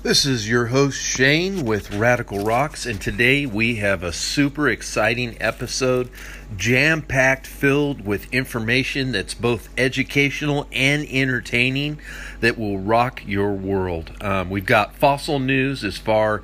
This 0.00 0.24
is 0.24 0.48
your 0.48 0.66
host 0.66 0.96
Shane 0.96 1.64
with 1.64 1.92
Radical 1.92 2.44
Rocks, 2.44 2.86
and 2.86 3.00
today 3.00 3.46
we 3.46 3.76
have 3.76 4.04
a 4.04 4.12
super 4.12 4.68
exciting 4.68 5.36
episode, 5.40 6.08
jam 6.56 7.02
packed, 7.02 7.48
filled 7.48 8.06
with 8.06 8.32
information 8.32 9.10
that's 9.10 9.34
both 9.34 9.68
educational 9.76 10.68
and 10.70 11.04
entertaining 11.10 12.00
that 12.38 12.56
will 12.56 12.78
rock 12.78 13.24
your 13.26 13.52
world. 13.54 14.12
Um, 14.20 14.50
we've 14.50 14.64
got 14.64 14.94
fossil 14.94 15.40
news 15.40 15.82
as 15.82 15.98
far 15.98 16.42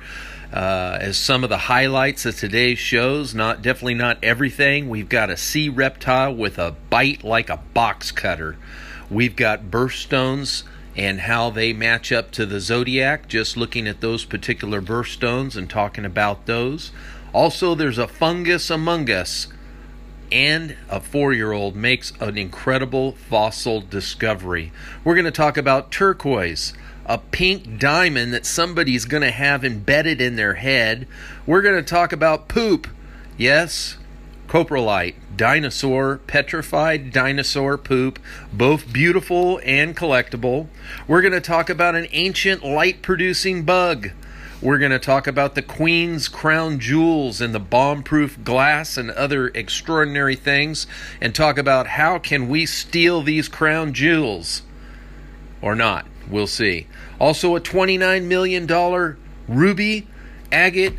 uh, 0.51 0.97
as 0.99 1.15
some 1.15 1.45
of 1.45 1.49
the 1.49 1.57
highlights 1.57 2.25
of 2.25 2.37
today's 2.37 2.77
shows. 2.77 3.33
Not 3.33 3.61
definitely 3.61 3.93
not 3.93 4.21
everything. 4.21 4.89
We've 4.89 5.07
got 5.07 5.29
a 5.29 5.37
sea 5.37 5.69
reptile 5.69 6.35
with 6.35 6.59
a 6.59 6.75
bite 6.89 7.23
like 7.23 7.49
a 7.49 7.61
box 7.73 8.11
cutter. 8.11 8.57
We've 9.09 9.37
got 9.37 9.71
birthstones 9.71 10.63
and 10.97 11.21
how 11.21 11.49
they 11.49 11.73
match 11.73 12.11
up 12.11 12.31
to 12.31 12.45
the 12.45 12.59
zodiac, 12.59 13.27
just 13.27 13.57
looking 13.57 13.87
at 13.87 14.01
those 14.01 14.23
particular 14.23 14.81
birthstones 14.81 15.55
and 15.55 15.69
talking 15.69 16.05
about 16.05 16.45
those. 16.45 16.91
Also, 17.33 17.75
there's 17.75 17.97
a 17.97 18.07
fungus 18.07 18.69
among 18.69 19.09
us, 19.09 19.47
and 20.31 20.75
a 20.89 21.01
four 21.01 21.33
year 21.33 21.51
old 21.51 21.75
makes 21.75 22.13
an 22.21 22.37
incredible 22.37 23.11
fossil 23.11 23.81
discovery. 23.81 24.71
We're 25.03 25.15
going 25.15 25.25
to 25.25 25.31
talk 25.31 25.57
about 25.57 25.91
turquoise, 25.91 26.73
a 27.05 27.17
pink 27.17 27.77
diamond 27.77 28.33
that 28.33 28.45
somebody's 28.45 29.05
going 29.05 29.23
to 29.23 29.31
have 29.31 29.65
embedded 29.65 30.21
in 30.21 30.37
their 30.37 30.55
head. 30.55 31.07
We're 31.45 31.61
going 31.61 31.75
to 31.75 31.83
talk 31.83 32.13
about 32.13 32.47
poop. 32.47 32.87
Yes, 33.37 33.97
coprolite, 34.47 35.15
dinosaur, 35.35 36.19
petrified 36.27 37.11
dinosaur 37.11 37.77
poop, 37.77 38.19
both 38.53 38.91
beautiful 38.91 39.59
and 39.63 39.95
collectible. 39.95 40.67
We're 41.07 41.21
going 41.21 41.33
to 41.33 41.41
talk 41.41 41.69
about 41.69 41.95
an 41.95 42.07
ancient 42.11 42.63
light 42.63 43.01
producing 43.01 43.63
bug. 43.63 44.11
We're 44.61 44.77
going 44.77 44.91
to 44.91 44.99
talk 44.99 45.27
about 45.27 45.55
the 45.55 45.61
Queen's 45.61 46.27
crown 46.27 46.79
jewels 46.79 47.41
and 47.41 47.53
the 47.53 47.59
bomb-proof 47.59 48.43
glass 48.43 48.97
and 48.97 49.11
other 49.11 49.49
extraordinary 49.49 50.35
things 50.35 50.87
and 51.19 51.35
talk 51.35 51.57
about 51.57 51.87
how 51.87 52.19
can 52.19 52.47
we 52.47 52.65
steal 52.65 53.21
these 53.21 53.47
crown 53.47 53.93
jewels 53.93 54.61
or 55.61 55.75
not. 55.75 56.05
We'll 56.29 56.47
see. 56.47 56.87
Also 57.19 57.55
a 57.55 57.59
29 57.59 58.27
million 58.27 58.65
dollar 58.65 59.17
ruby 59.47 60.07
agate 60.51 60.97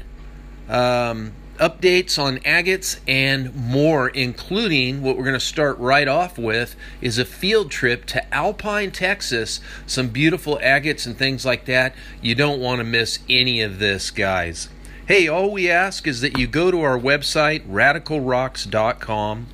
um, 0.69 1.33
updates 1.59 2.19
on 2.19 2.39
agates 2.45 3.01
and 3.07 3.55
more, 3.55 4.09
including 4.09 5.03
what 5.03 5.17
we're 5.17 5.25
going 5.25 5.35
to 5.35 5.41
start 5.41 5.79
right 5.79 6.09
off 6.09 6.39
with 6.39 6.77
is 7.01 7.19
a 7.19 7.25
field 7.25 7.71
trip 7.71 8.05
to 8.07 8.35
Alpine, 8.35 8.91
Texas. 8.91 9.61
Some 9.87 10.09
beautiful 10.09 10.59
agates 10.59 11.07
and 11.07 11.17
things 11.17 11.45
like 11.45 11.65
that. 11.67 11.95
You 12.21 12.35
don't 12.35 12.61
want 12.61 12.79
to 12.79 12.85
miss 12.85 13.19
any 13.29 13.61
of 13.61 13.79
this, 13.79 14.11
guys. 14.11 14.69
Hey, 15.07 15.29
all 15.29 15.53
we 15.53 15.71
ask 15.71 16.07
is 16.07 16.21
that 16.23 16.37
you 16.37 16.47
go 16.47 16.71
to 16.71 16.83
our 16.83 16.99
website, 16.99 17.67
radicalrocks.com. 17.69 19.47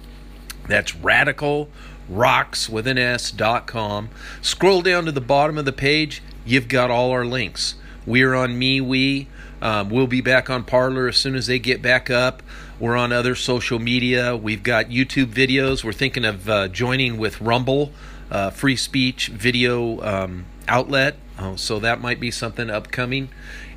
That's 0.66 0.94
radical 0.94 1.69
rocks 2.09 2.69
with 2.69 2.87
an 2.87 2.98
s.com. 2.98 4.09
Scroll 4.41 4.83
down 4.83 5.05
to 5.05 5.12
the 5.12 5.20
bottom 5.20 5.59
of 5.59 5.64
the 5.64 5.72
page, 5.72 6.22
you've 6.44 6.69
got 6.69 6.91
all 6.91 7.11
our 7.11 7.25
links. 7.25 7.75
We're 8.06 8.34
on 8.34 8.59
MeWe. 8.59 9.27
Um, 9.63 9.91
we'll 9.91 10.09
be 10.09 10.21
back 10.21 10.51
on 10.51 10.65
Parler 10.65 11.07
as 11.07 11.17
soon 11.17 11.37
as 11.37 11.47
they 11.47 11.61
get 11.61 11.81
back 11.81 12.11
up. 12.11 12.43
We're 12.81 12.97
on 12.97 13.13
other 13.13 13.37
social 13.37 13.79
media. 13.79 14.37
We've 14.37 14.63
got 14.63 14.87
YouTube 14.87 15.27
videos. 15.27 15.85
We're 15.85 15.93
thinking 15.93 16.25
of 16.25 16.49
uh, 16.49 16.67
joining 16.67 17.17
with 17.17 17.41
Rumble, 17.41 17.93
uh, 18.29 18.51
free 18.51 18.75
speech 18.75 19.29
video 19.29 20.01
um, 20.01 20.47
outlet. 20.67 21.15
Uh, 21.39 21.55
so 21.55 21.79
that 21.79 22.01
might 22.01 22.19
be 22.19 22.33
something 22.33 22.71
upcoming. 22.71 23.29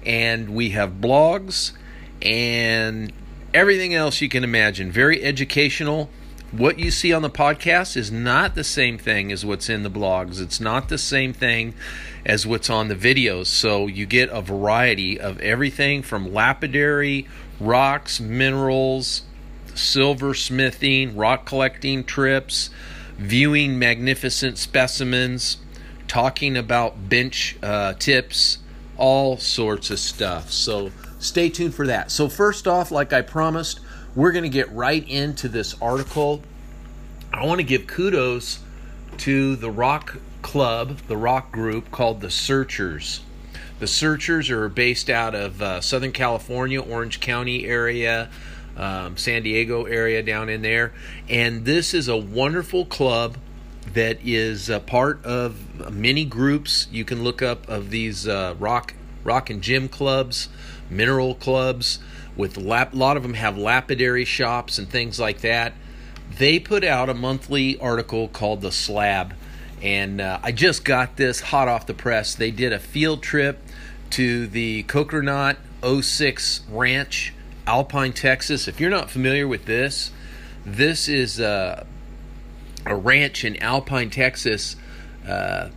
And 0.03 0.55
we 0.55 0.71
have 0.71 0.93
blogs 0.93 1.73
and 2.19 3.13
everything 3.53 3.93
else 3.93 4.21
you 4.21 4.29
can 4.29 4.43
imagine. 4.43 4.91
Very 4.91 5.23
educational 5.23 6.09
what 6.57 6.79
you 6.79 6.91
see 6.91 7.11
on 7.11 7.21
the 7.21 7.29
podcast 7.29 7.97
is 7.97 8.11
not 8.11 8.55
the 8.55 8.63
same 8.63 8.97
thing 8.97 9.31
as 9.31 9.45
what's 9.45 9.69
in 9.69 9.83
the 9.83 9.89
blogs. 9.89 10.41
It's 10.41 10.59
not 10.59 10.89
the 10.89 10.97
same 10.97 11.33
thing 11.33 11.73
as 12.25 12.45
what's 12.45 12.69
on 12.69 12.87
the 12.87 12.95
videos. 12.95 13.47
So 13.47 13.87
you 13.87 14.05
get 14.05 14.29
a 14.29 14.41
variety 14.41 15.19
of 15.19 15.39
everything 15.41 16.01
from 16.01 16.33
lapidary, 16.33 17.27
rocks, 17.59 18.19
minerals, 18.19 19.23
silversmithing, 19.67 21.13
rock 21.15 21.45
collecting 21.45 22.03
trips, 22.03 22.69
viewing 23.17 23.77
magnificent 23.77 24.57
specimens, 24.57 25.57
talking 26.07 26.57
about 26.57 27.09
bench 27.09 27.57
uh, 27.61 27.93
tips, 27.93 28.59
all 28.97 29.37
sorts 29.37 29.89
of 29.89 29.99
stuff. 29.99 30.51
So 30.51 30.91
stay 31.19 31.49
tuned 31.49 31.73
for 31.73 31.87
that. 31.87 32.11
So, 32.11 32.29
first 32.29 32.67
off, 32.67 32.91
like 32.91 33.11
I 33.13 33.21
promised, 33.21 33.79
we're 34.15 34.31
going 34.31 34.43
to 34.43 34.49
get 34.49 34.71
right 34.71 35.07
into 35.07 35.49
this 35.49 35.79
article. 35.81 36.41
I 37.33 37.45
want 37.45 37.59
to 37.59 37.65
give 37.65 37.85
kudos 37.85 38.59
to 39.17 39.55
the 39.57 39.69
rock 39.69 40.17
club, 40.41 40.99
the 41.07 41.17
rock 41.17 41.51
group 41.51 41.91
called 41.91 42.21
the 42.21 42.31
Searchers. 42.31 43.21
The 43.79 43.87
Searchers 43.87 44.49
are 44.49 44.69
based 44.69 45.09
out 45.09 45.35
of 45.35 45.61
uh, 45.61 45.81
Southern 45.81 46.13
California, 46.13 46.81
Orange 46.81 47.19
County 47.19 47.65
area, 47.65 48.29
um, 48.77 49.17
San 49.17 49.43
Diego 49.43 49.83
area 49.83 50.23
down 50.23 50.47
in 50.47 50.61
there. 50.61 50.93
And 51.27 51.65
this 51.65 51.93
is 51.93 52.07
a 52.07 52.15
wonderful 52.15 52.85
club 52.85 53.37
that 53.93 54.19
is 54.23 54.69
a 54.69 54.79
part 54.79 55.23
of 55.25 55.91
many 55.91 56.23
groups 56.23 56.87
you 56.89 57.03
can 57.03 57.23
look 57.23 57.41
up 57.41 57.67
of 57.67 57.89
these 57.89 58.27
uh, 58.27 58.55
rock 58.59 58.93
rock 59.23 59.49
and 59.49 59.61
gym 59.61 59.89
clubs, 59.89 60.49
mineral 60.89 61.35
clubs 61.35 61.99
with 62.35 62.57
lap, 62.57 62.93
a 62.93 62.97
lot 62.97 63.17
of 63.17 63.23
them 63.23 63.33
have 63.35 63.57
lapidary 63.57 64.25
shops 64.25 64.77
and 64.77 64.89
things 64.89 65.19
like 65.19 65.41
that. 65.41 65.73
They 66.37 66.59
put 66.59 66.83
out 66.83 67.09
a 67.09 67.13
monthly 67.13 67.79
article 67.79 68.27
called 68.27 68.61
The 68.61 68.71
Slab, 68.71 69.33
and 69.81 70.19
uh, 70.19 70.39
I 70.43 70.51
just 70.51 70.83
got 70.83 71.17
this 71.17 71.39
hot 71.39 71.67
off 71.67 71.85
the 71.85 71.93
press. 71.93 72.35
They 72.35 72.51
did 72.51 72.73
a 72.73 72.79
field 72.79 73.21
trip 73.21 73.59
to 74.11 74.47
the 74.47 74.83
Kokernot 74.83 75.57
06 76.01 76.61
Ranch, 76.69 77.33
Alpine, 77.67 78.13
Texas. 78.13 78.67
If 78.67 78.79
you're 78.79 78.89
not 78.89 79.09
familiar 79.09 79.47
with 79.47 79.65
this, 79.65 80.11
this 80.65 81.07
is 81.07 81.39
uh, 81.39 81.85
a 82.85 82.95
ranch 82.95 83.45
in 83.45 83.61
Alpine, 83.61 84.09
Texas. 84.09 84.75
Uh, 85.27 85.69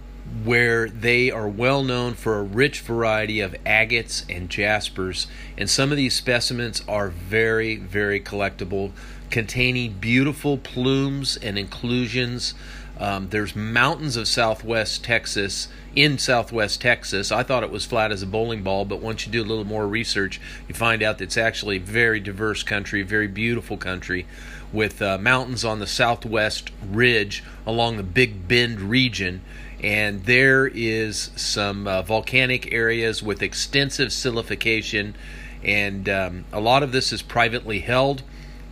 where 0.45 0.89
they 0.89 1.31
are 1.31 1.49
well 1.49 1.83
known 1.83 2.15
for 2.15 2.39
a 2.39 2.43
rich 2.43 2.81
variety 2.81 3.41
of 3.41 3.55
agates 3.65 4.25
and 4.29 4.49
jaspers. 4.49 5.27
And 5.57 5.69
some 5.69 5.91
of 5.91 5.97
these 5.97 6.15
specimens 6.15 6.83
are 6.89 7.09
very, 7.09 7.77
very 7.77 8.21
collectible, 8.21 8.93
containing 9.31 9.95
beautiful 9.95 10.59
plumes 10.59 11.37
and 11.37 11.59
inclusions. 11.59 12.55
Um, 12.99 13.29
there's 13.29 13.55
mountains 13.55 14.17
of 14.17 14.27
southwest 14.27 15.05
Texas 15.05 15.69
in 15.95 16.19
southwest 16.19 16.81
Texas. 16.81 17.31
I 17.31 17.43
thought 17.43 17.63
it 17.63 17.71
was 17.71 17.85
flat 17.85 18.13
as 18.13 18.23
a 18.23 18.27
bowling 18.27 18.63
ball, 18.63 18.85
but 18.85 19.01
once 19.01 19.27
you 19.27 19.33
do 19.33 19.43
a 19.43 19.47
little 19.47 19.65
more 19.65 19.87
research, 19.87 20.41
you 20.67 20.75
find 20.75 21.03
out 21.03 21.19
that 21.19 21.25
it's 21.25 21.37
actually 21.37 21.77
a 21.77 21.81
very 21.81 22.21
diverse 22.21 22.63
country, 22.63 23.03
very 23.03 23.29
beautiful 23.29 23.77
country, 23.77 24.27
with 24.73 25.01
uh, 25.01 25.17
mountains 25.19 25.65
on 25.65 25.79
the 25.79 25.87
southwest 25.87 26.71
ridge 26.85 27.43
along 27.67 27.97
the 27.97 28.03
Big 28.03 28.49
Bend 28.49 28.81
region 28.81 29.43
and 29.81 30.25
there 30.25 30.67
is 30.67 31.31
some 31.37 31.87
uh, 31.87 32.03
volcanic 32.03 32.73
areas 32.73 33.23
with 33.23 33.43
extensive 33.43 34.09
silicification, 34.09 35.15
and 35.63 36.09
um, 36.09 36.45
a 36.53 36.61
lot 36.61 36.83
of 36.83 36.93
this 36.93 37.13
is 37.13 37.23
privately 37.23 37.81
held, 37.81 38.23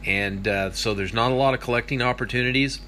and 0.05 0.49
uh, 0.49 0.73
so 0.73 0.95
there's 0.95 1.15
not 1.15 1.31
a 1.31 1.35
lot 1.35 1.55
of 1.55 1.61
collecting 1.61 2.03
opportunities, 2.03 2.81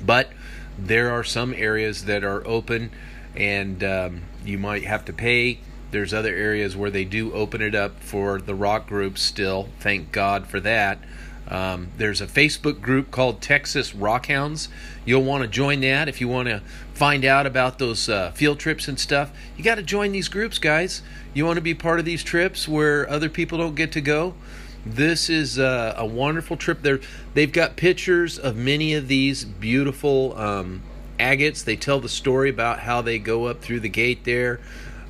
but 0.00 0.30
there 0.78 1.10
are 1.10 1.24
some 1.24 1.54
areas 1.54 2.04
that 2.04 2.22
are 2.22 2.46
open, 2.46 2.90
and 3.34 3.82
um, 3.82 4.22
you 4.44 4.58
might 4.58 4.84
have 4.84 5.04
to 5.06 5.12
pay. 5.12 5.58
There's 5.90 6.12
other 6.12 6.34
areas 6.34 6.76
where 6.76 6.90
they 6.90 7.04
do 7.04 7.32
open 7.32 7.62
it 7.62 7.74
up 7.74 8.00
for 8.00 8.40
the 8.40 8.54
rock 8.54 8.86
groups 8.86 9.22
still. 9.22 9.70
Thank 9.80 10.12
God 10.12 10.46
for 10.46 10.60
that. 10.60 10.98
Um, 11.48 11.88
there's 11.96 12.20
a 12.20 12.26
Facebook 12.26 12.80
group 12.80 13.10
called 13.10 13.40
Texas 13.40 13.92
Rockhounds. 13.92 14.68
You'll 15.04 15.24
want 15.24 15.42
to 15.42 15.48
join 15.48 15.80
that 15.80 16.08
if 16.08 16.20
you 16.20 16.28
want 16.28 16.48
to 16.48 16.62
find 16.92 17.24
out 17.24 17.46
about 17.46 17.78
those 17.78 18.08
uh, 18.08 18.30
field 18.32 18.58
trips 18.58 18.86
and 18.86 19.00
stuff. 19.00 19.32
You 19.56 19.64
got 19.64 19.76
to 19.76 19.82
join 19.82 20.12
these 20.12 20.28
groups, 20.28 20.58
guys. 20.58 21.02
You 21.32 21.46
want 21.46 21.56
to 21.56 21.62
be 21.62 21.74
part 21.74 21.98
of 21.98 22.04
these 22.04 22.22
trips 22.22 22.68
where 22.68 23.08
other 23.08 23.30
people 23.30 23.58
don't 23.58 23.74
get 23.74 23.92
to 23.92 24.00
go. 24.00 24.34
This 24.84 25.28
is 25.28 25.58
uh, 25.58 25.94
a 25.96 26.06
wonderful 26.06 26.56
trip. 26.56 26.82
There, 26.82 27.00
they've 27.34 27.52
got 27.52 27.76
pictures 27.76 28.38
of 28.38 28.56
many 28.56 28.94
of 28.94 29.08
these 29.08 29.44
beautiful 29.44 30.36
um, 30.38 30.82
agates. 31.18 31.62
They 31.62 31.76
tell 31.76 32.00
the 32.00 32.08
story 32.08 32.50
about 32.50 32.80
how 32.80 33.02
they 33.02 33.18
go 33.18 33.46
up 33.46 33.60
through 33.60 33.80
the 33.80 33.88
gate 33.88 34.24
there. 34.24 34.60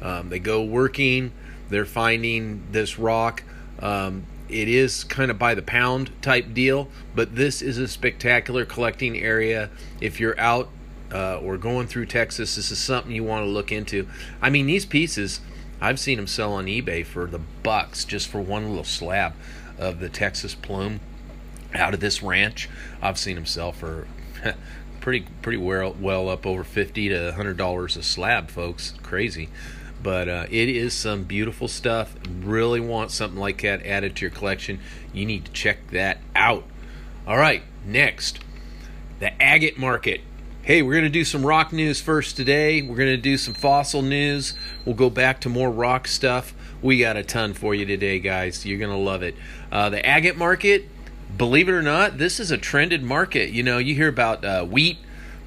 Um, 0.00 0.28
they 0.28 0.38
go 0.38 0.62
working. 0.62 1.32
They're 1.68 1.84
finding 1.84 2.62
this 2.70 2.98
rock. 2.98 3.42
Um, 3.80 4.24
it 4.48 4.68
is 4.68 5.04
kind 5.04 5.30
of 5.30 5.38
by 5.38 5.54
the 5.54 5.62
pound 5.62 6.10
type 6.22 6.54
deal, 6.54 6.88
but 7.14 7.34
this 7.34 7.62
is 7.62 7.78
a 7.78 7.88
spectacular 7.88 8.64
collecting 8.64 9.18
area. 9.18 9.70
If 10.00 10.20
you're 10.20 10.38
out 10.38 10.68
uh, 11.12 11.38
or 11.38 11.56
going 11.56 11.86
through 11.86 12.06
Texas, 12.06 12.56
this 12.56 12.70
is 12.70 12.78
something 12.78 13.12
you 13.12 13.24
want 13.24 13.44
to 13.44 13.50
look 13.50 13.72
into. 13.72 14.08
I 14.40 14.50
mean, 14.50 14.66
these 14.66 14.86
pieces, 14.86 15.40
I've 15.80 16.00
seen 16.00 16.16
them 16.16 16.26
sell 16.26 16.52
on 16.52 16.66
eBay 16.66 17.04
for 17.04 17.26
the 17.26 17.40
bucks 17.62 18.04
just 18.04 18.28
for 18.28 18.40
one 18.40 18.68
little 18.68 18.84
slab 18.84 19.34
of 19.78 20.00
the 20.00 20.08
Texas 20.08 20.54
plume 20.54 21.00
out 21.74 21.94
of 21.94 22.00
this 22.00 22.22
ranch. 22.22 22.68
I've 23.00 23.18
seen 23.18 23.36
them 23.36 23.46
sell 23.46 23.72
for 23.72 24.06
pretty 25.00 25.26
pretty 25.42 25.58
well 25.58 25.94
well 25.98 26.28
up 26.28 26.46
over 26.46 26.64
fifty 26.64 27.08
to 27.08 27.32
hundred 27.32 27.56
dollars 27.56 27.96
a 27.96 28.02
slab, 28.02 28.50
folks. 28.50 28.94
Crazy, 29.02 29.48
but 30.02 30.28
uh, 30.28 30.46
it 30.50 30.68
is 30.68 30.94
some 30.94 31.24
beautiful 31.24 31.68
stuff. 31.68 32.14
Really 32.40 32.80
want 32.80 33.10
something 33.10 33.38
like 33.38 33.62
that 33.62 33.84
added 33.84 34.16
to 34.16 34.22
your 34.22 34.30
collection? 34.30 34.80
You 35.12 35.26
need 35.26 35.46
to 35.46 35.52
check 35.52 35.90
that 35.90 36.18
out. 36.34 36.64
All 37.26 37.36
right, 37.36 37.62
next, 37.84 38.40
the 39.20 39.40
agate 39.42 39.78
market. 39.78 40.22
Hey, 40.62 40.82
we're 40.82 40.92
going 40.92 41.04
to 41.04 41.10
do 41.10 41.24
some 41.24 41.46
rock 41.46 41.72
news 41.72 42.00
first 42.00 42.36
today. 42.36 42.82
We're 42.82 42.96
going 42.96 43.08
to 43.08 43.16
do 43.16 43.38
some 43.38 43.54
fossil 43.54 44.02
news. 44.02 44.54
We'll 44.84 44.94
go 44.94 45.08
back 45.08 45.40
to 45.42 45.48
more 45.48 45.70
rock 45.70 46.06
stuff. 46.06 46.54
We 46.82 46.98
got 46.98 47.16
a 47.16 47.22
ton 47.24 47.54
for 47.54 47.74
you 47.74 47.86
today, 47.86 48.20
guys. 48.20 48.66
You're 48.66 48.78
going 48.78 48.90
to 48.90 48.96
love 48.96 49.22
it. 49.22 49.34
Uh, 49.72 49.88
the 49.88 50.04
agate 50.04 50.36
market, 50.36 50.88
believe 51.36 51.68
it 51.68 51.72
or 51.72 51.82
not, 51.82 52.18
this 52.18 52.38
is 52.38 52.50
a 52.50 52.58
trended 52.58 53.02
market. 53.02 53.50
You 53.50 53.62
know, 53.62 53.78
you 53.78 53.94
hear 53.94 54.08
about 54.08 54.44
uh, 54.44 54.64
wheat 54.64 54.98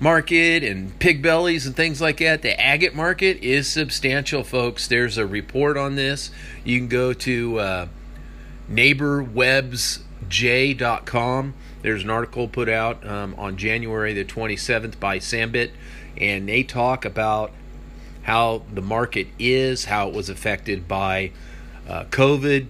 market 0.01 0.63
and 0.63 0.97
pig 0.99 1.21
bellies 1.21 1.67
and 1.67 1.75
things 1.75 2.01
like 2.01 2.17
that. 2.17 2.41
The 2.41 2.59
agate 2.59 2.95
market 2.95 3.43
is 3.43 3.69
substantial, 3.69 4.43
folks. 4.43 4.87
There's 4.87 5.19
a 5.19 5.27
report 5.27 5.77
on 5.77 5.95
this. 5.95 6.31
You 6.65 6.79
can 6.79 6.87
go 6.87 7.13
to 7.13 7.59
uh, 7.59 7.87
neighborwebsj.com. 8.69 11.53
There's 11.83 12.03
an 12.03 12.09
article 12.09 12.47
put 12.47 12.67
out 12.67 13.07
um, 13.07 13.35
on 13.37 13.57
January 13.57 14.13
the 14.13 14.25
27th 14.25 14.99
by 14.99 15.19
Sambit, 15.19 15.69
and 16.17 16.49
they 16.49 16.63
talk 16.63 17.05
about 17.05 17.51
how 18.23 18.63
the 18.73 18.81
market 18.81 19.27
is, 19.37 19.85
how 19.85 20.09
it 20.09 20.15
was 20.15 20.29
affected 20.29 20.87
by 20.87 21.29
uh, 21.87 22.05
COVID, 22.05 22.65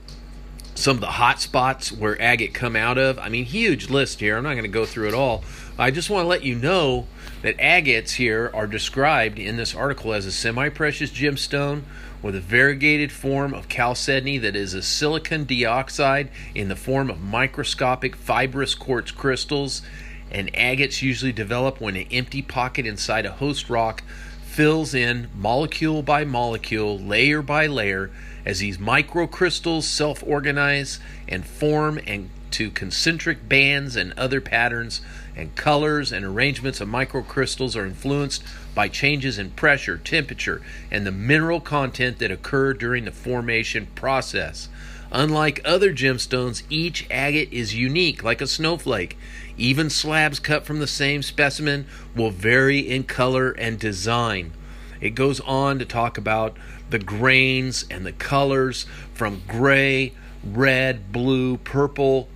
some 0.75 0.97
of 0.97 1.01
the 1.01 1.07
hot 1.07 1.41
spots 1.41 1.91
where 1.91 2.21
agate 2.21 2.53
come 2.53 2.75
out 2.75 2.97
of. 2.97 3.19
I 3.19 3.29
mean, 3.29 3.45
huge 3.45 3.89
list 3.89 4.19
here. 4.19 4.35
I'm 4.37 4.43
not 4.43 4.53
going 4.53 4.63
to 4.63 4.69
go 4.69 4.85
through 4.85 5.07
it 5.09 5.13
all. 5.13 5.43
I 5.77 5.91
just 5.91 6.09
want 6.09 6.23
to 6.23 6.27
let 6.27 6.43
you 6.43 6.55
know 6.55 7.07
that 7.41 7.55
agates 7.59 8.13
here 8.13 8.51
are 8.53 8.67
described 8.67 9.39
in 9.39 9.57
this 9.57 9.75
article 9.75 10.13
as 10.13 10.25
a 10.25 10.31
semi-precious 10.31 11.11
gemstone 11.11 11.83
with 12.21 12.35
a 12.35 12.39
variegated 12.39 13.11
form 13.11 13.53
of 13.53 13.67
chalcedony 13.67 14.37
that 14.37 14.55
is 14.55 14.73
a 14.73 14.81
silicon 14.81 15.43
dioxide 15.43 16.29
in 16.53 16.69
the 16.69 16.75
form 16.75 17.09
of 17.09 17.19
microscopic 17.19 18.15
fibrous 18.15 18.75
quartz 18.75 19.11
crystals. 19.11 19.81
And 20.29 20.49
agates 20.53 21.01
usually 21.01 21.31
develop 21.31 21.81
when 21.81 21.95
an 21.95 22.07
empty 22.11 22.41
pocket 22.41 22.85
inside 22.85 23.25
a 23.25 23.31
host 23.31 23.69
rock 23.69 24.03
fills 24.43 24.93
in 24.93 25.29
molecule 25.35 26.03
by 26.03 26.23
molecule, 26.25 26.99
layer 26.99 27.41
by 27.41 27.67
layer, 27.67 28.11
as 28.45 28.59
these 28.59 28.77
microcrystals 28.77 29.83
self 29.83 30.23
organize 30.25 30.99
and 31.27 31.45
form 31.45 31.97
into 31.99 32.69
concentric 32.71 33.47
bands 33.47 33.95
and 33.95 34.13
other 34.13 34.41
patterns, 34.41 35.01
and 35.35 35.55
colors 35.55 36.11
and 36.11 36.25
arrangements 36.25 36.81
of 36.81 36.87
microcrystals 36.87 37.75
are 37.75 37.85
influenced 37.85 38.43
by 38.75 38.87
changes 38.87 39.37
in 39.37 39.51
pressure, 39.51 39.97
temperature, 39.97 40.61
and 40.89 41.05
the 41.05 41.11
mineral 41.11 41.59
content 41.59 42.19
that 42.19 42.31
occur 42.31 42.73
during 42.73 43.05
the 43.05 43.11
formation 43.11 43.87
process. 43.95 44.69
Unlike 45.11 45.61
other 45.65 45.93
gemstones, 45.93 46.63
each 46.69 47.05
agate 47.11 47.51
is 47.51 47.75
unique, 47.75 48.23
like 48.23 48.41
a 48.41 48.47
snowflake. 48.47 49.17
Even 49.57 49.89
slabs 49.89 50.39
cut 50.39 50.65
from 50.65 50.79
the 50.79 50.87
same 50.87 51.21
specimen 51.21 51.85
will 52.15 52.31
vary 52.31 52.79
in 52.79 53.03
color 53.03 53.51
and 53.51 53.77
design. 53.77 54.53
It 55.01 55.11
goes 55.11 55.41
on 55.41 55.79
to 55.79 55.85
talk 55.85 56.17
about 56.17 56.55
the 56.89 56.99
grains 56.99 57.85
and 57.89 58.05
the 58.05 58.13
colors 58.13 58.85
from 59.13 59.41
gray, 59.47 60.13
red, 60.43 61.11
blue, 61.11 61.57
purple, 61.57 62.29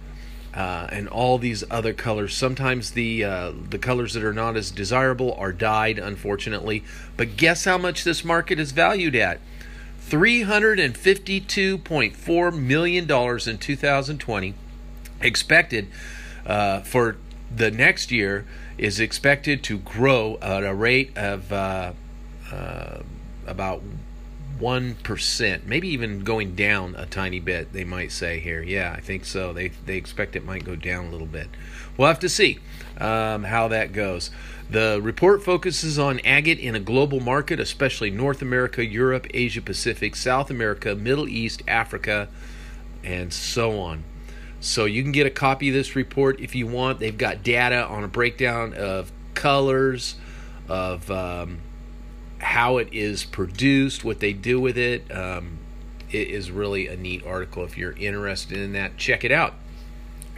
uh, 0.56 0.88
and 0.92 1.08
all 1.10 1.38
these 1.38 1.64
other 1.70 1.94
colors. 1.94 2.36
Sometimes 2.36 2.90
the 2.92 3.24
uh, 3.24 3.52
the 3.70 3.78
colors 3.78 4.14
that 4.14 4.24
are 4.24 4.34
not 4.34 4.56
as 4.56 4.72
desirable 4.72 5.34
are 5.34 5.52
dyed, 5.52 6.00
unfortunately. 6.00 6.84
But 7.18 7.38
guess 7.38 7.66
how 7.66 7.78
much 7.78 8.04
this 8.04 8.24
market 8.24 8.60
is 8.60 8.72
valued 8.72 9.16
at? 9.16 9.40
$352.4 10.10 12.58
million 12.58 13.04
in 13.04 13.58
2020. 13.58 14.54
Expected 15.22 15.88
uh, 16.46 16.82
for 16.82 17.18
the 17.54 17.72
next 17.72 18.12
year 18.12 18.46
is 18.78 19.00
expected 19.00 19.64
to 19.64 19.80
grow 19.80 20.38
at 20.42 20.64
a 20.64 20.74
rate 20.74 21.18
of 21.18 21.52
uh, 21.52 21.94
uh, 22.52 23.00
about 23.48 23.82
1%, 24.60 25.66
maybe 25.66 25.88
even 25.90 26.24
going 26.24 26.56
down 26.56 26.96
a 26.96 27.06
tiny 27.06 27.40
bit, 27.40 27.74
they 27.74 27.84
might 27.84 28.12
say 28.12 28.40
here. 28.40 28.62
Yeah, 28.62 28.94
I 28.96 29.02
think 29.02 29.26
so. 29.26 29.54
They, 29.54 29.70
they 29.86 29.98
expect 29.98 30.36
it 30.36 30.46
might 30.46 30.64
go 30.64 30.76
down 30.76 31.06
a 31.06 31.10
little 31.12 31.28
bit. 31.28 31.48
We'll 31.98 32.08
have 32.08 32.20
to 32.20 32.30
see 32.30 32.60
um, 32.98 33.44
how 33.44 33.68
that 33.70 33.94
goes. 33.94 34.32
The 34.70 35.00
report 35.02 35.44
focuses 35.44 36.00
on 36.00 36.20
agate 36.22 36.60
in 36.60 36.76
a 36.76 36.80
global 36.80 37.20
market, 37.20 37.60
especially 37.60 38.10
North 38.10 38.42
America, 38.42 38.84
Europe, 38.84 39.28
Asia 39.34 39.62
Pacific, 39.62 40.16
South 40.16 40.50
America, 40.50 40.96
Middle 40.96 41.28
East, 41.28 41.62
Africa, 41.68 42.30
and 43.04 43.32
so 43.32 43.80
on. 43.80 44.04
So 44.60 44.86
you 44.86 45.04
can 45.04 45.12
get 45.12 45.28
a 45.28 45.32
copy 45.32 45.70
of 45.70 45.76
this 45.76 45.96
report 45.96 46.40
if 46.40 46.56
you 46.56 46.66
want. 46.66 47.00
They've 47.00 47.16
got 47.16 47.44
data 47.44 47.86
on 47.86 48.04
a 48.04 48.08
breakdown 48.08 48.74
of 48.74 49.12
colors, 49.36 50.16
of 50.68 51.12
um, 51.12 51.60
how 52.40 52.78
it 52.78 52.90
is 52.92 53.24
produced, 53.24 54.04
what 54.04 54.20
they 54.20 54.34
do 54.34 54.60
with 54.60 54.78
it. 54.78 55.10
Um, 55.16 55.60
it 56.12 56.30
is 56.30 56.52
really 56.52 56.88
a 56.88 56.96
neat 56.96 57.26
article. 57.26 57.64
If 57.64 57.78
you're 57.78 57.94
interested 57.94 58.58
in 58.58 58.74
that, 58.74 58.98
check 58.98 59.24
it 59.24 59.32
out. 59.32 59.54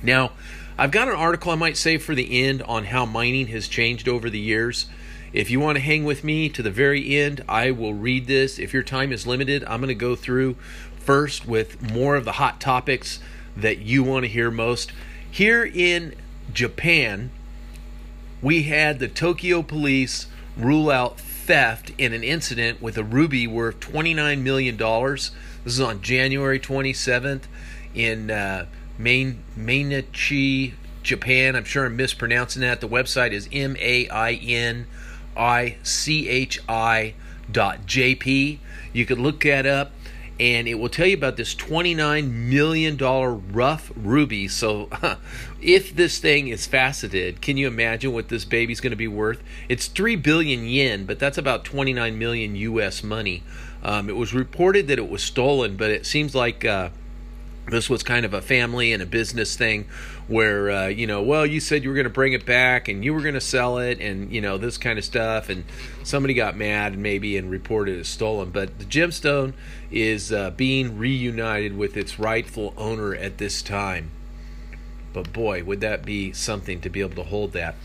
Now, 0.01 0.31
I've 0.77 0.91
got 0.91 1.07
an 1.07 1.15
article 1.15 1.51
I 1.51 1.55
might 1.55 1.77
save 1.77 2.03
for 2.03 2.13
the 2.13 2.43
end 2.43 2.61
on 2.63 2.85
how 2.85 3.05
mining 3.05 3.47
has 3.47 3.67
changed 3.67 4.07
over 4.07 4.29
the 4.29 4.39
years. 4.39 4.87
If 5.33 5.49
you 5.49 5.59
want 5.59 5.75
to 5.77 5.81
hang 5.81 6.03
with 6.03 6.23
me 6.23 6.49
to 6.49 6.63
the 6.63 6.71
very 6.71 7.17
end, 7.17 7.43
I 7.49 7.71
will 7.71 7.93
read 7.93 8.27
this. 8.27 8.59
If 8.59 8.73
your 8.73 8.83
time 8.83 9.11
is 9.11 9.27
limited, 9.27 9.63
I'm 9.65 9.81
going 9.81 9.89
to 9.89 9.95
go 9.95 10.15
through 10.15 10.55
first 10.99 11.47
with 11.47 11.91
more 11.91 12.15
of 12.15 12.25
the 12.25 12.33
hot 12.33 12.61
topics 12.61 13.19
that 13.55 13.79
you 13.79 14.03
want 14.03 14.23
to 14.23 14.29
hear 14.29 14.51
most. 14.51 14.91
Here 15.29 15.65
in 15.65 16.15
Japan, 16.53 17.31
we 18.41 18.63
had 18.63 18.99
the 18.99 19.07
Tokyo 19.07 19.61
police 19.63 20.27
rule 20.55 20.89
out 20.89 21.19
theft 21.47 21.93
in 21.97 22.11
an 22.11 22.25
incident 22.25 22.81
with 22.81 22.97
a 22.97 23.03
ruby 23.03 23.47
worth 23.47 23.79
$29 23.79 24.41
million. 24.41 24.75
This 24.77 25.31
is 25.63 25.79
on 25.79 26.01
January 26.01 26.59
27th 26.59 27.43
in 27.95 28.29
uh, 28.29 28.65
Main, 28.97 29.41
Mainichi, 29.57 30.73
Japan. 31.03 31.55
I'm 31.55 31.63
sure 31.63 31.85
I'm 31.85 31.95
mispronouncing 31.95 32.61
that. 32.63 32.81
The 32.81 32.89
website 32.89 33.31
is 33.31 33.47
M 33.53 33.77
A 33.79 34.09
I 34.09 34.33
N 34.33 34.87
I 35.37 35.77
C 35.83 36.27
H 36.27 36.59
I 36.67 37.13
dot 37.49 37.85
JP. 37.87 38.59
You 38.91 39.05
could 39.05 39.17
look 39.17 39.41
that 39.43 39.65
up 39.65 39.91
and 40.39 40.67
it 40.67 40.75
will 40.75 40.89
tell 40.89 41.07
you 41.07 41.17
about 41.17 41.35
this 41.37 41.55
$29 41.55 42.31
million 42.31 42.97
rough 42.97 43.91
ruby. 43.95 44.47
So, 44.47 44.89
if 45.61 45.95
this 45.95 46.19
thing 46.19 46.47
is 46.49 46.67
faceted, 46.67 47.41
can 47.41 47.57
you 47.57 47.67
imagine 47.67 48.13
what 48.13 48.29
this 48.29 48.45
baby's 48.45 48.79
going 48.79 48.91
to 48.91 48.97
be 48.97 49.07
worth? 49.07 49.41
It's 49.67 49.87
3 49.87 50.15
billion 50.17 50.67
yen, 50.67 51.05
but 51.05 51.17
that's 51.19 51.37
about 51.37 51.63
29 51.63 52.17
million 52.17 52.55
US 52.55 53.03
money. 53.03 53.43
Um, 53.81 54.09
it 54.09 54.15
was 54.15 54.33
reported 54.33 54.87
that 54.87 54.99
it 54.99 55.09
was 55.09 55.23
stolen, 55.23 55.77
but 55.77 55.89
it 55.89 56.05
seems 56.05 56.35
like. 56.35 56.63
Uh, 56.65 56.89
this 57.69 57.89
was 57.89 58.01
kind 58.03 58.25
of 58.25 58.33
a 58.33 58.41
family 58.41 58.93
and 58.93 59.03
a 59.03 59.05
business 59.05 59.55
thing 59.55 59.85
where 60.27 60.69
uh, 60.69 60.87
you 60.87 61.07
know 61.07 61.21
well 61.21 61.45
you 61.45 61.59
said 61.59 61.83
you 61.83 61.89
were 61.89 61.95
going 61.95 62.05
to 62.05 62.09
bring 62.09 62.33
it 62.33 62.45
back 62.45 62.87
and 62.87 63.03
you 63.03 63.13
were 63.13 63.21
going 63.21 63.33
to 63.33 63.41
sell 63.41 63.77
it 63.77 63.99
and 63.99 64.31
you 64.31 64.41
know 64.41 64.57
this 64.57 64.77
kind 64.77 64.97
of 64.97 65.05
stuff. 65.05 65.49
And 65.49 65.63
somebody 66.03 66.33
got 66.33 66.55
mad 66.55 66.97
maybe 66.97 67.37
and 67.37 67.49
reported 67.49 67.99
it 67.99 68.05
stolen. 68.05 68.51
But 68.51 68.79
the 68.79 68.85
gemstone 68.85 69.53
is 69.91 70.31
uh, 70.31 70.51
being 70.51 70.97
reunited 70.97 71.77
with 71.77 71.97
its 71.97 72.19
rightful 72.19 72.73
owner 72.77 73.13
at 73.15 73.37
this 73.37 73.61
time. 73.61 74.11
But 75.13 75.33
boy 75.33 75.63
would 75.63 75.81
that 75.81 76.05
be 76.05 76.33
something 76.33 76.81
to 76.81 76.89
be 76.89 77.01
able 77.01 77.15
to 77.15 77.23
hold 77.23 77.53
that 77.53 77.75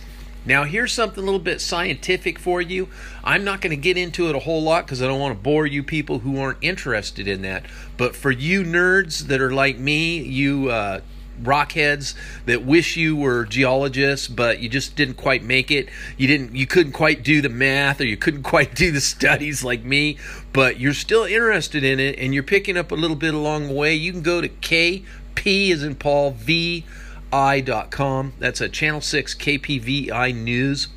now, 0.45 0.65
here's 0.65 0.93
something 0.93 1.23
a 1.23 1.25
little 1.25 1.41
bit 1.41 1.61
scientific 1.61 2.39
for 2.39 2.61
you. 2.61 2.89
I'm 3.23 3.45
not 3.45 3.61
going 3.61 3.71
to 3.71 3.77
get 3.77 3.97
into 3.97 4.29
it 4.29 4.35
a 4.35 4.41
whole 4.41 4.63
lot 4.63 4.87
because 4.87 5.01
I 5.01 5.07
don't 5.07 5.21
want 5.21 5.37
to 5.37 5.43
bore 5.43 5.67
you 5.67 5.83
people 5.83 6.21
who 6.21 6.41
aren't 6.41 6.59
interested 6.61 7.29
in 7.29 7.43
that. 7.43 7.65
But 7.97 8.17
for 8.17 8.31
you 8.31 8.65
nerds 8.65 9.29
that 9.29 9.41
are 9.41 9.53
like 9.53 9.79
me, 9.79 10.21
you 10.21 10.71
uh, 10.71 11.01
rockheads 11.41 12.15
that 12.47 12.65
wish 12.65 12.97
you 12.97 13.17
were 13.17 13.45
geologists 13.45 14.29
but 14.29 14.61
you 14.61 14.69
just 14.69 14.95
didn't 14.97 15.15
quite 15.15 15.43
make 15.43 15.71
it 15.71 15.89
you 16.17 16.29
didn't 16.29 16.55
you 16.55 16.67
couldn't 16.67 16.93
quite 16.93 17.23
do 17.23 17.41
the 17.41 17.49
math 17.49 18.01
or 18.01 18.05
you 18.05 18.17
couldn't 18.17 18.43
quite 18.55 18.75
do 18.75 18.93
the 18.93 19.01
studies 19.01 19.65
like 19.65 19.83
me 19.83 20.17
but 20.53 20.79
you're 20.79 20.93
still 20.93 21.25
interested 21.25 21.83
in 21.83 21.99
it 21.99 22.19
and 22.19 22.35
you're 22.35 22.43
picking 22.43 22.77
up 22.77 22.93
a 22.93 22.95
little 22.95 23.17
bit 23.17 23.35
along 23.35 23.67
the 23.67 23.73
way 23.73 23.95
you 23.95 24.13
can 24.13 24.23
go 24.23 24.41
to 24.41 24.49
kp 24.49 25.73
as 25.73 25.83
in 25.83 25.95
paul 25.95 26.33
v 26.33 26.85
i.com. 27.33 28.35
That's 28.39 28.61
a 28.61 28.69
Channel 28.69 29.01
6 29.01 29.35
KPVI 29.35 30.35
News. 30.35 30.89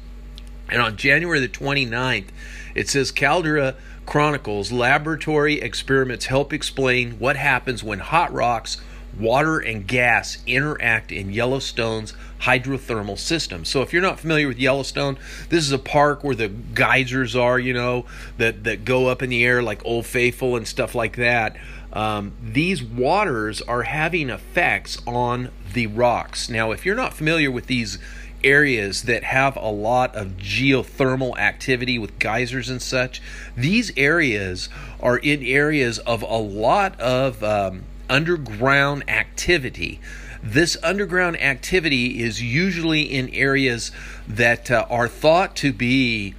And 0.69 0.81
on 0.81 0.97
January 0.97 1.39
the 1.39 1.47
29th, 1.47 2.27
it 2.73 2.89
says 2.89 3.11
Caldera 3.11 3.75
Chronicles 4.05 4.71
laboratory 4.71 5.59
experiments 5.61 6.25
help 6.25 6.53
explain 6.53 7.17
what 7.17 7.35
happens 7.35 7.83
when 7.83 7.99
hot 7.99 8.31
rocks, 8.31 8.77
water, 9.19 9.57
and 9.59 9.87
gas 9.87 10.37
interact 10.45 11.11
in 11.11 11.31
Yellowstone's 11.31 12.13
hydrothermal 12.41 13.17
system. 13.17 13.65
So 13.65 13.81
if 13.81 13.93
you're 13.93 14.01
not 14.01 14.19
familiar 14.19 14.47
with 14.47 14.59
Yellowstone, 14.59 15.17
this 15.49 15.63
is 15.63 15.71
a 15.71 15.79
park 15.79 16.23
where 16.23 16.35
the 16.35 16.49
geysers 16.49 17.35
are, 17.35 17.57
you 17.57 17.73
know, 17.73 18.05
that, 18.37 18.63
that 18.65 18.85
go 18.85 19.07
up 19.07 19.23
in 19.23 19.29
the 19.29 19.43
air 19.43 19.63
like 19.63 19.83
Old 19.83 20.05
Faithful 20.05 20.55
and 20.55 20.67
stuff 20.67 20.93
like 20.93 21.15
that. 21.15 21.55
Um, 21.91 22.33
these 22.43 22.83
waters 22.83 23.61
are 23.61 23.83
having 23.83 24.29
effects 24.29 25.01
on 25.07 25.49
the 25.75 25.85
rocks. 25.87 26.49
Now, 26.49 26.71
if 26.71 26.85
you're 26.85 26.95
not 26.95 27.13
familiar 27.13 27.51
with 27.51 27.67
these 27.67 27.99
areas 28.43 29.03
that 29.03 29.23
have 29.23 29.55
a 29.55 29.69
lot 29.69 30.15
of 30.15 30.37
geothermal 30.37 31.37
activity 31.37 31.99
with 31.99 32.17
geysers 32.17 32.69
and 32.69 32.81
such, 32.81 33.21
these 33.55 33.91
areas 33.95 34.69
are 34.99 35.17
in 35.17 35.43
areas 35.43 35.99
of 35.99 36.23
a 36.23 36.37
lot 36.37 36.99
of 36.99 37.43
um, 37.43 37.83
underground 38.09 39.07
activity. 39.09 39.99
This 40.41 40.77
underground 40.81 41.41
activity 41.41 42.21
is 42.21 42.41
usually 42.41 43.01
in 43.01 43.29
areas 43.29 43.91
that 44.27 44.71
uh, 44.71 44.85
are 44.89 45.07
thought 45.07 45.55
to 45.57 45.73
be 45.73 46.35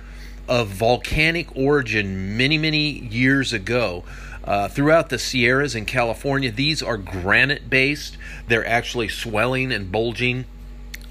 of 0.49 0.69
volcanic 0.69 1.55
origin 1.57 2.37
many, 2.37 2.57
many 2.57 2.89
years 2.89 3.53
ago. 3.53 4.05
Uh, 4.47 4.69
throughout 4.69 5.09
the 5.09 5.19
Sierras 5.19 5.75
in 5.75 5.85
California, 5.85 6.53
these 6.53 6.83
are 6.83 6.97
granite 6.97 7.69
based. 7.69 8.17
They're 8.47 8.67
actually 8.67 9.09
swelling 9.09 9.73
and 9.73 9.91
bulging 9.91 10.45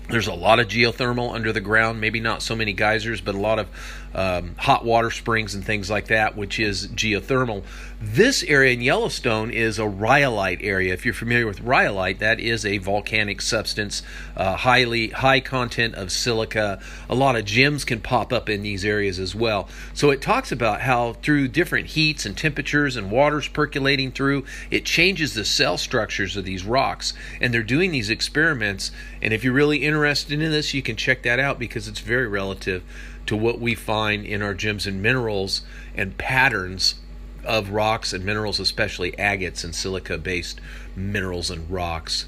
there's 0.09 0.27
a 0.27 0.33
lot 0.33 0.59
of 0.59 0.67
geothermal 0.67 1.33
under 1.33 1.51
the 1.51 1.61
ground, 1.61 1.99
maybe 1.99 2.19
not 2.19 2.43
so 2.43 2.55
many 2.55 2.73
geysers, 2.73 3.21
but 3.21 3.33
a 3.33 3.39
lot 3.39 3.57
of 3.57 3.67
um, 4.15 4.55
hot 4.57 4.85
water 4.85 5.11
springs 5.11 5.53
and 5.53 5.63
things 5.63 5.89
like 5.89 6.07
that, 6.07 6.37
which 6.37 6.57
is 6.57 6.87
geothermal. 6.87 7.63
This 8.01 8.43
area 8.43 8.73
in 8.73 8.81
Yellowstone 8.81 9.51
is 9.51 9.77
a 9.77 9.87
rhyolite 9.87 10.59
area. 10.61 10.93
If 10.93 11.05
you're 11.05 11.13
familiar 11.13 11.45
with 11.45 11.59
rhyolite, 11.61 12.19
that 12.19 12.39
is 12.39 12.65
a 12.65 12.77
volcanic 12.77 13.41
substance, 13.41 14.03
uh, 14.37 14.55
highly 14.55 15.09
high 15.09 15.41
content 15.41 15.95
of 15.95 16.11
silica. 16.11 16.79
A 17.09 17.15
lot 17.15 17.35
of 17.35 17.45
gems 17.45 17.83
can 17.83 17.99
pop 17.99 18.31
up 18.31 18.49
in 18.49 18.63
these 18.63 18.85
areas 18.85 19.19
as 19.19 19.35
well. 19.35 19.67
So 19.93 20.11
it 20.11 20.21
talks 20.21 20.51
about 20.51 20.81
how 20.81 21.13
through 21.13 21.49
different 21.49 21.87
heats 21.87 22.25
and 22.25 22.37
temperatures 22.37 22.95
and 22.95 23.11
waters 23.11 23.49
percolating 23.49 24.11
through, 24.11 24.45
it 24.71 24.85
changes 24.85 25.33
the 25.33 25.45
cell 25.45 25.77
structures 25.77 26.37
of 26.37 26.45
these 26.45 26.63
rocks. 26.63 27.13
And 27.41 27.53
they're 27.53 27.63
doing 27.63 27.91
these 27.91 28.09
experiments. 28.09 28.91
And 29.21 29.33
if 29.33 29.43
you're 29.43 29.53
really 29.53 29.83
interested 29.83 30.41
in 30.41 30.51
this, 30.51 30.73
you 30.73 30.81
can 30.81 30.95
check 30.95 31.23
that 31.23 31.39
out 31.39 31.59
because 31.59 31.87
it's 31.89 31.99
very 31.99 32.27
relative 32.27 32.83
to 33.25 33.35
what 33.35 33.59
we 33.59 33.75
find 33.75 34.25
in 34.25 34.41
our 34.41 34.53
gems 34.53 34.85
and 34.85 35.01
minerals 35.01 35.61
and 35.95 36.17
patterns 36.17 36.95
of 37.43 37.69
rocks 37.69 38.13
and 38.13 38.25
minerals, 38.25 38.59
especially 38.59 39.13
agates 39.19 39.63
and 39.63 39.75
silica 39.75 40.17
based 40.17 40.59
minerals 40.95 41.49
and 41.49 41.69
rocks. 41.69 42.25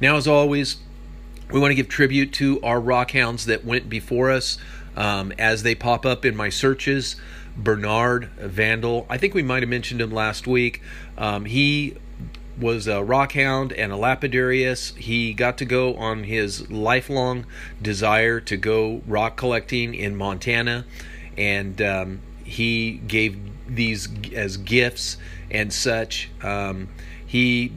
Now, 0.00 0.16
as 0.16 0.26
always, 0.26 0.76
we 1.50 1.60
want 1.60 1.70
to 1.70 1.74
give 1.74 1.88
tribute 1.88 2.32
to 2.34 2.60
our 2.62 2.80
rock 2.80 3.12
hounds 3.12 3.46
that 3.46 3.64
went 3.64 3.88
before 3.88 4.30
us 4.30 4.58
um, 4.96 5.32
as 5.38 5.62
they 5.62 5.74
pop 5.74 6.04
up 6.04 6.24
in 6.24 6.36
my 6.36 6.48
searches. 6.48 7.16
Bernard 7.56 8.30
Vandal, 8.36 9.06
I 9.10 9.18
think 9.18 9.34
we 9.34 9.42
might 9.42 9.62
have 9.62 9.68
mentioned 9.68 10.00
him 10.00 10.12
last 10.12 10.46
week. 10.46 10.82
Um, 11.16 11.44
he 11.44 11.96
was 12.60 12.86
a 12.86 12.96
rockhound 12.96 13.74
and 13.76 13.92
a 13.92 13.96
lapidarius. 13.96 14.96
He 14.96 15.32
got 15.32 15.58
to 15.58 15.64
go 15.64 15.94
on 15.96 16.24
his 16.24 16.70
lifelong 16.70 17.46
desire 17.80 18.40
to 18.40 18.56
go 18.56 19.02
rock 19.06 19.36
collecting 19.36 19.94
in 19.94 20.16
Montana, 20.16 20.84
and 21.36 21.80
um, 21.80 22.20
he 22.44 22.92
gave 23.06 23.38
these 23.66 24.08
as 24.32 24.56
gifts 24.56 25.16
and 25.50 25.72
such. 25.72 26.30
Um, 26.42 26.88
he 27.26 27.72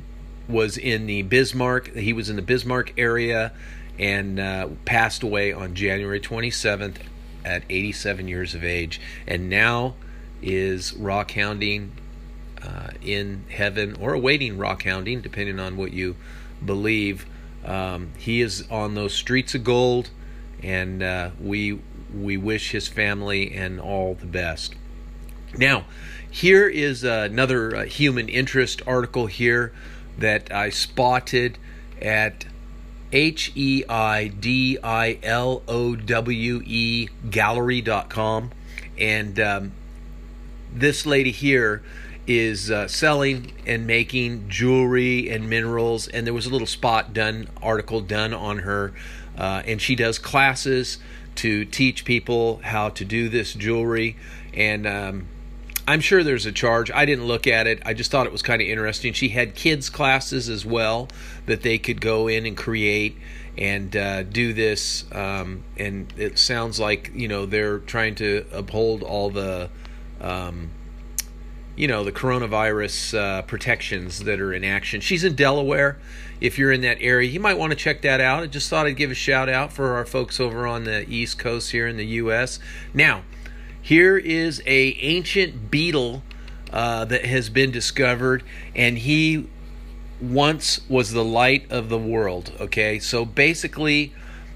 was 0.48 0.78
in 0.78 1.08
the 1.08 1.22
Bismarck. 1.24 1.96
He 1.96 2.14
was 2.14 2.30
in 2.30 2.36
the 2.36 2.42
Bismarck 2.42 2.94
area 2.98 3.52
and 4.00 4.40
uh, 4.40 4.70
passed 4.86 5.24
away 5.24 5.54
on 5.54 5.76
January 5.76 6.20
27th 6.20 6.98
at 7.44 7.64
87 7.70 8.28
years 8.28 8.56
of 8.56 8.64
age, 8.64 9.00
and 9.28 9.50
now 9.50 9.96
is 10.42 10.94
rock 10.94 11.32
hounding 11.32 11.92
uh, 12.64 12.92
in 13.02 13.46
heaven 13.50 13.96
or 14.00 14.14
awaiting 14.14 14.58
rock 14.58 14.84
hounding, 14.84 15.22
depending 15.22 15.60
on 15.60 15.78
what 15.78 15.94
you 15.94 16.16
believe. 16.64 17.26
Um, 17.66 18.12
he 18.18 18.42
is 18.42 18.66
on 18.70 18.96
those 18.96 19.14
streets 19.14 19.54
of 19.56 19.64
gold, 19.64 20.10
and 20.64 21.04
uh, 21.04 21.32
we 21.40 21.80
we 22.14 22.38
wish 22.38 22.72
his 22.72 22.88
family 22.88 23.54
and 23.54 23.80
all 23.80 24.16
the 24.16 24.26
best. 24.26 24.76
Now, 25.58 25.86
here 26.30 26.68
is 26.68 27.04
another 27.04 27.76
uh, 27.76 27.86
human 27.86 28.30
interest 28.30 28.82
article 28.88 29.28
here 29.28 29.74
that 30.18 30.52
I 30.52 30.70
spotted 30.70 31.58
at 32.02 32.46
H 33.12 33.52
E 33.56 33.84
I 33.90 34.28
D 34.30 34.78
I 34.82 35.20
L 35.24 35.62
O 35.68 35.96
W 35.96 36.62
E 36.66 37.10
gallery.com. 37.30 38.52
And 38.98 39.40
um, 39.40 39.72
this 40.74 41.06
lady 41.06 41.32
here 41.32 41.84
is 42.28 42.70
uh, 42.70 42.88
selling 42.88 43.52
and 43.66 43.88
making 43.88 44.48
jewelry 44.48 45.30
and 45.30 45.50
minerals. 45.50 46.08
And 46.08 46.26
there 46.26 46.34
was 46.34 46.46
a 46.46 46.50
little 46.50 46.68
spot 46.68 47.14
done, 47.14 47.48
article 47.62 48.02
done 48.02 48.34
on 48.34 48.60
her. 48.60 48.94
Uh, 49.38 49.64
and 49.66 49.82
she 49.82 49.96
does 49.96 50.20
classes 50.20 51.00
to 51.36 51.66
teach 51.66 52.06
people 52.06 52.60
how 52.64 52.90
to 52.90 53.06
do 53.06 53.30
this 53.30 53.54
jewelry. 53.54 54.18
And 54.54 54.86
um, 54.86 55.28
I'm 55.88 56.02
sure 56.02 56.24
there's 56.24 56.46
a 56.46 56.52
charge. 56.52 56.92
I 56.92 57.06
didn't 57.06 57.26
look 57.26 57.48
at 57.48 57.68
it. 57.68 57.82
I 57.86 57.94
just 57.94 58.12
thought 58.12 58.26
it 58.26 58.32
was 58.32 58.44
kind 58.44 58.62
of 58.62 58.68
interesting. 58.68 59.14
She 59.14 59.30
had 59.30 59.56
kids' 59.56 59.90
classes 59.90 60.50
as 60.50 60.66
well 60.66 61.08
that 61.48 61.64
they 61.64 61.78
could 61.78 62.02
go 62.02 62.28
in 62.28 62.46
and 62.46 62.56
create 62.56 63.18
and 63.58 63.96
uh, 63.96 64.24
do 64.24 64.54
this. 64.54 65.06
Um, 65.12 65.64
and 65.78 66.14
it 66.18 66.38
sounds 66.38 66.80
like, 66.80 67.12
you 67.14 67.28
know, 67.28 67.46
they're 67.46 67.80
trying 67.80 68.16
to 68.16 68.46
uphold 68.52 69.04
all 69.04 69.30
the. 69.30 69.70
Um, 70.20 70.70
you 71.76 71.88
know 71.88 72.04
the 72.04 72.12
coronavirus 72.12 73.18
uh, 73.18 73.42
protections 73.44 74.20
that 74.20 74.40
are 74.40 74.54
in 74.54 74.64
action. 74.64 75.02
She's 75.02 75.24
in 75.24 75.36
Delaware. 75.36 75.98
If 76.40 76.58
you're 76.58 76.72
in 76.72 76.82
that 76.82 76.98
area, 77.02 77.30
you 77.30 77.40
might 77.40 77.58
want 77.58 77.72
to 77.72 77.76
check 77.76 78.02
that 78.02 78.20
out. 78.20 78.44
I 78.44 78.48
just 78.48 78.70
thought 78.70 78.88
I'd 78.88 78.98
give 78.98 79.12
a 79.12 79.16
shout 79.16 79.48
out 79.48 79.72
for 79.72 79.94
our 79.94 80.06
folks 80.06 80.40
over 80.40 80.66
on 80.66 80.86
the 80.86 81.08
East 81.10 81.38
Coast 81.38 81.72
here 81.72 81.88
in 81.88 81.98
the 81.98 82.06
U.S. 82.06 82.60
Now, 82.94 83.24
here 83.82 84.18
is 84.18 84.62
a 84.66 84.94
ancient 84.94 85.70
beetle 85.70 86.24
uh, 86.72 87.06
that 87.06 87.26
has 87.26 87.50
been 87.50 87.72
discovered, 87.72 88.44
and 88.76 88.98
he 88.98 89.48
once 90.20 90.82
was 90.90 91.12
the 91.12 91.24
light 91.24 91.70
of 91.72 91.90
the 91.90 91.98
world. 91.98 92.52
Okay, 92.60 93.00
so 93.00 93.26
basically, 93.26 94.14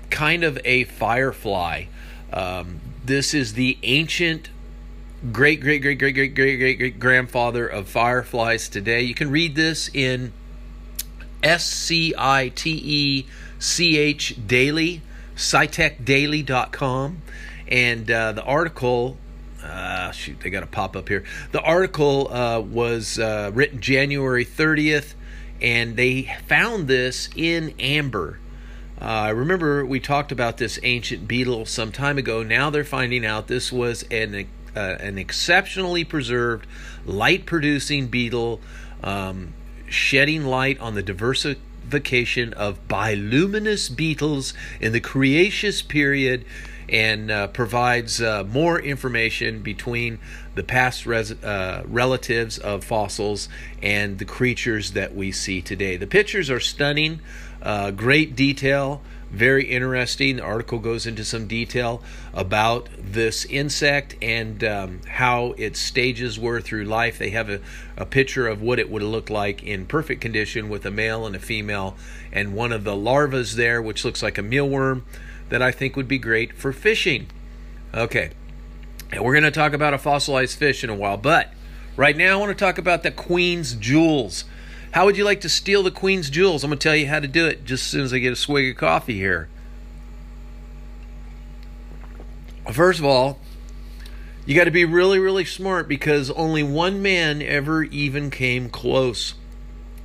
kind 0.09 0.43
of 0.43 0.59
a 0.63 0.83
firefly. 0.85 1.85
Um, 2.31 2.81
this 3.03 3.33
is 3.33 3.53
the 3.53 3.77
ancient 3.83 4.49
great, 5.31 5.61
great, 5.61 5.81
great, 5.81 5.99
great, 5.99 6.13
great, 6.13 6.35
great, 6.35 6.57
great, 6.57 6.77
great 6.77 6.99
grandfather 6.99 7.67
of 7.67 7.87
fireflies 7.87 8.69
today. 8.69 9.01
You 9.01 9.13
can 9.13 9.31
read 9.31 9.55
this 9.55 9.89
in 9.93 10.33
S 11.43 11.65
C 11.65 12.13
I 12.17 12.49
T 12.49 12.71
E 12.83 13.25
C 13.59 13.97
H 13.97 14.35
Daily, 14.45 15.01
scitechdaily.com. 15.35 17.21
And 17.67 18.11
uh, 18.11 18.31
the 18.33 18.43
article, 18.43 19.17
uh, 19.63 20.11
shoot, 20.11 20.39
they 20.41 20.49
got 20.49 20.61
to 20.61 20.67
pop 20.67 20.95
up 20.95 21.07
here. 21.07 21.23
The 21.51 21.61
article 21.61 22.31
uh, 22.31 22.59
was 22.59 23.17
uh, 23.17 23.51
written 23.53 23.81
January 23.81 24.45
30th, 24.45 25.13
and 25.61 25.95
they 25.95 26.35
found 26.47 26.87
this 26.87 27.29
in 27.35 27.73
amber. 27.79 28.39
Uh, 29.01 29.05
I 29.05 29.29
remember 29.29 29.85
we 29.85 29.99
talked 29.99 30.31
about 30.31 30.57
this 30.57 30.79
ancient 30.83 31.27
beetle 31.27 31.65
some 31.65 31.91
time 31.91 32.17
ago. 32.17 32.43
Now 32.43 32.69
they're 32.69 32.83
finding 32.83 33.25
out 33.25 33.47
this 33.47 33.71
was 33.71 34.03
an 34.03 34.47
uh, 34.75 34.97
an 34.99 35.17
exceptionally 35.17 36.03
preserved, 36.03 36.67
light 37.05 37.45
producing 37.45 38.07
beetle, 38.07 38.59
um, 39.03 39.53
shedding 39.87 40.45
light 40.45 40.79
on 40.79 40.95
the 40.95 41.03
diversification 41.03 42.53
of 42.53 42.87
bioluminescent 42.87 43.95
beetles 43.95 44.53
in 44.79 44.91
the 44.91 44.99
Cretaceous 44.99 45.81
period 45.81 46.45
and 46.87 47.31
uh, 47.31 47.47
provides 47.47 48.21
uh, 48.21 48.43
more 48.43 48.79
information 48.79 49.61
between 49.61 50.19
the 50.53 50.63
past 50.63 51.05
res- 51.05 51.31
uh, 51.31 51.83
relatives 51.87 52.57
of 52.59 52.83
fossils 52.83 53.49
and 53.81 54.19
the 54.19 54.25
creatures 54.25 54.91
that 54.91 55.15
we 55.15 55.31
see 55.31 55.61
today. 55.61 55.97
The 55.97 56.07
pictures 56.07 56.49
are 56.49 56.59
stunning, 56.59 57.21
uh, 57.61 57.91
great 57.91 58.35
detail 58.35 59.01
very 59.35 59.65
interesting. 59.65 60.37
The 60.37 60.43
article 60.43 60.79
goes 60.79 61.05
into 61.05 61.25
some 61.25 61.47
detail 61.47 62.01
about 62.35 62.89
this 62.99 63.45
insect 63.45 64.15
and 64.21 64.61
um, 64.63 64.99
how 65.07 65.53
its 65.57 65.79
stages 65.79 66.37
were 66.37 66.59
through 66.59 66.83
life. 66.83 67.17
They 67.17 67.29
have 67.29 67.49
a, 67.49 67.61
a 67.95 68.05
picture 68.05 68.47
of 68.47 68.61
what 68.61 68.77
it 68.77 68.89
would 68.89 69.01
look 69.01 69.29
like 69.29 69.63
in 69.63 69.85
perfect 69.85 70.19
condition 70.19 70.67
with 70.67 70.85
a 70.85 70.91
male 70.91 71.25
and 71.25 71.35
a 71.35 71.39
female, 71.39 71.95
and 72.33 72.53
one 72.53 72.73
of 72.73 72.83
the 72.83 72.95
larvae 72.95 73.43
there, 73.55 73.81
which 73.81 74.03
looks 74.03 74.21
like 74.21 74.37
a 74.37 74.43
mealworm, 74.43 75.03
that 75.47 75.61
I 75.61 75.71
think 75.71 75.95
would 75.95 76.09
be 76.09 76.17
great 76.17 76.53
for 76.53 76.73
fishing. 76.73 77.27
Okay. 77.93 78.31
And 79.11 79.23
we're 79.23 79.33
going 79.33 79.43
to 79.43 79.51
talk 79.51 79.71
about 79.73 79.93
a 79.93 79.97
fossilized 79.97 80.57
fish 80.57 80.83
in 80.83 80.89
a 80.89 80.95
while. 80.95 81.17
But 81.17 81.53
right 81.95 82.17
now, 82.17 82.33
I 82.33 82.35
want 82.35 82.57
to 82.57 82.65
talk 82.65 82.77
about 82.77 83.03
the 83.03 83.11
Queen's 83.11 83.75
jewels. 83.75 84.43
How 84.91 85.05
would 85.05 85.15
you 85.15 85.23
like 85.23 85.41
to 85.41 85.49
steal 85.49 85.83
the 85.83 85.91
Queen's 85.91 86.29
jewels? 86.29 86.63
I'm 86.63 86.69
going 86.69 86.79
to 86.79 86.83
tell 86.83 86.95
you 86.95 87.07
how 87.07 87.19
to 87.19 87.27
do 87.27 87.47
it 87.47 87.63
just 87.63 87.83
as 87.83 87.89
soon 87.91 88.01
as 88.01 88.11
I 88.11 88.19
get 88.19 88.33
a 88.33 88.35
swig 88.35 88.71
of 88.71 88.77
coffee 88.77 89.17
here. 89.17 89.47
First 92.71 92.99
of 92.99 93.05
all, 93.05 93.39
you 94.45 94.55
got 94.55 94.65
to 94.65 94.71
be 94.71 94.85
really, 94.85 95.19
really 95.19 95.45
smart 95.45 95.87
because 95.87 96.29
only 96.31 96.63
one 96.63 97.01
man 97.01 97.41
ever 97.41 97.83
even 97.83 98.29
came 98.29 98.69
close. 98.69 99.33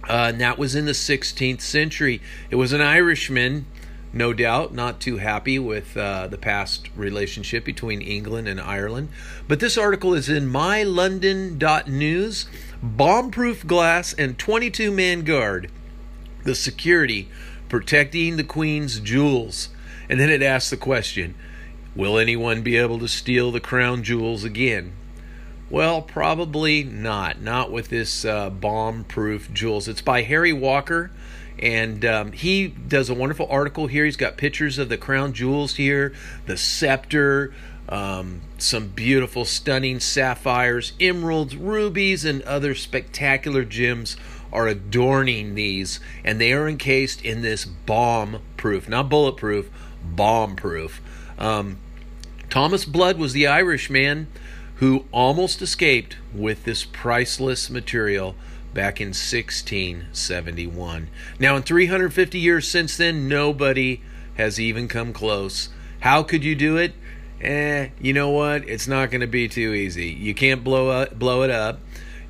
Uh, 0.09 0.29
and 0.29 0.41
that 0.41 0.59
was 0.59 0.75
in 0.75 0.87
the 0.87 0.93
16th 0.93 1.61
century. 1.61 2.23
It 2.51 2.57
was 2.57 2.73
an 2.73 2.81
Irishman, 2.81 3.67
no 4.13 4.33
doubt, 4.33 4.73
not 4.75 4.99
too 5.01 5.19
happy 5.19 5.59
with 5.59 5.97
uh, 5.97 6.27
the 6.27 6.39
past 6.39 6.89
relationship 6.97 7.65
between 7.65 8.01
England 8.01 8.49
and 8.49 8.61
Ireland. 8.61 9.11
But 9.47 9.61
this 9.61 9.77
article 9.77 10.15
is 10.15 10.29
in 10.29 10.51
mylondon.news. 10.51 12.47
Bomb-proof 12.83 13.67
glass 13.67 14.15
and 14.15 14.39
22 14.39 14.91
man 14.91 15.23
guard. 15.23 15.71
The 16.45 16.55
security 16.55 17.29
protecting 17.69 18.37
the 18.37 18.45
Queen's 18.45 19.01
jewels. 19.01 19.69
And 20.09 20.19
then 20.19 20.31
it 20.31 20.43
asks 20.43 20.71
the 20.71 20.77
question 20.77 21.35
Will 21.95 22.19
anyone 22.19 22.63
be 22.63 22.77
able 22.77 22.99
to 23.01 23.09
steal 23.09 23.51
the 23.51 23.61
crown 23.61 24.03
jewels 24.03 24.45
again? 24.45 24.93
Well, 25.69 26.03
probably 26.03 26.83
not. 26.85 27.41
Not 27.41 27.71
with 27.71 27.89
this 27.89 28.25
uh, 28.25 28.51
bomb 28.51 29.05
proof 29.05 29.53
jewels. 29.53 29.89
It's 29.89 30.03
by 30.03 30.23
Harry 30.23 30.53
Walker, 30.53 31.11
and 31.59 32.05
um, 32.05 32.33
he 32.33 32.69
does 32.69 33.11
a 33.11 33.15
wonderful 33.15 33.47
article 33.51 33.87
here. 33.87 34.05
He's 34.05 34.17
got 34.17 34.37
pictures 34.37 34.79
of 34.79 34.89
the 34.89 34.97
crown 34.97 35.33
jewels 35.33 35.77
here, 35.77 36.15
the 36.47 36.57
scepter, 36.57 37.55
um, 37.89 38.41
some 38.59 38.89
beautiful, 38.89 39.45
stunning 39.45 40.01
sapphires, 40.01 40.93
emeralds, 41.01 41.57
rubies, 41.57 42.25
and 42.25 42.43
other 42.43 42.75
spectacular 42.75 43.65
gems 43.65 44.17
are 44.53 44.69
adorning 44.69 45.55
these, 45.55 46.01
and 46.25 46.41
they 46.41 46.53
are 46.53 46.69
encased 46.69 47.25
in 47.25 47.43
this 47.43 47.65
bomb 47.65 48.41
proof, 48.57 48.89
not 48.89 49.09
bulletproof, 49.09 49.71
bomb 50.03 50.57
proof. 50.57 51.01
Um, 51.41 51.79
Thomas 52.49 52.85
Blood 52.85 53.19
was 53.19 53.33
the 53.33 53.47
Irishman 53.47 54.29
who 54.77 55.05
almost 55.13 55.61
escaped 55.61 56.17
with 56.35 56.65
this 56.65 56.85
priceless 56.85 57.71
material 57.71 58.35
back 58.73 59.01
in 59.01 59.09
1671. 59.09 61.09
Now, 61.39 61.57
in 61.57 61.63
350 61.63 62.39
years 62.39 62.69
since 62.69 62.97
then, 62.97 63.29
nobody 63.29 64.01
has 64.37 64.61
even 64.61 64.89
come 64.89 65.13
close. 65.13 65.69
How 66.01 66.23
could 66.23 66.45
you 66.45 66.55
do 66.55 66.77
it? 66.77 66.95
Eh, 67.41 67.89
you 68.01 68.13
know 68.13 68.31
what? 68.31 68.69
It's 68.69 68.87
not 68.87 69.11
going 69.11 69.21
to 69.21 69.27
be 69.27 69.49
too 69.49 69.75
easy. 69.75 70.09
You 70.09 70.35
can't 70.35 70.65
blow 70.65 70.89
up, 70.89 71.19
blow 71.19 71.43
it 71.43 71.51
up. 71.51 71.81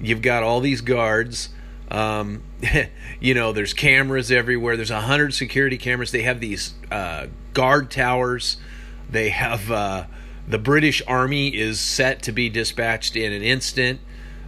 You've 0.00 0.22
got 0.22 0.42
all 0.42 0.60
these 0.60 0.80
guards. 0.80 1.50
Um, 1.90 2.42
you 3.20 3.34
know, 3.34 3.52
there's 3.52 3.74
cameras 3.74 4.30
everywhere. 4.30 4.76
There's 4.76 4.90
a 4.90 5.02
hundred 5.02 5.34
security 5.34 5.78
cameras. 5.78 6.10
They 6.10 6.22
have 6.22 6.40
these 6.40 6.74
uh, 6.90 7.26
guard 7.54 7.90
towers 7.90 8.56
they 9.10 9.30
have 9.30 9.70
uh, 9.70 10.04
the 10.46 10.58
British 10.58 11.02
Army 11.06 11.48
is 11.48 11.80
set 11.80 12.22
to 12.22 12.32
be 12.32 12.48
dispatched 12.48 13.16
in 13.16 13.32
an 13.32 13.42
instant. 13.42 14.00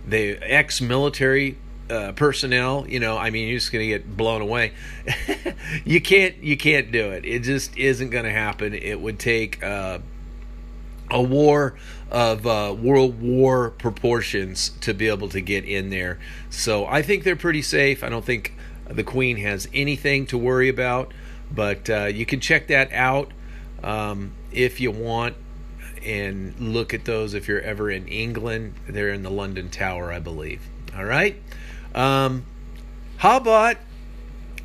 The 0.07 0.39
ex-military 0.43 1.59
uh, 1.91 2.13
personnel, 2.13 2.87
you 2.89 2.99
know, 2.99 3.17
I 3.19 3.31
mean, 3.31 3.49
you're 3.49 3.59
just 3.59 3.73
going 3.73 3.85
to 3.85 3.99
get 3.99 4.17
blown 4.17 4.41
away. 4.41 4.73
you 5.85 6.01
can't, 6.01 6.37
you 6.43 6.57
can't 6.57 6.91
do 6.91 7.11
it. 7.11 7.25
It 7.25 7.41
just 7.41 7.77
isn't 7.77 8.11
going 8.11 8.25
to 8.25 8.31
happen. 8.31 8.75
It 8.75 9.01
would 9.01 9.19
take 9.19 9.63
uh, 9.63 9.99
a 11.11 11.23
war 11.23 11.77
of 12.11 12.47
uh, 12.47 12.75
World 12.79 13.21
War 13.21 13.71
proportions 13.71 14.71
to 14.81 14.95
be 14.95 15.09
able 15.09 15.29
to 15.31 15.41
get 15.41 15.65
in 15.65 15.91
there. 15.91 16.19
So 16.51 16.87
I 16.87 17.03
think 17.03 17.25
they're 17.25 17.37
pretty 17.37 17.63
safe. 17.63 18.03
I 18.03 18.09
don't 18.09 18.25
think 18.25 18.55
the 18.87 19.05
Queen 19.05 19.37
has 19.39 19.69
anything 19.73 20.27
to 20.27 20.39
worry 20.39 20.69
about. 20.69 21.13
But 21.55 21.91
uh, 21.91 22.05
you 22.05 22.25
can 22.25 22.41
check 22.41 22.69
that 22.69 22.91
out. 22.93 23.33
Um, 23.83 24.33
if 24.53 24.81
you 24.81 24.91
want 24.91 25.37
and 26.05 26.59
look 26.59 26.93
at 26.93 27.05
those 27.05 27.35
if 27.35 27.49
you're 27.49 27.61
ever 27.61 27.91
in 27.91 28.07
England. 28.09 28.75
They're 28.89 29.11
in 29.11 29.23
the 29.23 29.31
London 29.31 29.71
Tower, 29.71 30.13
I 30.13 30.19
believe. 30.19 30.63
All 30.97 31.05
right. 31.05 31.37
Um, 31.95 32.45
how 33.19 33.37
about 33.37 33.77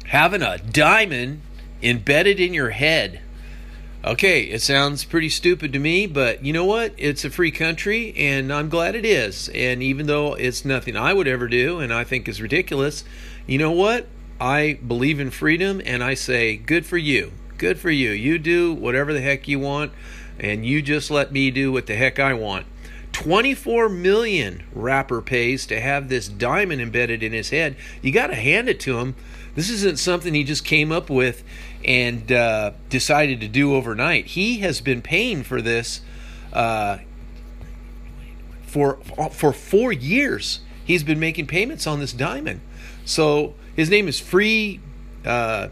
having 0.06 0.41
a 0.41 0.58
diamond 0.58 1.41
embedded 1.82 2.39
in 2.39 2.53
your 2.53 2.71
head? 2.71 3.21
Okay, 4.03 4.43
it 4.43 4.62
sounds 4.62 5.03
pretty 5.03 5.27
stupid 5.27 5.73
to 5.73 5.80
me, 5.80 6.08
but 6.08 6.43
you 6.43 6.53
know 6.53 6.65
what? 6.65 6.93
It's 6.97 7.25
a 7.25 7.30
free 7.30 7.51
country, 7.51 8.13
and 8.15 8.53
I'm 8.53 8.69
glad 8.69 8.95
it 8.95 9.06
is. 9.06 9.49
And 9.49 9.84
even 9.84 10.08
though 10.08 10.34
it's 10.36 10.63
nothing 10.63 10.95
I 10.95 11.13
would 11.13 11.27
ever 11.27 11.47
do, 11.47 11.80
and 11.80 11.93
I 11.93 12.03
think 12.03 12.27
is 12.27 12.41
ridiculous, 12.41 13.03
you 13.45 13.58
know 13.58 13.71
what? 13.71 14.08
I 14.39 14.80
believe 14.86 15.19
in 15.19 15.32
freedom, 15.32 15.82
and 15.84 16.03
I 16.03 16.13
say, 16.13 16.56
good 16.56 16.86
for 16.86 16.97
you 16.97 17.34
good 17.58 17.80
for 17.80 17.89
you. 17.89 18.12
You 18.12 18.39
do 18.39 18.74
whatever 18.74 19.13
the 19.13 19.22
heck 19.22 19.48
you 19.48 19.60
want, 19.60 19.91
and 20.39 20.65
you 20.65 20.82
just 20.82 21.10
let 21.12 21.32
me 21.32 21.52
do 21.52 21.72
what 21.72 21.88
the 21.88 21.96
heck 21.96 22.20
I 22.20 22.34
want. 22.34 22.65
24 23.13 23.89
million 23.89 24.63
rapper 24.74 25.22
pays 25.22 25.65
to 25.65 25.80
have 25.80 26.08
this 26.08 26.28
diamond 26.28 26.82
embedded 26.82 27.24
in 27.24 27.34
his 27.34 27.50
head. 27.50 27.76
You 28.02 28.12
got 28.12 28.28
to 28.28 28.36
hand 28.36 28.70
it 28.70 28.80
to 28.82 29.00
him. 29.00 29.15
This 29.56 29.72
isn't 29.72 29.98
something 29.98 30.36
he 30.36 30.43
just 30.43 30.63
came 30.63 30.91
up 30.91 31.10
with 31.10 31.43
and 31.84 32.32
uh, 32.32 32.74
decided 32.89 33.41
to 33.41 33.48
do 33.48 33.74
overnight. 33.74 34.28
He 34.28 34.60
has 34.60 34.82
been 34.82 35.02
paying 35.02 35.41
for 35.41 35.63
this 35.63 36.02
uh, 36.54 37.00
for 38.62 38.98
for 39.32 39.52
four 39.52 39.91
years. 39.91 40.60
He's 40.86 41.04
been 41.04 41.20
making 41.20 41.48
payments 41.48 41.88
on 41.88 42.00
this 42.00 42.13
diamond. 42.13 42.62
So 43.04 43.56
his 43.76 43.89
name 43.89 44.08
is 44.08 44.20
Free 44.20 44.80
uh, 45.26 45.70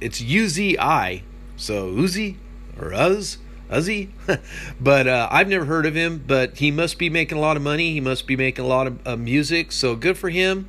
it's 0.00 0.20
UZI, 0.20 1.22
so 1.56 1.92
Uzi 1.92 2.36
or 2.80 2.92
Uz. 2.92 3.38
Uzzy, 3.70 4.08
but 4.80 5.06
uh, 5.06 5.28
I've 5.30 5.48
never 5.48 5.64
heard 5.64 5.86
of 5.86 5.94
him. 5.94 6.24
But 6.26 6.58
he 6.58 6.70
must 6.70 6.98
be 6.98 7.08
making 7.08 7.38
a 7.38 7.40
lot 7.40 7.56
of 7.56 7.62
money. 7.62 7.92
He 7.92 8.00
must 8.00 8.26
be 8.26 8.36
making 8.36 8.64
a 8.64 8.68
lot 8.68 8.86
of 8.86 9.06
uh, 9.06 9.16
music. 9.16 9.70
So 9.70 9.94
good 9.94 10.18
for 10.18 10.28
him. 10.28 10.68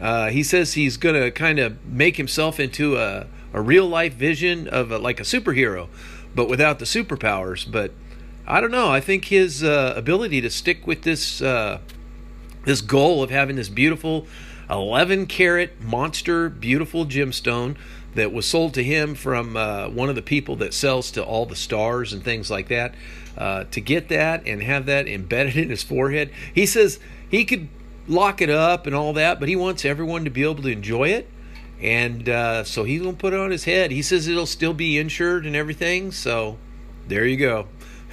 Uh, 0.00 0.28
he 0.28 0.42
says 0.42 0.74
he's 0.74 0.96
going 0.96 1.14
to 1.14 1.30
kind 1.30 1.58
of 1.58 1.82
make 1.86 2.16
himself 2.16 2.60
into 2.60 2.96
a, 2.98 3.26
a 3.52 3.60
real 3.60 3.86
life 3.86 4.14
vision 4.14 4.68
of 4.68 4.90
a, 4.90 4.98
like 4.98 5.20
a 5.20 5.22
superhero, 5.22 5.88
but 6.34 6.48
without 6.48 6.78
the 6.78 6.84
superpowers. 6.84 7.70
But 7.70 7.92
I 8.46 8.60
don't 8.60 8.70
know. 8.70 8.90
I 8.90 9.00
think 9.00 9.26
his 9.26 9.64
uh, 9.64 9.94
ability 9.96 10.42
to 10.42 10.50
stick 10.50 10.86
with 10.86 11.02
this 11.02 11.40
uh, 11.40 11.80
this 12.64 12.80
goal 12.80 13.22
of 13.22 13.30
having 13.30 13.56
this 13.56 13.68
beautiful 13.68 14.26
11 14.70 15.26
carat 15.26 15.80
monster, 15.80 16.48
beautiful 16.48 17.06
gemstone 17.06 17.76
that 18.14 18.32
was 18.32 18.46
sold 18.46 18.74
to 18.74 18.82
him 18.82 19.14
from 19.14 19.56
uh, 19.56 19.88
one 19.88 20.08
of 20.08 20.14
the 20.14 20.22
people 20.22 20.56
that 20.56 20.72
sells 20.74 21.10
to 21.12 21.22
all 21.22 21.46
the 21.46 21.56
stars 21.56 22.12
and 22.12 22.24
things 22.24 22.50
like 22.50 22.68
that. 22.68 22.94
Uh, 23.36 23.64
to 23.64 23.80
get 23.80 24.08
that 24.08 24.46
and 24.46 24.62
have 24.62 24.86
that 24.86 25.08
embedded 25.08 25.56
in 25.62 25.70
his 25.70 25.82
forehead, 25.82 26.30
he 26.54 26.66
says 26.66 26.98
he 27.28 27.44
could 27.44 27.68
lock 28.06 28.40
it 28.40 28.50
up 28.50 28.86
and 28.86 28.94
all 28.94 29.12
that, 29.14 29.40
but 29.40 29.48
he 29.48 29.56
wants 29.56 29.84
everyone 29.84 30.24
to 30.24 30.30
be 30.30 30.42
able 30.42 30.62
to 30.62 30.68
enjoy 30.68 31.08
it. 31.08 31.28
And 31.80 32.28
uh, 32.28 32.64
so 32.64 32.84
he's 32.84 33.02
going 33.02 33.16
to 33.16 33.20
put 33.20 33.32
it 33.34 33.40
on 33.40 33.50
his 33.50 33.64
head. 33.64 33.90
He 33.90 34.02
says 34.02 34.28
it'll 34.28 34.46
still 34.46 34.74
be 34.74 34.96
insured 34.96 35.44
and 35.44 35.56
everything. 35.56 36.12
So 36.12 36.56
there 37.08 37.26
you 37.26 37.36
go. 37.36 37.66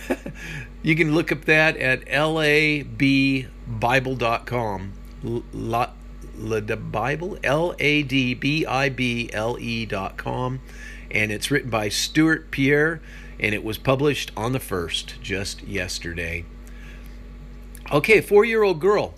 you 0.81 0.95
can 0.95 1.13
look 1.13 1.31
up 1.31 1.45
that 1.45 1.77
at 1.77 2.05
labbible.com. 2.05 3.51
The 6.49 6.77
bible, 6.77 7.37
L 7.43 7.75
A 7.77 8.03
D 8.03 8.33
B 8.33 8.65
I 8.65 8.89
B 8.89 9.29
L 9.31 9.57
E 9.59 9.85
dot 9.85 10.17
com. 10.17 10.59
And 11.11 11.31
it's 11.31 11.51
written 11.51 11.69
by 11.69 11.89
Stuart 11.89 12.51
Pierre, 12.51 13.01
and 13.39 13.53
it 13.53 13.63
was 13.63 13.77
published 13.77 14.31
on 14.37 14.53
the 14.53 14.59
1st, 14.59 15.21
just 15.21 15.61
yesterday. 15.63 16.45
Okay, 17.91 18.21
four 18.21 18.45
year 18.45 18.63
old 18.63 18.79
girl. 18.79 19.13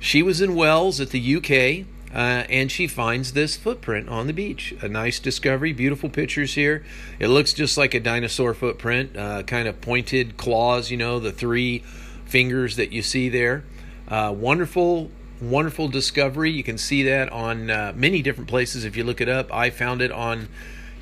She 0.00 0.22
was 0.22 0.40
in 0.40 0.54
Wales 0.54 1.00
at 1.00 1.10
the 1.10 1.36
UK, 1.36 1.86
uh, 2.12 2.44
and 2.48 2.72
she 2.72 2.86
finds 2.86 3.32
this 3.32 3.56
footprint 3.56 4.08
on 4.08 4.26
the 4.26 4.32
beach. 4.32 4.74
A 4.82 4.88
nice 4.88 5.20
discovery, 5.20 5.72
beautiful 5.72 6.08
pictures 6.08 6.54
here. 6.54 6.84
It 7.18 7.28
looks 7.28 7.52
just 7.52 7.78
like 7.78 7.94
a 7.94 8.00
dinosaur 8.00 8.54
footprint, 8.54 9.16
uh, 9.16 9.44
kind 9.44 9.68
of 9.68 9.80
pointed 9.80 10.36
claws, 10.36 10.90
you 10.90 10.96
know, 10.96 11.20
the 11.20 11.30
three 11.30 11.84
fingers 12.24 12.76
that 12.76 12.92
you 12.92 13.02
see 13.02 13.28
there. 13.28 13.62
Uh, 14.08 14.34
wonderful 14.36 15.10
wonderful 15.40 15.88
discovery. 15.88 16.50
You 16.50 16.62
can 16.62 16.78
see 16.78 17.02
that 17.04 17.30
on 17.30 17.70
uh, 17.70 17.92
many 17.94 18.22
different 18.22 18.48
places 18.48 18.84
if 18.84 18.96
you 18.96 19.04
look 19.04 19.20
it 19.20 19.28
up. 19.28 19.52
I 19.52 19.70
found 19.70 20.02
it 20.02 20.12
on 20.12 20.48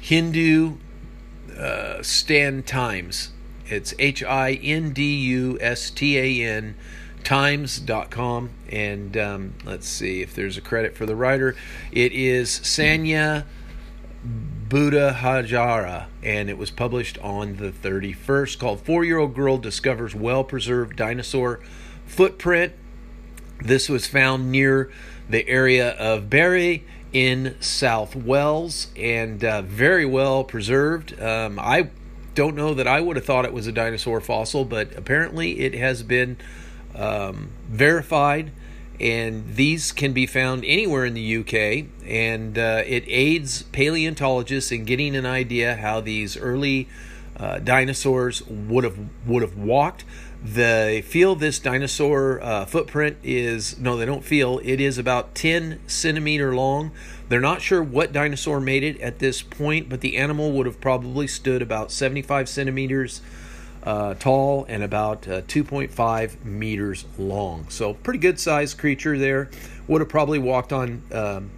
Hindu 0.01 0.77
uh, 1.57 2.03
Stan 2.03 2.63
Times. 2.63 3.31
It's 3.67 3.95
H 3.99 4.23
I 4.23 4.53
N 4.55 4.93
D 4.93 5.17
U 5.17 5.59
S 5.61 5.91
T 5.91 6.19
A 6.19 6.49
N 6.49 6.77
times.com. 7.25 8.51
And 8.71 9.17
um, 9.17 9.55
let's 9.65 9.87
see 9.87 10.23
if 10.23 10.35
there's 10.35 10.57
a 10.57 10.61
credit 10.63 10.97
for 10.97 11.05
the 11.05 11.17
writer. 11.17 11.55
It 11.93 12.13
is 12.13 12.61
Sanya 12.61 13.45
Buddha 14.25 15.17
Hajara, 15.21 16.07
and 16.23 16.51
it 16.51 16.59
was 16.59 16.71
published 16.71 17.19
on 17.19 17.57
the 17.57 17.71
31st, 17.71 18.59
called 18.59 18.81
Four 18.81 19.05
Year 19.05 19.19
Old 19.19 19.35
Girl 19.35 19.59
Discovers 19.59 20.15
Well 20.15 20.45
Preserved 20.45 20.97
Dinosaur 20.97 21.61
Footprint. 22.07 22.73
This 23.61 23.89
was 23.89 24.07
found 24.07 24.53
near 24.53 24.91
the 25.29 25.47
area 25.49 25.91
of 25.91 26.31
Barry 26.31 26.85
in 27.13 27.57
South 27.61 28.15
Wales 28.15 28.89
and 28.97 29.43
uh, 29.43 29.63
very 29.63 30.05
well 30.05 30.45
preserved. 30.45 31.21
Um, 31.21 31.59
I 31.59 31.91
don't 32.35 32.55
know 32.55 32.75
that 32.75 32.87
I 32.87 33.01
would 33.01 33.17
have 33.17 33.25
thought 33.25 33.45
it 33.45 33.53
was 33.53 33.67
a 33.67 33.73
dinosaur 33.73 34.21
fossil, 34.21 34.65
but 34.65 34.97
apparently 34.97 35.61
it 35.61 35.75
has 35.75 36.03
been 36.03 36.37
um, 36.95 37.51
verified. 37.69 38.53
And 39.01 39.55
these 39.55 39.93
can 39.93 40.13
be 40.13 40.27
found 40.27 40.65
anywhere 40.65 41.05
in 41.05 41.15
the 41.15 41.37
UK, 41.37 41.87
and 42.05 42.59
uh, 42.59 42.83
it 42.85 43.05
aids 43.07 43.63
paleontologists 43.63 44.73
in 44.73 44.85
getting 44.85 45.15
an 45.15 45.25
idea 45.25 45.77
how 45.77 46.01
these 46.01 46.37
early 46.37 46.89
uh, 47.37 47.61
dinosaurs 47.61 48.43
would 48.49 48.83
have 48.83 48.99
would 49.25 49.43
have 49.43 49.57
walked. 49.57 50.05
They 50.43 51.03
feel 51.03 51.35
this 51.35 51.59
dinosaur 51.59 52.41
uh, 52.41 52.65
footprint 52.65 53.17
is 53.25 53.79
no, 53.79 53.97
they 53.97 54.07
don't 54.07 54.25
feel 54.25 54.61
it 54.63 54.81
is 54.81 54.97
about 54.97 55.35
10 55.35 55.81
centimeter 55.89 56.55
long. 56.55 56.93
They're 57.29 57.41
not 57.41 57.61
sure 57.61 57.83
what 57.83 58.13
dinosaur 58.13 58.61
made 58.61 58.85
it 58.85 59.01
at 59.01 59.19
this 59.19 59.43
point, 59.43 59.89
but 59.89 60.01
the 60.01 60.17
animal 60.17 60.53
would 60.53 60.67
have 60.67 60.81
probably 60.81 61.27
stood 61.27 61.61
about 61.61 61.91
75 61.91 62.49
centimeters 62.49 63.21
uh, 63.83 64.15
tall 64.15 64.65
and 64.69 64.83
about 64.83 65.27
uh, 65.27 65.43
2.5 65.43 66.45
meters 66.45 67.05
long. 67.19 67.69
So, 67.69 67.95
pretty 67.95 68.21
good 68.21 68.39
sized 68.39 68.79
creature 68.79 69.19
there. 69.19 69.51
Would 69.89 70.01
have 70.01 70.09
probably 70.09 70.39
walked 70.39 70.73
on 70.73 71.03
um, 71.13 71.51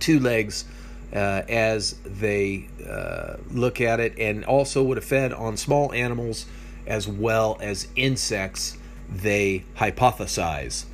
two 0.00 0.18
legs 0.18 0.64
uh, 1.12 1.42
as 1.48 1.94
they 2.04 2.68
uh, 2.88 3.36
look 3.52 3.80
at 3.80 4.00
it, 4.00 4.18
and 4.18 4.44
also 4.44 4.82
would 4.82 4.96
have 4.96 5.04
fed 5.04 5.32
on 5.32 5.56
small 5.56 5.92
animals 5.92 6.46
as 6.86 7.08
well 7.08 7.58
as 7.60 7.88
insects, 7.96 8.78
they 9.08 9.64
hypothesize. 9.76 10.84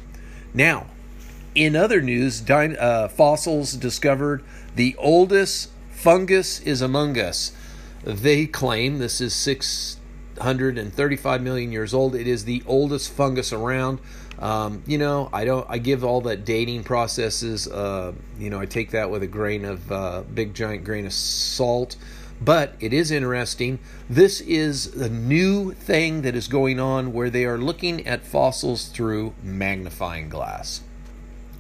Now, 0.55 0.87
in 1.55 1.77
other 1.77 2.01
news, 2.01 2.51
uh, 2.51 3.09
fossils 3.09 3.75
discovered 3.75 4.43
the 4.75 4.97
oldest 4.99 5.71
fungus 5.91 6.61
is 6.61 6.81
among 6.83 7.19
us. 7.19 7.53
They 8.05 8.47
claim 8.47 8.99
this 8.99 9.21
is 9.21 9.35
635 9.35 11.43
million 11.43 11.73
years 11.73 11.93
old. 11.95 12.15
It 12.15 12.29
is 12.29 12.45
the 12.45 12.63
oldest 12.67 13.11
fungus 13.11 13.53
around. 13.53 13.99
Um, 14.39 14.83
you 14.87 14.99
know, 14.99 15.31
I 15.33 15.47
don't. 15.47 15.67
I 15.69 15.79
give 15.79 16.05
all 16.05 16.21
that 16.23 16.45
dating 16.45 16.85
processes. 16.85 17.67
Uh, 17.67 18.13
you 18.39 18.51
know, 18.51 18.61
I 18.61 18.67
take 18.67 18.91
that 18.91 19.11
with 19.11 19.23
a 19.23 19.27
grain 19.27 19.65
of 19.65 19.91
uh, 19.91 20.23
big 20.23 20.55
giant 20.55 20.85
grain 20.85 21.07
of 21.07 21.15
salt. 21.15 21.97
But 22.41 22.75
it 22.81 22.93
is 22.93 23.11
interesting. 23.11 23.79
This 24.11 24.41
is 24.41 24.95
a 24.95 25.09
new 25.09 25.73
thing 25.73 26.23
that 26.23 26.35
is 26.35 26.49
going 26.49 26.79
on 26.79 27.13
where 27.13 27.31
they 27.31 27.45
are 27.45 27.59
looking 27.59 28.07
at 28.07 28.27
fossils 28.27 28.89
through 28.89 29.35
magnifying 29.43 30.29
glass. 30.29 30.83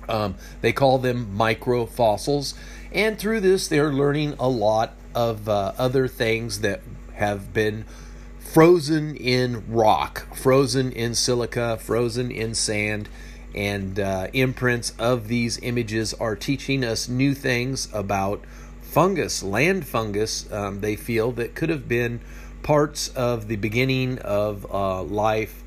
Um, 0.09 0.37
they 0.61 0.73
call 0.73 0.99
them 0.99 1.37
microfossils, 1.37 2.55
and 2.93 3.19
through 3.19 3.41
this, 3.41 3.67
they're 3.67 3.93
learning 3.93 4.35
a 4.39 4.49
lot 4.49 4.93
of 5.15 5.49
uh, 5.49 5.73
other 5.79 6.07
things 6.07 6.61
that 6.61 6.81
have 7.15 7.53
been 7.53 7.85
frozen 8.39 9.17
in 9.17 9.65
rock, 9.69 10.35
frozen 10.37 10.93
in 10.93 11.15
silica, 11.15 11.77
frozen 11.79 12.31
in 12.31 12.55
sand, 12.55 13.09
and 13.55 13.99
uh, 13.99 14.29
imprints 14.33 14.93
of 14.99 15.29
these 15.29 15.59
images 15.63 16.15
are 16.15 16.37
teaching 16.37 16.85
us 16.85 17.09
new 17.09 17.35
things 17.35 17.89
about 17.93 18.45
fungus, 18.97 19.43
land 19.43 19.87
fungus, 19.87 20.51
um, 20.51 20.81
they 20.81 20.97
feel 20.97 21.31
that 21.31 21.55
could 21.55 21.69
have 21.69 21.87
been 21.87 22.19
parts 22.63 23.09
of 23.09 23.47
the 23.47 23.57
beginning 23.57 24.19
of 24.21 24.65
uh, 24.73 25.03
life 25.03 25.63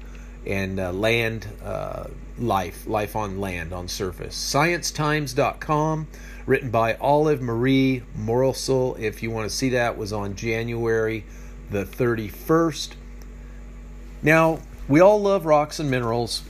and 0.48 0.80
uh, 0.80 0.92
land 0.92 1.46
uh, 1.64 2.06
life, 2.40 2.88
life 2.88 3.16
on 3.16 3.40
land, 3.40 3.72
on 3.72 3.88
surface. 3.88 4.36
ScienceTimes.com, 4.36 6.08
written 6.48 6.72
by 6.72 6.96
Olive 6.96 7.40
Marie 7.40 8.02
Morosel. 8.18 8.98
If 8.98 9.22
you 9.22 9.30
want 9.30 9.48
to 9.48 9.56
see 9.56 9.70
that, 9.70 9.96
was 9.96 10.12
on 10.12 10.36
January 10.36 11.24
the 11.70 11.86
31st. 11.86 12.94
Now, 14.24 14.58
we 14.88 15.02
all 15.02 15.22
love 15.22 15.46
rocks 15.46 15.80
and 15.80 15.92
minerals. 15.92 16.42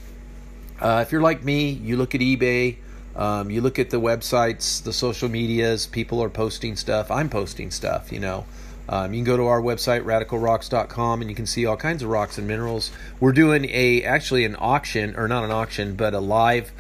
Uh, 0.80 1.04
if 1.06 1.12
you're 1.12 1.20
like 1.20 1.44
me, 1.44 1.72
you 1.72 1.98
look 1.98 2.16
at 2.16 2.22
eBay 2.22 2.78
um, 3.20 3.52
you 3.52 3.60
look 3.60 3.80
at 3.80 3.90
the 3.90 4.00
websites, 4.00 4.82
the 4.82 4.94
social 4.94 5.28
medias, 5.28 5.86
people 5.86 6.24
are 6.24 6.30
posting 6.30 6.78
stuff. 6.78 7.12
I'm 7.12 7.30
posting 7.30 7.70
stuff, 7.70 8.14
you 8.14 8.20
know. 8.20 8.46
Um, 8.88 9.14
you 9.14 9.20
can 9.20 9.26
go 9.26 9.36
to 9.36 9.46
our 9.48 9.62
website, 9.62 10.06
radicalrocks.com, 10.06 11.20
and 11.20 11.30
you 11.30 11.36
can 11.36 11.46
see 11.46 11.66
all 11.66 11.76
kinds 11.76 12.02
of 12.02 12.08
rocks 12.10 12.38
and 12.38 12.48
minerals. 12.48 12.92
We're 13.20 13.34
doing 13.34 13.66
a 13.70 14.04
actually 14.04 14.46
an 14.46 14.56
auction, 14.58 15.18
or 15.18 15.28
not 15.28 15.44
an 15.44 15.52
auction, 15.52 15.96
but 15.96 16.14
a 16.14 16.22
live 16.22 16.72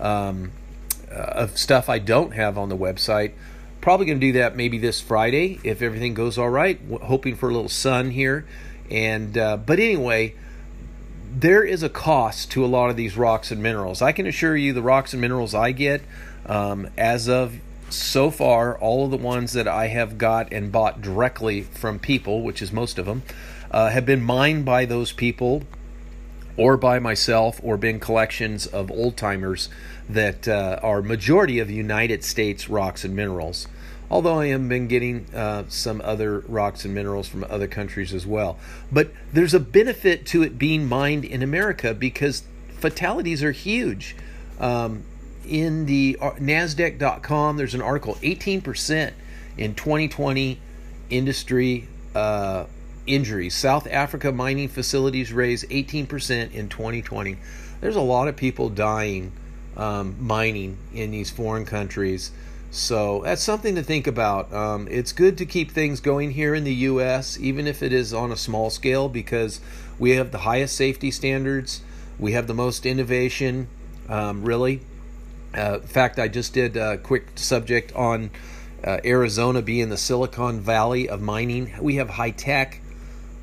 um, 0.00 0.50
uh, 1.12 1.14
of 1.14 1.56
stuff 1.56 1.88
I 1.88 2.00
don't 2.00 2.32
have 2.32 2.58
on 2.58 2.70
the 2.70 2.76
website. 2.76 3.34
Probably 3.80 4.06
going 4.06 4.18
to 4.18 4.26
do 4.26 4.32
that 4.32 4.56
maybe 4.56 4.78
this 4.78 5.00
Friday 5.00 5.60
if 5.62 5.80
everything 5.80 6.12
goes 6.12 6.38
all 6.38 6.50
right. 6.50 6.80
hoping 7.02 7.36
for 7.36 7.48
a 7.48 7.52
little 7.52 7.68
sun 7.68 8.10
here, 8.10 8.46
and 8.90 9.38
uh, 9.38 9.58
but 9.58 9.78
anyway, 9.78 10.34
there 11.34 11.64
is 11.64 11.82
a 11.82 11.88
cost 11.88 12.50
to 12.52 12.64
a 12.64 12.66
lot 12.66 12.90
of 12.90 12.96
these 12.96 13.16
rocks 13.16 13.50
and 13.50 13.62
minerals. 13.62 14.00
I 14.00 14.12
can 14.12 14.26
assure 14.26 14.56
you, 14.56 14.72
the 14.72 14.82
rocks 14.82 15.12
and 15.12 15.20
minerals 15.20 15.54
I 15.54 15.72
get, 15.72 16.02
um, 16.46 16.88
as 16.96 17.28
of 17.28 17.58
so 17.90 18.30
far, 18.30 18.78
all 18.78 19.04
of 19.04 19.10
the 19.10 19.16
ones 19.16 19.52
that 19.54 19.66
I 19.66 19.88
have 19.88 20.16
got 20.16 20.52
and 20.52 20.70
bought 20.70 21.02
directly 21.02 21.62
from 21.62 21.98
people, 21.98 22.42
which 22.42 22.62
is 22.62 22.72
most 22.72 22.98
of 22.98 23.06
them, 23.06 23.22
uh, 23.70 23.90
have 23.90 24.06
been 24.06 24.22
mined 24.22 24.64
by 24.64 24.84
those 24.84 25.12
people 25.12 25.64
or 26.56 26.76
by 26.76 27.00
myself 27.00 27.60
or 27.64 27.76
been 27.76 27.98
collections 27.98 28.66
of 28.66 28.90
old 28.90 29.16
timers 29.16 29.68
that 30.08 30.46
uh, 30.46 30.78
are 30.82 31.02
majority 31.02 31.58
of 31.58 31.68
United 31.68 32.22
States 32.22 32.68
rocks 32.68 33.04
and 33.04 33.16
minerals 33.16 33.66
although 34.14 34.38
I 34.38 34.46
have 34.46 34.68
been 34.68 34.86
getting 34.86 35.26
uh, 35.34 35.64
some 35.68 36.00
other 36.04 36.38
rocks 36.46 36.84
and 36.84 36.94
minerals 36.94 37.26
from 37.26 37.44
other 37.50 37.66
countries 37.66 38.14
as 38.14 38.24
well. 38.24 38.56
But 38.92 39.10
there's 39.32 39.54
a 39.54 39.58
benefit 39.58 40.24
to 40.26 40.44
it 40.44 40.56
being 40.56 40.86
mined 40.86 41.24
in 41.24 41.42
America 41.42 41.92
because 41.94 42.44
fatalities 42.78 43.42
are 43.42 43.50
huge. 43.50 44.14
Um, 44.60 45.02
in 45.44 45.86
the 45.86 46.16
uh, 46.20 46.30
NASDAQ.com, 46.30 47.56
there's 47.56 47.74
an 47.74 47.82
article 47.82 48.14
18% 48.22 49.12
in 49.58 49.74
2020 49.74 50.60
industry 51.10 51.88
uh, 52.14 52.66
injuries. 53.08 53.56
South 53.56 53.88
Africa 53.90 54.30
mining 54.30 54.68
facilities 54.68 55.32
raised 55.32 55.68
18% 55.70 56.52
in 56.52 56.68
2020. 56.68 57.36
There's 57.80 57.96
a 57.96 58.00
lot 58.00 58.28
of 58.28 58.36
people 58.36 58.68
dying 58.68 59.32
um, 59.76 60.14
mining 60.20 60.78
in 60.92 61.10
these 61.10 61.30
foreign 61.30 61.64
countries. 61.64 62.30
So 62.74 63.20
that's 63.22 63.40
something 63.40 63.76
to 63.76 63.84
think 63.84 64.08
about. 64.08 64.52
Um, 64.52 64.88
it's 64.90 65.12
good 65.12 65.38
to 65.38 65.46
keep 65.46 65.70
things 65.70 66.00
going 66.00 66.32
here 66.32 66.56
in 66.56 66.64
the 66.64 66.74
U.S., 66.74 67.38
even 67.38 67.68
if 67.68 67.84
it 67.84 67.92
is 67.92 68.12
on 68.12 68.32
a 68.32 68.36
small 68.36 68.68
scale, 68.68 69.08
because 69.08 69.60
we 69.96 70.16
have 70.16 70.32
the 70.32 70.38
highest 70.38 70.74
safety 70.74 71.12
standards, 71.12 71.82
we 72.18 72.32
have 72.32 72.48
the 72.48 72.54
most 72.54 72.84
innovation, 72.84 73.68
um, 74.08 74.42
really. 74.42 74.80
Uh, 75.56 75.78
in 75.80 75.86
fact, 75.86 76.18
I 76.18 76.26
just 76.26 76.52
did 76.52 76.76
a 76.76 76.98
quick 76.98 77.28
subject 77.36 77.94
on 77.94 78.30
uh, 78.82 78.98
Arizona 79.04 79.62
being 79.62 79.88
the 79.88 79.96
Silicon 79.96 80.60
Valley 80.60 81.08
of 81.08 81.22
mining. 81.22 81.72
We 81.80 81.94
have 81.96 82.10
high 82.10 82.32
tech. 82.32 82.80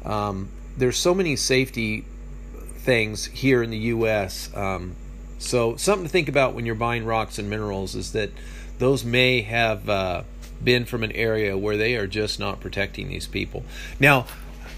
Um, 0.03 0.49
there's 0.75 0.97
so 0.97 1.13
many 1.13 1.37
safety 1.37 2.03
things 2.79 3.27
here 3.27 3.63
in 3.63 3.69
the 3.69 3.77
U.S. 3.77 4.53
Um, 4.53 4.97
so 5.39 5.77
something 5.77 6.03
to 6.03 6.11
think 6.11 6.27
about 6.27 6.53
when 6.53 6.65
you're 6.65 6.75
buying 6.75 7.05
rocks 7.05 7.39
and 7.39 7.49
minerals 7.49 7.95
is 7.95 8.11
that 8.11 8.31
those 8.81 9.05
may 9.05 9.41
have 9.41 9.87
uh, 9.87 10.23
been 10.61 10.85
from 10.85 11.03
an 11.03 11.11
area 11.11 11.55
where 11.55 11.77
they 11.77 11.95
are 11.95 12.07
just 12.07 12.39
not 12.39 12.59
protecting 12.59 13.09
these 13.09 13.27
people. 13.27 13.63
Now, 13.99 14.25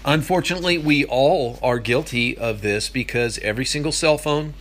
unfortunately, 0.04 0.76
we 0.76 1.06
all 1.06 1.58
are 1.62 1.78
guilty 1.78 2.36
of 2.36 2.60
this 2.60 2.90
because 2.90 3.38
every 3.38 3.64
single 3.64 3.92
cell 3.92 4.18
phone, 4.18 4.52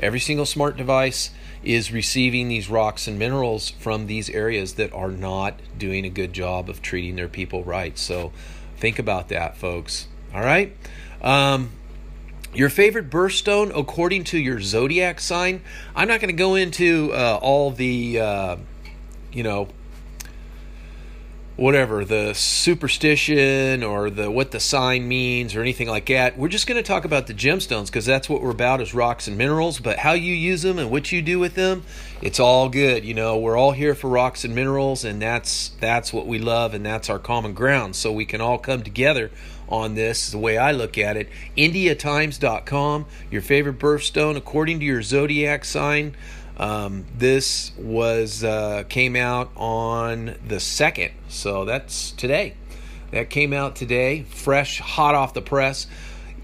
every 0.00 0.20
single 0.20 0.44
smart 0.44 0.76
device 0.76 1.30
is 1.62 1.90
receiving 1.90 2.48
these 2.48 2.68
rocks 2.68 3.08
and 3.08 3.18
minerals 3.18 3.70
from 3.70 4.06
these 4.06 4.28
areas 4.30 4.74
that 4.74 4.92
are 4.92 5.10
not 5.10 5.54
doing 5.78 6.04
a 6.04 6.10
good 6.10 6.34
job 6.34 6.68
of 6.68 6.82
treating 6.82 7.16
their 7.16 7.28
people 7.28 7.64
right. 7.64 7.98
So 7.98 8.32
think 8.76 8.98
about 8.98 9.28
that, 9.28 9.56
folks. 9.56 10.08
All 10.34 10.42
right. 10.42 10.76
Um, 11.22 11.70
your 12.52 12.68
favorite 12.68 13.08
birthstone 13.08 13.72
according 13.74 14.24
to 14.24 14.38
your 14.38 14.60
zodiac 14.60 15.20
sign. 15.20 15.62
I'm 15.96 16.08
not 16.08 16.20
going 16.20 16.34
to 16.34 16.38
go 16.38 16.54
into 16.54 17.12
uh, 17.14 17.38
all 17.40 17.70
the 17.70 18.20
uh, 18.20 18.56
you 19.32 19.42
know, 19.42 19.68
whatever 21.60 22.06
the 22.06 22.32
superstition 22.32 23.82
or 23.82 24.08
the 24.08 24.30
what 24.30 24.50
the 24.50 24.58
sign 24.58 25.06
means 25.06 25.54
or 25.54 25.60
anything 25.60 25.86
like 25.86 26.06
that. 26.06 26.38
We're 26.38 26.48
just 26.48 26.66
going 26.66 26.82
to 26.82 26.86
talk 26.86 27.04
about 27.04 27.26
the 27.26 27.34
gemstones 27.34 27.86
because 27.86 28.06
that's 28.06 28.30
what 28.30 28.40
we're 28.40 28.50
about 28.50 28.80
is 28.80 28.94
rocks 28.94 29.28
and 29.28 29.36
minerals. 29.36 29.78
But 29.78 29.98
how 29.98 30.12
you 30.12 30.32
use 30.32 30.62
them 30.62 30.78
and 30.78 30.90
what 30.90 31.12
you 31.12 31.20
do 31.20 31.38
with 31.38 31.56
them, 31.56 31.82
it's 32.22 32.40
all 32.40 32.70
good. 32.70 33.04
You 33.04 33.12
know, 33.12 33.36
we're 33.36 33.58
all 33.58 33.72
here 33.72 33.94
for 33.94 34.08
rocks 34.08 34.42
and 34.42 34.54
minerals, 34.54 35.04
and 35.04 35.20
that's 35.20 35.72
that's 35.80 36.14
what 36.14 36.26
we 36.26 36.38
love, 36.38 36.72
and 36.72 36.84
that's 36.84 37.10
our 37.10 37.18
common 37.18 37.52
ground. 37.52 37.94
So 37.94 38.10
we 38.10 38.24
can 38.24 38.40
all 38.40 38.56
come 38.56 38.82
together 38.82 39.30
on 39.68 39.94
this. 39.94 40.30
The 40.30 40.38
way 40.38 40.56
I 40.56 40.72
look 40.72 40.96
at 40.96 41.18
it, 41.18 41.28
IndiaTimes.com, 41.58 43.04
your 43.30 43.42
favorite 43.42 43.78
birthstone 43.78 44.36
according 44.36 44.80
to 44.80 44.86
your 44.86 45.02
zodiac 45.02 45.66
sign. 45.66 46.16
Um, 46.60 47.06
this 47.16 47.72
was 47.78 48.44
uh, 48.44 48.84
came 48.90 49.16
out 49.16 49.50
on 49.56 50.36
the 50.46 50.60
second, 50.60 51.12
so 51.26 51.64
that's 51.64 52.10
today. 52.10 52.52
That 53.12 53.30
came 53.30 53.54
out 53.54 53.74
today, 53.74 54.24
fresh, 54.24 54.78
hot 54.78 55.14
off 55.14 55.32
the 55.32 55.40
press. 55.40 55.86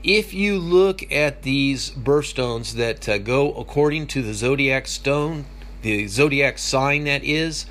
If 0.02 0.33
you 0.33 0.59
look 0.59 1.12
at 1.12 1.42
these 1.42 1.90
birthstones 1.90 2.72
that 2.72 3.07
uh, 3.07 3.18
go 3.18 3.52
according 3.52 4.07
to 4.09 4.22
the 4.22 4.33
zodiac 4.33 4.87
stone, 4.88 5.44
the 5.83 6.07
zodiac 6.07 6.57
sign 6.57 7.05
that 7.05 7.22
is, 7.22 7.66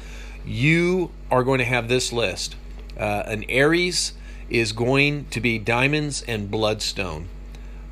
you 0.45 1.09
are 1.31 1.43
going 1.43 1.57
to 1.57 1.65
have 1.65 1.87
this 1.87 2.13
list. 2.13 2.55
Uh, 2.95 3.23
an 3.25 3.43
Aries 3.49 4.13
is 4.51 4.71
going 4.71 5.25
to 5.31 5.41
be 5.41 5.57
diamonds 5.57 6.21
and 6.27 6.51
bloodstone. 6.51 7.27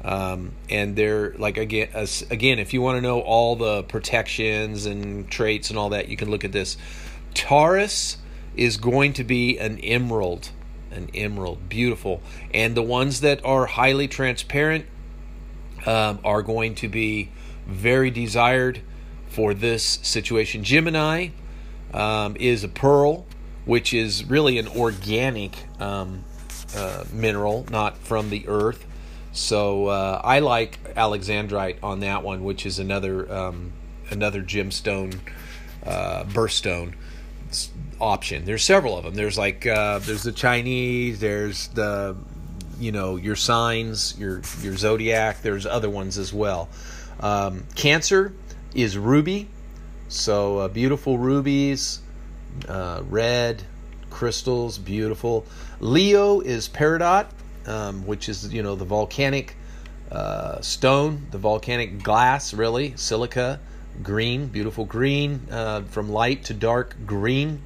Um, 0.03 0.51
and 0.69 0.95
they're 0.95 1.33
like 1.37 1.57
again, 1.57 1.89
again, 2.29 2.59
if 2.59 2.73
you 2.73 2.81
want 2.81 2.97
to 2.97 3.01
know 3.01 3.21
all 3.21 3.55
the 3.55 3.83
protections 3.83 4.85
and 4.85 5.29
traits 5.29 5.69
and 5.69 5.79
all 5.79 5.89
that, 5.89 6.09
you 6.09 6.17
can 6.17 6.29
look 6.29 6.43
at 6.43 6.51
this. 6.51 6.77
Taurus 7.33 8.17
is 8.55 8.77
going 8.77 9.13
to 9.13 9.23
be 9.23 9.57
an 9.57 9.79
emerald, 9.79 10.49
an 10.91 11.09
emerald, 11.13 11.69
beautiful, 11.69 12.21
and 12.53 12.75
the 12.75 12.81
ones 12.83 13.21
that 13.21 13.43
are 13.45 13.65
highly 13.65 14.07
transparent 14.07 14.85
um, 15.85 16.19
are 16.23 16.41
going 16.41 16.75
to 16.75 16.89
be 16.89 17.29
very 17.65 18.11
desired 18.11 18.81
for 19.27 19.53
this 19.53 19.99
situation. 20.03 20.63
Gemini 20.63 21.29
um, 21.93 22.35
is 22.39 22.63
a 22.63 22.67
pearl, 22.67 23.25
which 23.65 23.93
is 23.93 24.25
really 24.25 24.57
an 24.59 24.67
organic 24.67 25.51
um, 25.79 26.23
uh, 26.75 27.03
mineral, 27.11 27.65
not 27.71 27.97
from 27.97 28.29
the 28.29 28.47
earth. 28.47 28.85
So 29.33 29.87
uh, 29.87 30.21
I 30.23 30.39
like 30.39 30.93
alexandrite 30.93 31.77
on 31.81 32.01
that 32.01 32.23
one, 32.23 32.43
which 32.43 32.67
is 32.67 32.77
another 32.77 33.31
um, 33.33 33.73
another 34.11 34.43
gemstone 34.43 35.19
uh, 35.85 36.23
birthstone 36.25 36.93
option. 37.99 38.45
There's 38.45 38.63
several 38.63 38.95
of 38.95 39.03
them. 39.03 39.15
There's 39.15 39.37
like 39.37 39.65
uh, 39.65 39.99
there's 39.99 40.21
the 40.21 40.31
Chinese. 40.31 41.19
There's 41.19 41.67
the 41.69 42.15
you 42.79 42.91
know 42.91 43.15
your 43.15 43.35
signs, 43.35 44.17
your 44.19 44.43
your 44.61 44.77
zodiac. 44.77 45.41
There's 45.41 45.65
other 45.65 45.89
ones 45.89 46.19
as 46.19 46.31
well. 46.31 46.69
Um, 47.19 47.63
cancer 47.73 48.33
is 48.75 48.99
ruby, 48.99 49.49
so 50.09 50.59
uh, 50.59 50.67
beautiful 50.67 51.17
rubies, 51.17 52.01
uh, 52.67 53.01
red 53.09 53.63
crystals, 54.11 54.77
beautiful. 54.77 55.47
Leo 55.79 56.39
is 56.39 56.69
peridot 56.69 57.27
um, 57.65 58.05
which 58.05 58.29
is 58.29 58.53
you 58.53 58.63
know 58.63 58.75
the 58.75 58.85
volcanic 58.85 59.55
uh, 60.11 60.61
stone, 60.61 61.25
the 61.31 61.37
volcanic 61.37 62.03
glass, 62.03 62.53
really 62.53 62.93
silica, 62.95 63.59
green, 64.01 64.47
beautiful 64.47 64.85
green, 64.85 65.47
uh, 65.51 65.81
from 65.83 66.09
light 66.09 66.43
to 66.45 66.53
dark 66.53 66.95
green. 67.05 67.61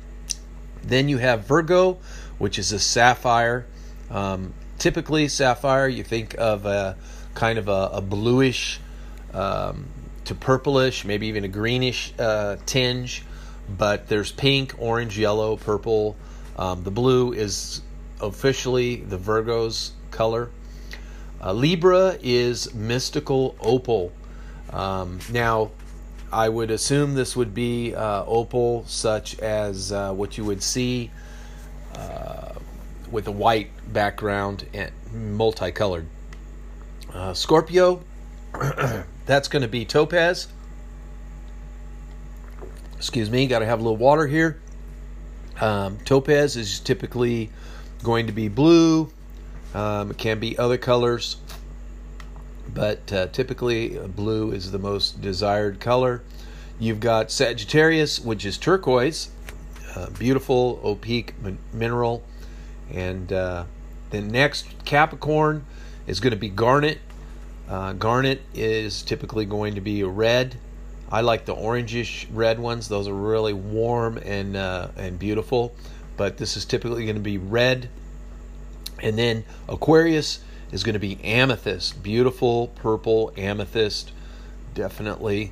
Then 0.83 1.10
you 1.10 1.17
have 1.17 1.45
Virgo, 1.45 1.97
which 2.38 2.57
is 2.57 2.71
a 2.71 2.79
sapphire. 2.79 3.65
Um, 4.10 4.53
typically, 4.77 5.27
sapphire 5.27 5.88
you 5.88 6.03
think 6.03 6.36
of 6.38 6.65
a 6.65 6.95
kind 7.33 7.60
of 7.60 7.67
a, 7.67 7.89
a 7.93 8.01
bluish 8.01 8.79
um, 9.33 9.88
to 10.25 10.36
purplish, 10.36 11.05
maybe 11.05 11.27
even 11.27 11.43
a 11.43 11.49
greenish 11.49 12.13
uh, 12.19 12.57
tinge. 12.65 13.23
But 13.69 14.07
there's 14.07 14.31
pink, 14.31 14.75
orange, 14.77 15.19
yellow, 15.19 15.57
purple. 15.57 16.15
Um, 16.57 16.83
the 16.83 16.91
blue 16.91 17.33
is 17.33 17.81
officially 18.21 18.97
the 18.97 19.17
Virgo's 19.17 19.91
color. 20.12 20.49
Uh, 21.41 21.53
Libra 21.53 22.17
is 22.21 22.73
mystical 22.73 23.56
opal. 23.60 24.12
Um, 24.71 25.19
now, 25.32 25.71
I 26.32 26.49
would 26.49 26.71
assume 26.71 27.13
this 27.13 27.36
would 27.36 27.53
be 27.53 27.95
uh, 27.95 28.25
opal, 28.25 28.84
such 28.88 29.39
as 29.39 29.91
uh, 29.91 30.13
what 30.13 30.38
you 30.38 30.43
would 30.43 30.62
see 30.62 31.12
uh, 31.95 32.53
with 33.12 33.27
a 33.27 33.32
white 33.32 33.69
background 33.93 34.65
and 34.73 34.91
multicolored. 35.13 36.08
Uh, 37.13 37.34
Scorpio, 37.34 38.03
that's 39.25 39.47
going 39.47 39.62
to 39.62 39.67
be 39.67 39.86
topaz. 39.86 40.47
Excuse 42.97 43.30
me, 43.30 43.47
got 43.47 43.60
to 43.60 43.65
have 43.65 43.80
a 43.80 43.84
little 43.84 43.97
water 43.97 44.27
here. 44.27 44.60
Um, 45.62 45.97
topaz 45.99 46.58
is 46.58 46.80
typically 46.80 47.49
going 48.08 48.26
to 48.26 48.32
be 48.32 48.48
blue. 48.48 49.12
Um, 49.74 50.12
it 50.12 50.17
can 50.17 50.39
be 50.39 50.58
other 50.58 50.78
colors, 50.78 51.36
but 52.74 53.12
uh, 53.12 53.28
typically 53.28 54.00
uh, 54.00 54.08
blue 54.08 54.54
is 54.54 54.72
the 54.72 54.80
most 54.80 55.22
desired 55.22 55.82
color. 55.82 56.24
You've 56.80 57.02
got 57.02 57.32
Sagittarius, 57.32 58.17
which 58.17 58.46
is 58.46 58.58
turquoise, 58.58 59.30
uh, 59.93 60.10
beautiful 60.12 60.80
opaque 60.86 61.34
mineral. 61.74 62.24
And 62.93 63.34
uh, 63.34 63.65
then 64.12 64.30
next, 64.30 64.67
Capricorn 64.86 65.65
is 66.08 66.22
going 66.22 66.32
to 66.32 66.38
be 66.38 66.48
garnet. 66.48 67.00
Uh, 67.67 67.91
garnet 67.91 68.41
is 68.54 69.02
typically 69.02 69.43
going 69.43 69.76
to 69.76 69.82
be 69.82 70.06
red. 70.06 70.56
I 71.12 71.20
like 71.20 71.43
the 71.43 71.56
orangish 71.56 72.26
red 72.32 72.58
ones; 72.58 72.88
those 72.88 73.10
are 73.10 73.13
really 73.13 73.52
warm 73.52 74.17
and 74.17 74.56
uh, 74.56 74.88
and 74.96 75.20
beautiful 75.20 75.74
but 76.17 76.38
this 76.38 76.58
is 76.58 76.65
typically 76.65 77.06
going 77.06 77.15
to 77.15 77.22
be 77.22 77.38
red. 77.38 77.88
And 79.01 79.17
then 79.17 79.43
Aquarius 79.67 80.39
is 80.71 80.83
going 80.83 80.93
to 80.93 80.99
be 80.99 81.23
amethyst, 81.23 82.01
beautiful 82.03 82.67
purple 82.67 83.31
amethyst, 83.38 84.12
definitely. 84.73 85.51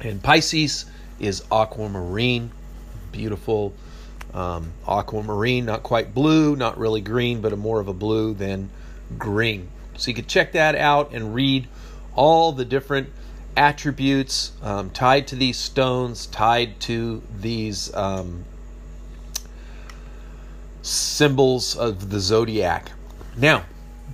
And 0.00 0.22
Pisces 0.22 0.86
is 1.18 1.42
aquamarine, 1.50 2.50
beautiful 3.12 3.72
um, 4.32 4.72
aquamarine, 4.86 5.64
not 5.64 5.82
quite 5.82 6.14
blue, 6.14 6.56
not 6.56 6.78
really 6.78 7.00
green, 7.00 7.40
but 7.40 7.52
a 7.52 7.56
more 7.56 7.80
of 7.80 7.88
a 7.88 7.92
blue 7.92 8.34
than 8.34 8.70
green. 9.18 9.68
So 9.96 10.08
you 10.08 10.14
can 10.14 10.26
check 10.26 10.52
that 10.52 10.74
out 10.76 11.12
and 11.12 11.34
read 11.34 11.68
all 12.14 12.52
the 12.52 12.64
different 12.64 13.10
attributes 13.56 14.52
um, 14.62 14.90
tied 14.90 15.26
to 15.28 15.36
these 15.36 15.58
stones, 15.58 16.26
tied 16.26 16.80
to 16.80 17.22
these 17.38 17.92
um, 17.94 18.44
symbols 20.82 21.76
of 21.76 22.10
the 22.10 22.20
zodiac. 22.20 22.92
Now, 23.36 23.64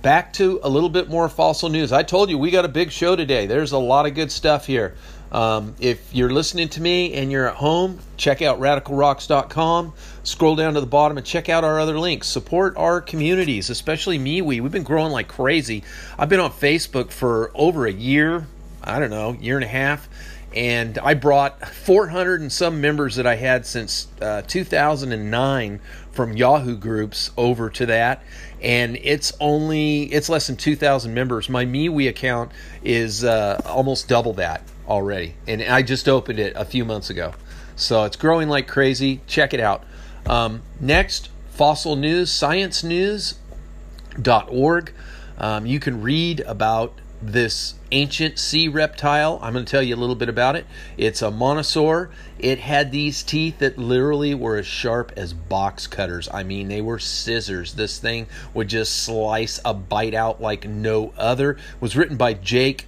back 0.01 0.33
to 0.33 0.59
a 0.63 0.69
little 0.69 0.89
bit 0.89 1.09
more 1.09 1.29
fossil 1.29 1.69
news. 1.69 1.91
I 1.91 2.03
told 2.03 2.29
you 2.29 2.37
we 2.37 2.51
got 2.51 2.65
a 2.65 2.69
big 2.69 2.91
show 2.91 3.15
today. 3.15 3.45
There's 3.45 3.71
a 3.71 3.77
lot 3.77 4.05
of 4.05 4.13
good 4.13 4.31
stuff 4.31 4.65
here. 4.65 4.95
Um, 5.31 5.75
if 5.79 6.13
you're 6.13 6.29
listening 6.29 6.69
to 6.69 6.81
me 6.81 7.13
and 7.13 7.31
you're 7.31 7.49
at 7.49 7.55
home, 7.55 7.99
check 8.15 8.41
out 8.41 8.59
radicalrocks.com. 8.59 9.93
Scroll 10.23 10.55
down 10.55 10.75
to 10.75 10.79
the 10.79 10.87
bottom 10.87 11.17
and 11.17 11.25
check 11.25 11.49
out 11.49 11.63
our 11.63 11.79
other 11.79 11.99
links. 11.99 12.27
Support 12.27 12.77
our 12.77 13.01
communities, 13.01 13.69
especially 13.69 14.17
MeWe. 14.19 14.61
We've 14.61 14.71
been 14.71 14.83
growing 14.83 15.11
like 15.11 15.27
crazy. 15.27 15.83
I've 16.17 16.29
been 16.29 16.39
on 16.39 16.51
Facebook 16.51 17.11
for 17.11 17.51
over 17.53 17.85
a 17.85 17.91
year, 17.91 18.47
I 18.81 18.99
don't 18.99 19.09
know, 19.09 19.33
year 19.33 19.55
and 19.55 19.65
a 19.65 19.69
half 19.69 20.07
and 20.55 20.97
I 20.97 21.13
brought 21.13 21.67
400 21.67 22.41
and 22.41 22.51
some 22.51 22.81
members 22.81 23.15
that 23.17 23.27
I 23.27 23.35
had 23.35 23.65
since 23.65 24.07
uh, 24.21 24.41
2009 24.47 25.79
from 26.17 26.35
Yahoo 26.35 26.75
groups 26.75 27.31
over 27.37 27.69
to 27.69 27.85
that, 27.85 28.21
and 28.59 28.97
it's 29.03 29.31
only 29.39 30.05
it's 30.05 30.29
less 30.29 30.47
than 30.47 30.57
2,000 30.57 31.13
members. 31.13 31.47
My 31.47 31.63
MeWe 31.63 32.09
account 32.09 32.51
is 32.83 33.23
uh, 33.23 33.61
almost 33.65 34.09
double 34.09 34.33
that 34.33 34.63
already, 34.89 35.35
and 35.47 35.61
I 35.61 35.83
just 35.83 36.09
opened 36.09 36.39
it 36.39 36.53
a 36.55 36.65
few 36.65 36.83
months 36.83 37.11
ago, 37.11 37.35
so 37.75 38.03
it's 38.03 38.17
growing 38.17 38.49
like 38.49 38.67
crazy. 38.67 39.21
Check 39.27 39.53
it 39.53 39.59
out. 39.59 39.83
Um, 40.25 40.63
next, 40.81 41.29
fossil 41.51 41.95
news, 41.95 42.31
sciencenews.org. 42.31 44.93
Um, 45.37 45.67
you 45.67 45.79
can 45.79 46.01
read 46.01 46.39
about 46.41 46.93
this 47.21 47.75
ancient 47.91 48.37
sea 48.39 48.67
reptile. 48.67 49.39
I'm 49.41 49.53
going 49.53 49.65
to 49.65 49.71
tell 49.71 49.81
you 49.81 49.95
a 49.95 49.97
little 49.97 50.15
bit 50.15 50.29
about 50.29 50.55
it. 50.55 50.65
It's 50.97 51.21
a 51.21 51.31
mosasaur. 51.31 52.09
It 52.39 52.59
had 52.59 52.91
these 52.91 53.23
teeth 53.23 53.59
that 53.59 53.77
literally 53.77 54.35
were 54.35 54.57
as 54.57 54.67
sharp 54.67 55.11
as 55.15 55.33
box 55.33 55.87
cutters. 55.87 56.29
I 56.33 56.43
mean, 56.43 56.67
they 56.67 56.81
were 56.81 56.99
scissors. 56.99 57.73
This 57.73 57.97
thing 57.99 58.27
would 58.53 58.67
just 58.67 59.03
slice 59.03 59.59
a 59.63 59.73
bite 59.73 60.13
out 60.13 60.41
like 60.41 60.67
no 60.67 61.13
other. 61.17 61.51
It 61.51 61.59
was 61.79 61.95
written 61.95 62.17
by 62.17 62.33
Jake 62.33 62.87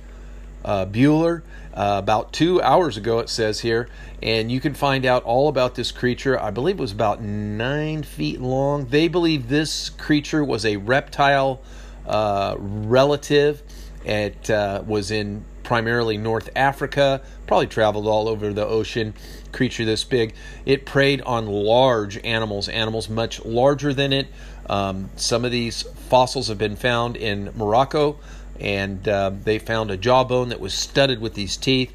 uh, 0.65 0.85
Buehler. 0.85 1.41
uh, 1.73 1.97
about 1.97 2.33
two 2.33 2.61
hours 2.61 2.97
ago, 2.97 3.19
it 3.19 3.29
says 3.29 3.61
here, 3.61 3.87
and 4.21 4.51
you 4.51 4.59
can 4.59 4.73
find 4.73 5.05
out 5.05 5.23
all 5.23 5.47
about 5.47 5.75
this 5.75 5.91
creature. 5.93 6.39
I 6.39 6.51
believe 6.51 6.77
it 6.77 6.81
was 6.81 6.91
about 6.91 7.21
nine 7.21 8.03
feet 8.03 8.41
long. 8.41 8.87
They 8.87 9.07
believe 9.07 9.47
this 9.47 9.89
creature 9.89 10.43
was 10.43 10.65
a 10.65 10.75
reptile 10.77 11.61
uh, 12.05 12.55
relative. 12.57 13.63
It 14.05 14.49
uh, 14.49 14.83
was 14.85 15.11
in 15.11 15.43
primarily 15.63 16.17
North 16.17 16.49
Africa, 16.55 17.21
probably 17.45 17.67
traveled 17.67 18.07
all 18.07 18.27
over 18.27 18.53
the 18.53 18.65
ocean. 18.65 19.13
Creature 19.51 19.85
this 19.85 20.03
big. 20.03 20.33
It 20.65 20.85
preyed 20.85 21.21
on 21.21 21.47
large 21.47 22.17
animals, 22.23 22.69
animals 22.69 23.09
much 23.09 23.43
larger 23.45 23.93
than 23.93 24.13
it. 24.13 24.27
Um, 24.67 25.09
some 25.15 25.45
of 25.45 25.51
these 25.51 25.83
fossils 26.09 26.47
have 26.47 26.57
been 26.57 26.75
found 26.75 27.17
in 27.17 27.51
Morocco, 27.55 28.17
and 28.59 29.07
uh, 29.07 29.31
they 29.43 29.59
found 29.59 29.91
a 29.91 29.97
jawbone 29.97 30.49
that 30.49 30.59
was 30.59 30.73
studded 30.73 31.19
with 31.19 31.33
these 31.33 31.57
teeth. 31.57 31.93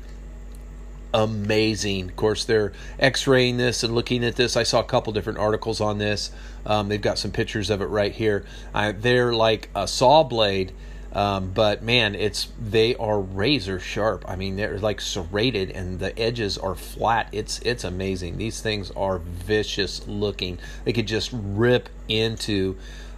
Amazing. 1.13 2.11
Of 2.11 2.17
course, 2.17 2.45
they're 2.45 2.73
x 2.99 3.29
raying 3.29 3.57
this 3.57 3.85
and 3.85 3.95
looking 3.95 4.25
at 4.25 4.35
this. 4.35 4.57
I 4.57 4.65
saw 4.65 4.81
a 4.81 4.85
couple 4.85 5.13
different 5.13 5.39
articles 5.39 5.81
on 5.81 5.99
this. 5.99 6.33
Um, 6.67 6.89
they've 6.89 7.01
got 7.01 7.19
some 7.19 7.31
pictures 7.31 7.71
of 7.71 7.81
it 7.81 7.87
right 7.87 8.13
here. 8.13 8.45
They're 8.75 9.33
like 9.33 9.69
a 9.77 9.87
saw 9.87 10.25
blade 10.25 10.73
um, 11.15 11.53
but 11.53 11.83
man, 11.83 12.15
it's 12.15 12.49
they 12.61 12.97
are 12.97 13.21
razor 13.21 13.79
sharp. 13.79 14.25
I 14.27 14.35
mean, 14.35 14.57
they're 14.57 14.79
like 14.79 15.01
serrated, 15.01 15.71
and 15.71 16.01
the 16.01 16.19
edges 16.19 16.59
are 16.59 16.75
flat. 16.75 17.29
It's 17.31 17.61
it's 17.61 17.85
amazing. 17.85 18.37
These 18.37 18.61
things 18.61 18.91
are 18.93 19.19
vicious 19.19 20.07
looking. 20.09 20.59
They 20.85 20.93
could 20.93 21.07
just 21.07 21.31
rip 21.33 21.89
into 22.09 22.77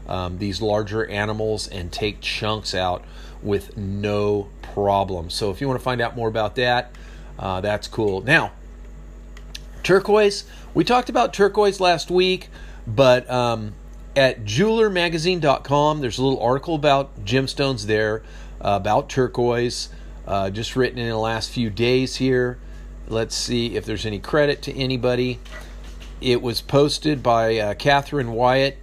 um, 0.08 0.38
these 0.38 0.60
larger 0.60 1.06
animals 1.06 1.68
and 1.68 1.90
take 1.90 2.20
chunks 2.20 2.74
out 2.74 3.04
with 3.42 3.76
no 3.76 4.48
problem. 4.60 5.30
So 5.30 5.50
if 5.50 5.60
you 5.60 5.66
want 5.66 5.80
to 5.80 5.84
find 5.84 6.00
out 6.00 6.14
more 6.14 6.28
about 6.28 6.56
that, 6.56 6.92
uh, 7.38 7.62
that's 7.62 7.88
cool. 7.88 8.20
Now, 8.20 8.52
turquoise. 9.82 10.44
We 10.74 10.84
talked 10.84 11.08
about 11.08 11.32
turquoise 11.32 11.80
last 11.80 12.10
week, 12.10 12.50
but 12.86 13.28
um, 13.30 13.72
at 14.16 14.44
jewelermagazine.com. 14.44 16.00
There's 16.00 16.18
a 16.18 16.24
little 16.24 16.40
article 16.40 16.74
about 16.74 17.24
gemstones 17.24 17.84
there, 17.84 18.22
uh, 18.60 18.78
about 18.80 19.08
turquoise, 19.08 19.90
uh, 20.26 20.50
just 20.50 20.74
written 20.74 20.98
in 20.98 21.08
the 21.08 21.18
last 21.18 21.50
few 21.50 21.68
days 21.70 22.16
here. 22.16 22.58
Let's 23.08 23.36
see 23.36 23.76
if 23.76 23.84
there's 23.84 24.06
any 24.06 24.18
credit 24.18 24.62
to 24.62 24.74
anybody. 24.74 25.38
It 26.20 26.40
was 26.40 26.62
posted 26.62 27.22
by 27.22 27.58
uh, 27.58 27.74
Catherine 27.74 28.32
Wyatt 28.32 28.78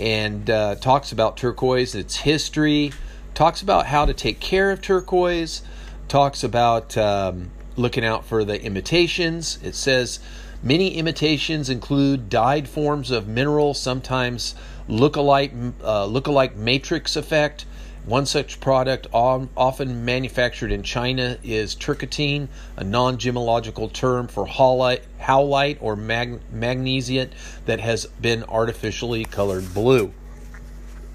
and 0.00 0.48
uh, 0.48 0.74
talks 0.76 1.12
about 1.12 1.36
turquoise, 1.36 1.94
its 1.94 2.16
history, 2.16 2.92
talks 3.34 3.62
about 3.62 3.86
how 3.86 4.06
to 4.06 4.14
take 4.14 4.40
care 4.40 4.70
of 4.70 4.80
turquoise, 4.80 5.62
talks 6.08 6.42
about 6.42 6.96
um, 6.96 7.50
looking 7.76 8.04
out 8.04 8.24
for 8.24 8.44
the 8.44 8.60
imitations. 8.62 9.58
It 9.62 9.74
says 9.74 10.18
many 10.62 10.96
imitations 10.96 11.68
include 11.68 12.30
dyed 12.30 12.68
forms 12.68 13.10
of 13.10 13.28
mineral, 13.28 13.74
sometimes 13.74 14.54
look-alike, 14.88 15.52
uh, 15.82 16.06
look-alike 16.06 16.56
matrix 16.56 17.16
effect. 17.16 17.66
One 18.04 18.24
such 18.24 18.58
product, 18.58 19.06
often 19.12 20.04
manufactured 20.06 20.72
in 20.72 20.82
China, 20.82 21.36
is 21.42 21.74
turquenite, 21.74 22.48
a 22.76 22.84
non 22.84 23.18
gemological 23.18 23.92
term 23.92 24.28
for 24.28 24.46
howlite 24.46 25.76
or 25.80 25.94
mag- 25.94 26.40
magnesite 26.50 27.30
that 27.66 27.80
has 27.80 28.06
been 28.06 28.44
artificially 28.44 29.26
colored 29.26 29.74
blue. 29.74 30.14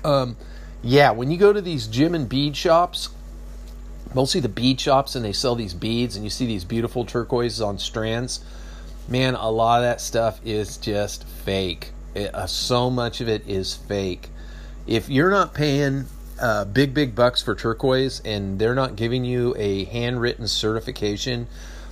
Um, 0.04 0.38
yeah, 0.84 1.12
when 1.12 1.32
you 1.32 1.38
go 1.38 1.52
to 1.52 1.62
these 1.62 1.88
gem 1.88 2.14
and 2.14 2.30
bead 2.30 2.56
shops, 2.56 3.10
mostly 4.14 4.40
the 4.40 4.50
bead 4.50 4.80
shops, 4.80 5.16
and 5.16 5.26
they 5.26 5.34
sell 5.34 5.56
these 5.56 5.74
beads, 5.74 6.16
and 6.16 6.24
you 6.24 6.30
see 6.30 6.46
these 6.46 6.64
beautiful 6.64 7.06
turquoises 7.06 7.62
on 7.62 7.80
strands, 7.80 8.44
man, 9.08 9.34
a 9.34 9.50
lot 9.50 9.80
of 9.80 9.84
that 9.84 10.00
stuff 10.00 10.40
is 10.46 10.78
just 10.78 11.24
fake. 11.24 11.92
It, 12.16 12.34
uh, 12.34 12.48
so 12.48 12.90
much 12.90 13.22
of 13.22 13.28
it 13.28 13.48
is 13.48 13.76
fake. 13.76 14.30
If 14.86 15.10
you're 15.10 15.32
not 15.32 15.54
paying 15.54 16.06
uh, 16.42 16.66
big, 16.66 16.94
big 16.94 17.16
bucks 17.16 17.42
for 17.42 17.56
turquoise 17.56 18.22
and 18.26 18.60
they're 18.60 18.76
not 18.76 18.96
giving 18.96 19.24
you 19.24 19.56
a 19.58 19.86
handwritten 19.86 20.48
certification 20.48 21.48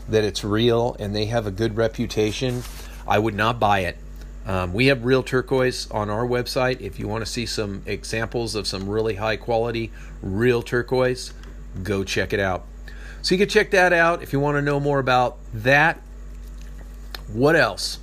that 0.10 0.24
it's 0.24 0.44
real 0.44 0.96
and 1.00 1.16
they 1.16 1.26
have 1.26 1.48
a 1.48 1.52
good 1.52 1.78
reputation, 1.78 2.64
I 3.08 3.20
would 3.20 3.36
not 3.36 3.60
buy 3.60 3.80
it. 3.80 3.98
Um, 4.46 4.74
we 4.74 4.88
have 4.88 5.06
real 5.06 5.24
turquoise 5.24 5.90
on 5.92 6.10
our 6.10 6.26
website. 6.26 6.82
If 6.82 7.00
you 7.00 7.08
want 7.08 7.24
to 7.24 7.32
see 7.32 7.46
some 7.46 7.84
examples 7.86 8.56
of 8.56 8.68
some 8.68 8.90
really 8.90 9.16
high 9.16 9.38
quality 9.38 9.92
real 10.22 10.62
turquoise, 10.62 11.34
go 11.84 12.04
check 12.04 12.34
it 12.34 12.40
out. 12.40 12.66
So 13.22 13.36
you 13.36 13.40
can 13.40 13.50
check 13.50 13.72
that 13.72 13.94
out 13.94 14.24
if 14.24 14.34
you 14.34 14.40
want 14.40 14.58
to 14.58 14.62
know 14.62 14.80
more 14.80 15.00
about 15.00 15.38
that. 15.54 16.02
What 17.32 17.56
else? 17.56 18.00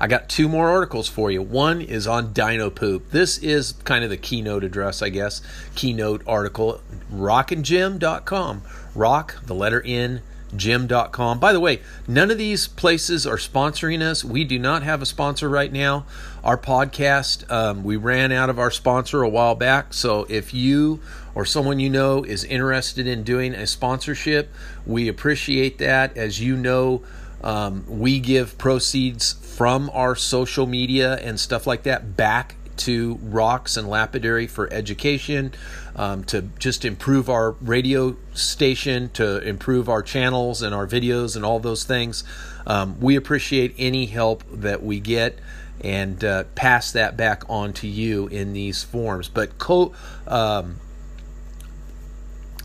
I 0.00 0.06
got 0.06 0.30
two 0.30 0.48
more 0.48 0.70
articles 0.70 1.08
for 1.08 1.30
you. 1.30 1.42
One 1.42 1.82
is 1.82 2.06
on 2.06 2.32
dino 2.32 2.70
poop. 2.70 3.10
This 3.10 3.36
is 3.36 3.72
kind 3.84 4.02
of 4.02 4.08
the 4.08 4.16
keynote 4.16 4.64
address, 4.64 5.02
I 5.02 5.10
guess. 5.10 5.42
Keynote 5.74 6.22
article, 6.26 6.80
rockandgem.com. 7.12 8.62
Rock, 8.94 9.36
the 9.44 9.54
letter 9.54 9.82
N, 9.84 10.22
gem.com. 10.56 11.38
By 11.38 11.52
the 11.52 11.60
way, 11.60 11.80
none 12.08 12.30
of 12.30 12.38
these 12.38 12.66
places 12.66 13.26
are 13.26 13.36
sponsoring 13.36 14.00
us. 14.00 14.24
We 14.24 14.44
do 14.44 14.58
not 14.58 14.82
have 14.82 15.02
a 15.02 15.06
sponsor 15.06 15.50
right 15.50 15.70
now. 15.70 16.06
Our 16.42 16.56
podcast, 16.56 17.48
um, 17.50 17.84
we 17.84 17.96
ran 17.96 18.32
out 18.32 18.48
of 18.48 18.58
our 18.58 18.70
sponsor 18.70 19.22
a 19.22 19.28
while 19.28 19.54
back. 19.54 19.92
So 19.92 20.26
if 20.30 20.54
you 20.54 21.00
or 21.34 21.44
someone 21.44 21.78
you 21.78 21.90
know 21.90 22.24
is 22.24 22.44
interested 22.44 23.06
in 23.06 23.22
doing 23.22 23.54
a 23.54 23.66
sponsorship, 23.66 24.50
we 24.86 25.08
appreciate 25.08 25.76
that. 25.76 26.16
As 26.16 26.40
you 26.40 26.56
know, 26.56 27.02
um, 27.42 27.84
we 27.86 28.20
give 28.20 28.58
proceeds 28.58 29.34
from 29.60 29.90
our 29.92 30.16
social 30.16 30.64
media 30.64 31.16
and 31.16 31.38
stuff 31.38 31.66
like 31.66 31.82
that 31.82 32.16
back 32.16 32.56
to 32.78 33.18
Rocks 33.22 33.76
and 33.76 33.90
Lapidary 33.90 34.46
for 34.46 34.72
education, 34.72 35.52
um, 35.94 36.24
to 36.24 36.48
just 36.58 36.86
improve 36.86 37.28
our 37.28 37.50
radio 37.50 38.16
station, 38.32 39.10
to 39.10 39.46
improve 39.46 39.86
our 39.90 40.00
channels 40.00 40.62
and 40.62 40.74
our 40.74 40.86
videos 40.86 41.36
and 41.36 41.44
all 41.44 41.60
those 41.60 41.84
things. 41.84 42.24
Um, 42.66 42.98
we 43.00 43.16
appreciate 43.16 43.74
any 43.76 44.06
help 44.06 44.44
that 44.50 44.82
we 44.82 44.98
get 44.98 45.38
and 45.82 46.24
uh, 46.24 46.44
pass 46.54 46.90
that 46.92 47.18
back 47.18 47.42
on 47.46 47.74
to 47.74 47.86
you 47.86 48.28
in 48.28 48.54
these 48.54 48.82
forms. 48.82 49.28
But 49.28 49.58
co- 49.58 49.92
um, 50.26 50.78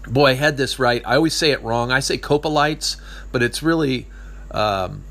boy, 0.08 0.27
I 0.27 0.34
had 0.36 0.55
this 0.55 0.79
right. 0.79 1.01
I 1.05 1.17
always 1.17 1.34
say 1.34 1.51
it 1.51 1.62
wrong. 1.62 1.91
I 1.91 1.99
say 1.99 2.17
coprolites, 2.17 2.95
but 3.34 3.43
it's 3.43 3.62
really 3.62 4.08
um, 4.51 5.03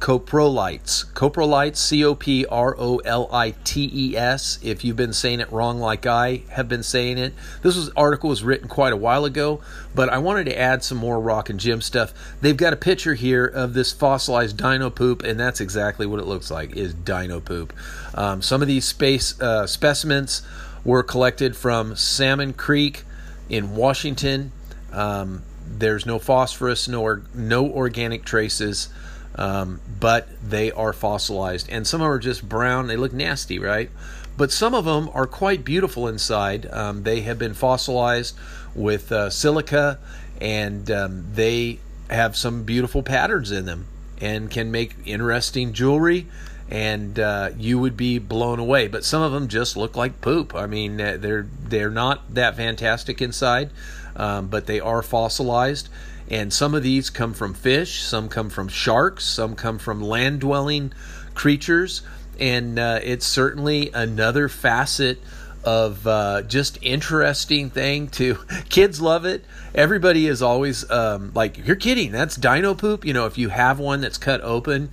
coprolites. 0.00 1.06
Coprolites, 1.14 1.76
C 1.76 2.04
O 2.04 2.14
P 2.14 2.44
R 2.46 2.76
O 2.78 2.98
L 2.98 3.28
I 3.32 3.52
T 3.64 3.90
E 3.92 4.16
S. 4.16 4.58
If 4.62 4.84
you've 4.84 4.96
been 4.96 5.12
saying 5.12 5.40
it 5.40 5.50
wrong 5.50 5.78
like 5.78 6.06
I 6.06 6.42
have 6.50 6.68
been 6.68 6.82
saying 6.82 7.18
it, 7.18 7.34
this 7.62 7.76
was 7.76 7.90
article 7.96 8.30
was 8.30 8.44
written 8.44 8.68
quite 8.68 8.92
a 8.92 8.96
while 8.96 9.24
ago, 9.24 9.60
but 9.94 10.08
I 10.08 10.18
wanted 10.18 10.44
to 10.46 10.58
add 10.58 10.84
some 10.84 10.98
more 10.98 11.20
rock 11.20 11.48
and 11.48 11.58
gem 11.58 11.80
stuff. 11.80 12.12
They've 12.40 12.56
got 12.56 12.72
a 12.72 12.76
picture 12.76 13.14
here 13.14 13.46
of 13.46 13.74
this 13.74 13.92
fossilized 13.92 14.56
dino 14.56 14.90
poop, 14.90 15.22
and 15.22 15.40
that's 15.40 15.60
exactly 15.60 16.06
what 16.06 16.20
it 16.20 16.26
looks 16.26 16.50
like 16.50 16.76
is 16.76 16.92
dino 16.92 17.40
poop. 17.40 17.72
Um, 18.14 18.42
some 18.42 18.62
of 18.62 18.68
these 18.68 18.84
space 18.84 19.40
uh, 19.40 19.66
specimens 19.66 20.42
were 20.84 21.02
collected 21.02 21.56
from 21.56 21.96
Salmon 21.96 22.52
Creek 22.52 23.04
in 23.48 23.74
Washington. 23.74 24.52
Um, 24.92 25.42
there's 25.68 26.06
no 26.06 26.18
phosphorus, 26.18 26.86
no, 26.86 27.22
no 27.34 27.68
organic 27.68 28.24
traces 28.24 28.88
um, 29.36 29.80
but 30.00 30.28
they 30.42 30.72
are 30.72 30.92
fossilized. 30.92 31.68
And 31.70 31.86
some 31.86 32.00
of 32.00 32.06
them 32.06 32.12
are 32.12 32.18
just 32.18 32.48
brown. 32.48 32.86
They 32.86 32.96
look 32.96 33.12
nasty, 33.12 33.58
right? 33.58 33.90
But 34.36 34.50
some 34.50 34.74
of 34.74 34.84
them 34.84 35.10
are 35.14 35.26
quite 35.26 35.64
beautiful 35.64 36.08
inside. 36.08 36.66
Um, 36.72 37.04
they 37.04 37.20
have 37.22 37.38
been 37.38 37.54
fossilized 37.54 38.36
with 38.74 39.10
uh, 39.12 39.30
silica, 39.30 39.98
and 40.40 40.90
um, 40.90 41.26
they 41.32 41.80
have 42.10 42.36
some 42.36 42.64
beautiful 42.64 43.02
patterns 43.02 43.50
in 43.50 43.64
them 43.64 43.86
and 44.20 44.50
can 44.50 44.70
make 44.70 44.94
interesting 45.04 45.72
jewelry. 45.72 46.26
And 46.68 47.18
uh, 47.18 47.50
you 47.56 47.78
would 47.78 47.96
be 47.96 48.18
blown 48.18 48.58
away. 48.58 48.88
But 48.88 49.04
some 49.04 49.22
of 49.22 49.32
them 49.32 49.46
just 49.48 49.76
look 49.76 49.96
like 49.96 50.20
poop. 50.20 50.54
I 50.54 50.66
mean, 50.66 51.00
uh, 51.00 51.16
they're 51.18 51.46
they're 51.62 51.90
not 51.90 52.34
that 52.34 52.56
fantastic 52.56 53.22
inside, 53.22 53.70
um, 54.16 54.48
but 54.48 54.66
they 54.66 54.80
are 54.80 55.00
fossilized 55.00 55.88
and 56.30 56.52
some 56.52 56.74
of 56.74 56.82
these 56.82 57.10
come 57.10 57.34
from 57.34 57.54
fish, 57.54 58.02
some 58.02 58.28
come 58.28 58.50
from 58.50 58.68
sharks, 58.68 59.24
some 59.24 59.54
come 59.54 59.78
from 59.78 60.02
land 60.02 60.40
dwelling 60.40 60.92
creatures. 61.34 62.02
And 62.38 62.78
uh, 62.78 63.00
it's 63.02 63.26
certainly 63.26 63.90
another 63.92 64.48
facet 64.48 65.18
of 65.64 66.06
uh, 66.06 66.42
just 66.42 66.78
interesting 66.82 67.70
thing 67.70 68.08
to 68.08 68.38
kids 68.68 69.00
love 69.00 69.24
it 69.24 69.44
everybody 69.74 70.28
is 70.28 70.40
always 70.40 70.88
um, 70.92 71.32
like 71.34 71.66
you're 71.66 71.74
kidding 71.74 72.12
that's 72.12 72.36
dino 72.36 72.72
poop 72.72 73.04
you 73.04 73.12
know 73.12 73.26
if 73.26 73.36
you 73.36 73.48
have 73.48 73.80
one 73.80 74.00
that's 74.00 74.16
cut 74.16 74.40
open 74.42 74.88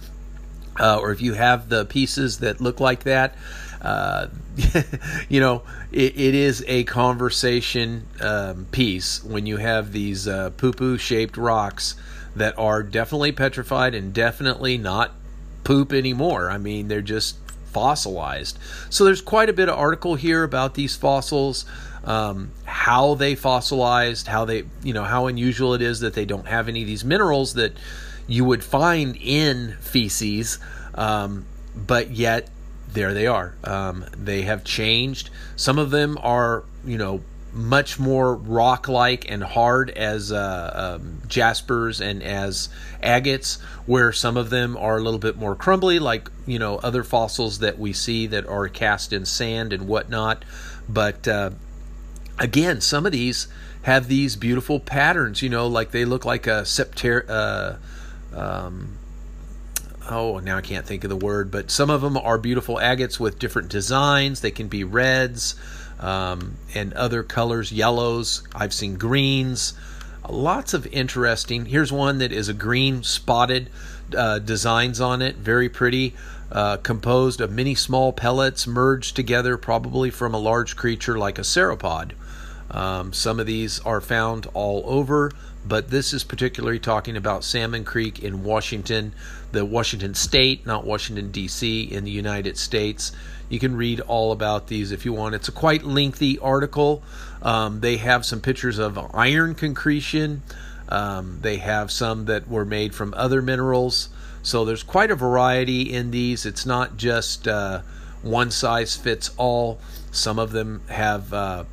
uh, 0.80 0.98
or 0.98 1.12
if 1.12 1.22
you 1.22 1.34
have 1.34 1.70
the 1.70 1.86
pieces 1.86 2.40
that 2.40 2.60
look 2.60 2.80
like 2.80 3.04
that 3.04 3.36
uh, 3.84 4.28
you 5.30 5.40
know, 5.40 5.64
it, 5.92 6.18
it 6.18 6.36
is 6.36 6.64
a 6.68 6.84
conversation 6.86 8.08
um, 8.22 8.66
piece 8.72 9.24
when 9.24 9.46
you 9.46 9.58
have 9.58 9.92
these 9.92 10.28
uh, 10.28 10.52
poo 10.52 10.72
poo 10.72 10.98
shaped 10.98 11.38
rocks 11.38 11.96
that 12.36 12.58
are 12.58 12.82
definitely 12.82 13.32
petrified 13.32 13.94
and 13.94 14.14
definitely 14.14 14.78
not 14.78 15.12
poop 15.64 15.94
anymore. 15.94 16.50
I 16.50 16.58
mean, 16.58 16.88
they're 16.88 17.02
just 17.02 17.38
fossilized. 17.72 18.58
So 18.90 19.04
there's 19.04 19.22
quite 19.22 19.50
a 19.50 19.54
bit 19.54 19.70
of 19.70 19.78
article 19.78 20.16
here 20.16 20.44
about 20.44 20.76
these 20.76 20.96
fossils, 20.96 21.66
um, 22.06 22.52
how 22.66 23.16
they 23.16 23.36
fossilized, 23.36 24.28
how 24.28 24.46
they, 24.46 24.64
you 24.84 24.94
know, 24.94 25.04
how 25.04 25.28
unusual 25.28 25.74
it 25.74 25.82
is 25.82 26.00
that 26.02 26.14
they 26.14 26.26
don't 26.26 26.48
have 26.48 26.68
any 26.68 26.82
of 26.82 26.88
these 26.88 27.04
minerals 27.04 27.56
that 27.56 27.74
you 28.28 28.46
would 28.46 28.64
find 28.64 29.18
in 29.18 29.76
feces, 29.82 30.60
um, 30.96 31.46
but 31.76 32.12
yet 32.12 32.50
there 32.94 33.14
they 33.14 33.28
are. 33.28 33.56
Um, 33.64 34.06
they 34.16 34.44
have 34.44 34.64
changed. 34.64 35.30
Some 35.56 35.80
of 35.80 35.92
them 35.92 36.18
are, 36.22 36.64
you 36.86 36.98
know, 36.98 37.22
much 37.54 38.00
more 38.00 38.36
rock-like 38.36 39.30
and 39.30 39.44
hard 39.44 39.92
as 39.92 40.32
uh, 40.32 40.98
um, 41.00 41.22
jaspers 41.28 42.02
and 42.02 42.24
as 42.24 42.70
agates, 43.02 43.62
where 43.86 44.12
some 44.12 44.38
of 44.38 44.50
them 44.50 44.76
are 44.76 44.98
a 44.98 45.02
little 45.02 45.20
bit 45.20 45.38
more 45.38 45.56
crumbly, 45.56 46.00
like 46.00 46.30
you 46.48 46.58
know 46.58 46.78
other 46.78 47.04
fossils 47.04 47.60
that 47.60 47.78
we 47.78 47.94
see 47.94 48.26
that 48.28 48.46
are 48.48 48.68
cast 48.68 49.14
in 49.14 49.26
sand 49.26 49.72
and 49.72 49.88
whatnot. 49.88 50.44
But 50.90 51.28
uh, 51.28 51.52
again, 52.40 52.82
some 52.82 53.06
of 53.06 53.12
these 53.12 53.48
have 53.84 54.08
these 54.08 54.36
beautiful 54.36 54.80
patterns. 54.80 55.42
You 55.44 55.50
know, 55.50 55.68
like 55.68 55.92
they 55.92 56.06
look 56.06 56.26
like 56.26 56.48
a 56.48 56.64
septer. 56.64 57.24
Uh, 57.30 57.76
um, 58.36 58.98
oh, 60.10 60.40
now 60.40 60.58
I 60.58 60.62
can't 60.62 60.86
think 60.86 61.04
of 61.04 61.10
the 61.10 61.16
word, 61.16 61.52
but 61.52 61.72
some 61.72 61.90
of 61.90 62.02
them 62.02 62.18
are 62.18 62.38
beautiful 62.38 62.78
agates 62.80 63.20
with 63.20 63.40
different 63.40 63.70
designs. 63.70 64.42
They 64.42 64.52
can 64.52 64.68
be 64.68 64.84
reds 64.84 65.56
um, 66.00 66.58
and 66.74 66.94
other 66.94 67.24
colors, 67.24 67.72
yellows. 67.72 68.44
I've 68.54 68.74
seen 68.74 68.96
greens. 68.96 69.74
Lots 70.30 70.74
of 70.74 70.88
interesting. 70.88 71.66
Here's 71.66 71.92
one 71.92 72.20
that 72.20 72.32
is 72.32 72.50
a 72.50 72.54
green 72.54 73.04
spotted 73.04 73.70
uh, 74.16 74.40
designs 74.40 75.02
on 75.02 75.22
it, 75.22 75.38
very 75.38 75.70
pretty. 75.70 76.14
Uh, 76.52 76.78
composed 76.78 77.42
of 77.42 77.52
many 77.52 77.74
small 77.74 78.14
pellets 78.14 78.68
merged 78.68 79.16
together, 79.16 79.58
probably 79.58 80.12
from 80.12 80.36
a 80.36 80.38
large 80.38 80.76
creature 80.76 81.18
like 81.18 81.40
a 81.40 81.42
sauropod. 81.42 82.12
Um, 82.70 83.12
some 83.12 83.40
of 83.40 83.48
these 83.48 83.80
are 83.80 84.02
found 84.02 84.48
all 84.54 84.84
over, 84.86 85.32
but 85.66 85.90
this 85.90 86.14
is 86.14 86.24
particularly 86.24 86.80
talking 86.80 87.16
about 87.16 87.44
Salmon 87.44 87.86
Creek 87.86 88.22
in 88.22 88.44
Washington, 88.44 89.14
the 89.52 89.64
Washington 89.64 90.14
State, 90.14 90.66
not 90.66 90.86
Washington, 90.86 91.32
D.C., 91.32 91.84
in 91.84 92.04
the 92.04 92.12
United 92.12 92.58
States. 92.58 93.12
You 93.50 93.60
can 93.60 93.76
read 93.76 94.00
all 94.02 94.32
about 94.32 94.68
these 94.68 94.92
if 94.92 95.06
you 95.06 95.14
want. 95.14 95.36
It's 95.36 95.48
a 95.48 95.54
quite 95.54 95.84
lengthy 95.84 96.40
article. 96.40 97.04
Um, 97.42 97.80
they 97.80 97.98
have 97.98 98.26
some 98.26 98.42
pictures 98.42 98.80
of 98.80 98.98
iron 99.14 99.56
concretion. 99.56 100.44
Um, 100.90 101.40
they 101.42 101.58
have 101.58 101.92
some 101.92 102.26
that 102.26 102.48
were 102.48 102.66
made 102.66 102.94
from 102.94 103.14
other 103.16 103.42
minerals. 103.42 104.10
So 104.42 104.66
there's 104.66 104.84
quite 104.84 105.12
a 105.12 105.16
variety 105.16 105.94
in 105.94 106.12
these. 106.12 106.46
It's 106.46 106.66
not 106.66 106.98
just 106.98 107.48
uh, 107.48 107.82
one 108.22 108.52
size 108.52 108.96
fits 108.96 109.32
all. 109.38 109.80
Some 110.12 110.40
of 110.40 110.52
them 110.52 110.82
have 110.90 111.34
uh, 111.34 111.64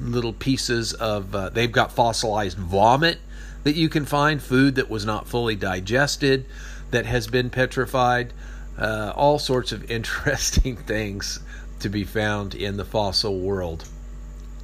little 0.00 0.32
pieces 0.32 0.94
of, 0.94 1.34
uh, 1.34 1.50
they've 1.50 1.70
got 1.70 1.92
fossilized 1.92 2.56
vomit 2.56 3.18
that 3.64 3.74
you 3.74 3.88
can 3.88 4.04
find, 4.04 4.40
food 4.40 4.76
that 4.76 4.88
was 4.88 5.04
not 5.04 5.26
fully 5.26 5.56
digested, 5.56 6.46
that 6.90 7.06
has 7.06 7.26
been 7.26 7.50
petrified 7.50 8.32
uh, 8.78 9.12
all 9.14 9.38
sorts 9.38 9.72
of 9.72 9.90
interesting 9.90 10.76
things 10.76 11.40
to 11.80 11.88
be 11.88 12.04
found 12.04 12.54
in 12.54 12.76
the 12.76 12.84
fossil 12.84 13.40
world. 13.40 13.84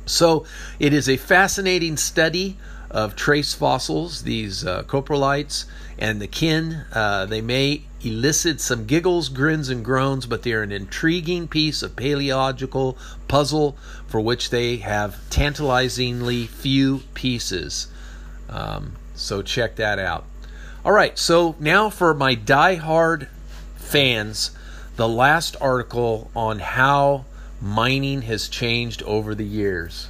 So 0.06 0.44
it 0.78 0.92
is 0.92 1.08
a 1.08 1.16
fascinating 1.16 1.96
study 1.96 2.56
of 2.90 3.14
trace 3.14 3.54
fossils, 3.54 4.22
these 4.22 4.66
uh, 4.66 4.82
coprolites 4.82 5.66
and 5.98 6.20
the 6.20 6.26
kin. 6.26 6.84
Uh, 6.92 7.26
they 7.26 7.40
may 7.40 7.82
elicit 8.02 8.60
some 8.60 8.86
giggles, 8.86 9.28
grins, 9.28 9.68
and 9.68 9.84
groans, 9.84 10.26
but 10.26 10.42
they 10.42 10.52
are 10.52 10.62
an 10.62 10.72
intriguing 10.72 11.46
piece 11.46 11.82
of 11.82 11.94
paleological 11.94 12.96
puzzle 13.28 13.76
for 14.08 14.20
which 14.20 14.50
they 14.50 14.78
have 14.78 15.18
tantalizingly 15.30 16.46
few 16.46 17.02
pieces. 17.14 17.86
Um, 18.50 18.96
so 19.14 19.40
check 19.40 19.76
that 19.76 19.98
out. 19.98 20.26
All 20.84 20.92
right, 20.92 21.18
so 21.18 21.56
now 21.58 21.88
for 21.88 22.12
my 22.12 22.34
die-hard 22.34 23.28
fans 23.76 24.50
the 24.96 25.08
last 25.08 25.56
article 25.60 26.30
on 26.36 26.58
how 26.58 27.24
mining 27.60 28.22
has 28.22 28.48
changed 28.48 29.02
over 29.04 29.34
the 29.34 29.44
years. 29.44 30.08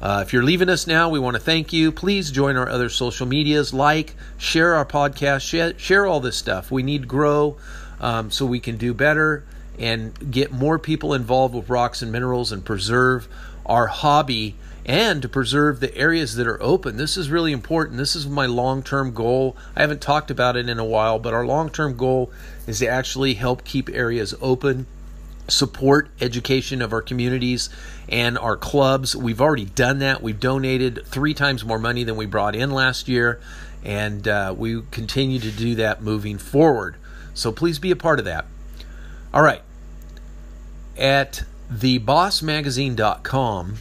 Uh, 0.00 0.24
if 0.26 0.32
you're 0.32 0.42
leaving 0.42 0.68
us 0.68 0.84
now, 0.84 1.08
we 1.08 1.20
want 1.20 1.36
to 1.36 1.40
thank 1.40 1.72
you. 1.72 1.92
Please 1.92 2.32
join 2.32 2.56
our 2.56 2.68
other 2.68 2.88
social 2.88 3.24
medias, 3.24 3.72
like, 3.72 4.16
share 4.36 4.74
our 4.74 4.84
podcast, 4.84 5.42
share, 5.42 5.78
share 5.78 6.06
all 6.06 6.18
this 6.18 6.36
stuff. 6.36 6.72
We 6.72 6.82
need 6.82 7.06
grow 7.06 7.56
um, 8.00 8.32
so 8.32 8.44
we 8.44 8.58
can 8.58 8.76
do 8.76 8.92
better 8.92 9.44
and 9.78 10.32
get 10.32 10.50
more 10.50 10.78
people 10.78 11.14
involved 11.14 11.54
with 11.54 11.68
rocks 11.68 12.02
and 12.02 12.10
minerals 12.10 12.50
and 12.50 12.64
preserve 12.64 13.28
our 13.64 13.86
hobby 13.86 14.56
and 14.84 15.22
to 15.22 15.28
preserve 15.28 15.80
the 15.80 15.96
areas 15.96 16.34
that 16.34 16.46
are 16.46 16.62
open. 16.62 16.96
This 16.96 17.16
is 17.16 17.30
really 17.30 17.52
important. 17.52 17.98
This 17.98 18.16
is 18.16 18.26
my 18.26 18.46
long 18.46 18.82
term 18.82 19.14
goal. 19.14 19.56
I 19.76 19.80
haven't 19.80 20.00
talked 20.00 20.30
about 20.30 20.56
it 20.56 20.68
in 20.68 20.78
a 20.78 20.84
while, 20.84 21.18
but 21.18 21.34
our 21.34 21.46
long 21.46 21.70
term 21.70 21.96
goal 21.96 22.32
is 22.66 22.80
to 22.80 22.88
actually 22.88 23.34
help 23.34 23.64
keep 23.64 23.88
areas 23.90 24.34
open, 24.40 24.86
support 25.48 26.08
education 26.20 26.82
of 26.82 26.92
our 26.92 27.02
communities 27.02 27.70
and 28.08 28.36
our 28.38 28.56
clubs. 28.56 29.14
We've 29.14 29.40
already 29.40 29.66
done 29.66 30.00
that. 30.00 30.22
We've 30.22 30.40
donated 30.40 31.06
three 31.06 31.34
times 31.34 31.64
more 31.64 31.78
money 31.78 32.02
than 32.04 32.16
we 32.16 32.26
brought 32.26 32.56
in 32.56 32.72
last 32.72 33.08
year, 33.08 33.40
and 33.84 34.26
uh, 34.26 34.52
we 34.56 34.82
continue 34.90 35.38
to 35.38 35.50
do 35.50 35.76
that 35.76 36.02
moving 36.02 36.38
forward. 36.38 36.96
So 37.34 37.52
please 37.52 37.78
be 37.78 37.92
a 37.92 37.96
part 37.96 38.18
of 38.18 38.24
that. 38.24 38.46
All 39.32 39.42
right. 39.42 39.62
At 40.98 41.44
thebossmagazine.com, 41.72 43.76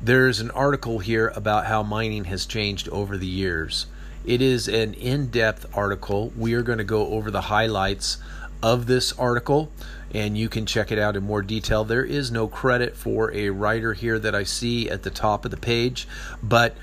there's 0.00 0.40
an 0.40 0.50
article 0.52 1.00
here 1.00 1.32
about 1.34 1.66
how 1.66 1.82
mining 1.82 2.24
has 2.24 2.46
changed 2.46 2.88
over 2.90 3.16
the 3.16 3.26
years. 3.26 3.86
It 4.24 4.40
is 4.42 4.68
an 4.68 4.94
in 4.94 5.28
depth 5.28 5.66
article. 5.76 6.32
We 6.36 6.54
are 6.54 6.62
going 6.62 6.78
to 6.78 6.84
go 6.84 7.08
over 7.08 7.30
the 7.30 7.42
highlights 7.42 8.18
of 8.62 8.86
this 8.86 9.12
article 9.12 9.70
and 10.12 10.36
you 10.36 10.48
can 10.48 10.66
check 10.66 10.90
it 10.90 10.98
out 10.98 11.16
in 11.16 11.24
more 11.24 11.42
detail. 11.42 11.84
There 11.84 12.04
is 12.04 12.30
no 12.30 12.48
credit 12.48 12.96
for 12.96 13.32
a 13.32 13.50
writer 13.50 13.92
here 13.92 14.18
that 14.18 14.34
I 14.34 14.44
see 14.44 14.88
at 14.88 15.02
the 15.02 15.10
top 15.10 15.44
of 15.44 15.50
the 15.50 15.56
page, 15.56 16.08
but 16.42 16.74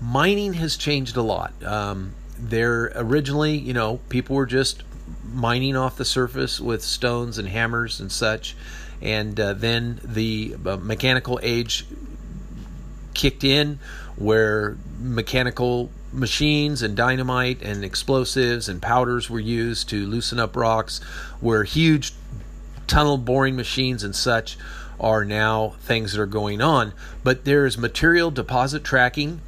mining 0.00 0.54
has 0.54 0.76
changed 0.76 1.16
a 1.16 1.22
lot. 1.22 1.52
Um, 1.64 2.14
there 2.38 2.92
originally, 2.94 3.56
you 3.58 3.74
know, 3.74 3.98
people 4.08 4.36
were 4.36 4.46
just 4.46 4.82
mining 5.24 5.76
off 5.76 5.96
the 5.96 6.04
surface 6.04 6.60
with 6.60 6.82
stones 6.82 7.38
and 7.38 7.48
hammers 7.48 8.00
and 8.00 8.10
such, 8.10 8.56
and 9.02 9.38
uh, 9.38 9.52
then 9.54 10.00
the 10.04 10.56
uh, 10.64 10.76
mechanical 10.76 11.40
age 11.42 11.86
kicked 13.20 13.44
in 13.44 13.78
where 14.16 14.78
mechanical 14.98 15.90
machines 16.10 16.80
and 16.80 16.96
dynamite 16.96 17.60
and 17.60 17.84
explosives 17.84 18.66
and 18.66 18.80
powders 18.80 19.28
were 19.28 19.38
used 19.38 19.90
to 19.90 20.06
loosen 20.06 20.40
up 20.40 20.56
rocks, 20.56 21.00
where 21.38 21.64
huge 21.64 22.14
tunnel 22.86 23.18
boring 23.18 23.54
machines 23.56 24.02
and 24.02 24.16
such 24.16 24.56
are 24.98 25.22
now 25.22 25.74
things 25.80 26.12
that 26.12 26.20
are 26.20 26.26
going 26.26 26.62
on. 26.62 26.94
But 27.22 27.44
there 27.44 27.66
is 27.66 27.76
material 27.76 28.30
deposit 28.30 28.84
tracking. 28.84 29.42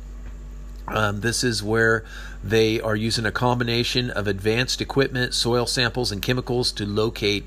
Um, 0.86 1.22
this 1.22 1.42
is 1.42 1.62
where 1.62 2.04
they 2.44 2.78
are 2.78 2.96
using 2.96 3.24
a 3.24 3.32
combination 3.32 4.10
of 4.10 4.26
advanced 4.26 4.82
equipment, 4.82 5.32
soil 5.32 5.64
samples, 5.64 6.12
and 6.12 6.20
chemicals 6.20 6.72
to 6.72 6.84
locate 6.84 7.46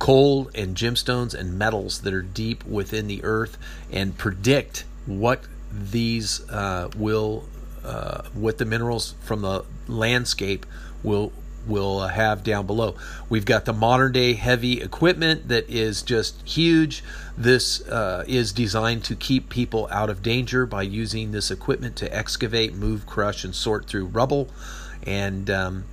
coal 0.00 0.50
and 0.52 0.76
gemstones 0.76 1.32
and 1.32 1.56
metals 1.56 2.00
that 2.00 2.12
are 2.12 2.22
deep 2.22 2.64
within 2.64 3.06
the 3.06 3.22
earth 3.22 3.56
and 3.92 4.18
predict 4.18 4.84
what 5.06 5.44
these 5.72 6.48
uh, 6.50 6.90
will 6.96 7.44
uh, 7.84 8.22
what 8.34 8.58
the 8.58 8.64
minerals 8.64 9.14
from 9.22 9.42
the 9.42 9.64
landscape 9.88 10.66
will 11.02 11.32
will 11.66 12.00
have 12.08 12.42
down 12.42 12.66
below. 12.66 12.94
We've 13.28 13.44
got 13.44 13.64
the 13.64 13.72
modern 13.72 14.12
day 14.12 14.32
heavy 14.32 14.80
equipment 14.80 15.48
that 15.48 15.68
is 15.68 16.02
just 16.02 16.46
huge. 16.48 17.04
This 17.36 17.86
uh, 17.86 18.24
is 18.26 18.52
designed 18.52 19.04
to 19.04 19.16
keep 19.16 19.48
people 19.48 19.86
out 19.90 20.10
of 20.10 20.22
danger 20.22 20.66
by 20.66 20.82
using 20.82 21.32
this 21.32 21.50
equipment 21.50 21.96
to 21.96 22.14
excavate, 22.14 22.74
move, 22.74 23.06
crush, 23.06 23.44
and 23.44 23.54
sort 23.54 23.86
through 23.86 24.06
rubble. 24.06 24.48
And 25.06 25.50
um, 25.50 25.84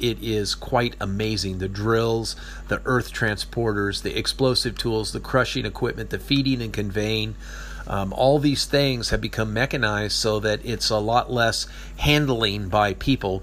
it 0.00 0.18
is 0.22 0.54
quite 0.54 0.96
amazing. 1.00 1.58
The 1.58 1.68
drills, 1.68 2.34
the 2.68 2.82
earth 2.84 3.12
transporters, 3.12 4.02
the 4.02 4.18
explosive 4.18 4.76
tools, 4.76 5.12
the 5.12 5.20
crushing 5.20 5.64
equipment, 5.64 6.10
the 6.10 6.18
feeding 6.18 6.60
and 6.60 6.72
conveying. 6.72 7.36
Um, 7.86 8.12
all 8.12 8.38
these 8.38 8.64
things 8.64 9.10
have 9.10 9.20
become 9.20 9.52
mechanized 9.52 10.16
so 10.16 10.40
that 10.40 10.64
it's 10.64 10.90
a 10.90 10.98
lot 10.98 11.30
less 11.30 11.66
handling 11.98 12.68
by 12.68 12.94
people 12.94 13.42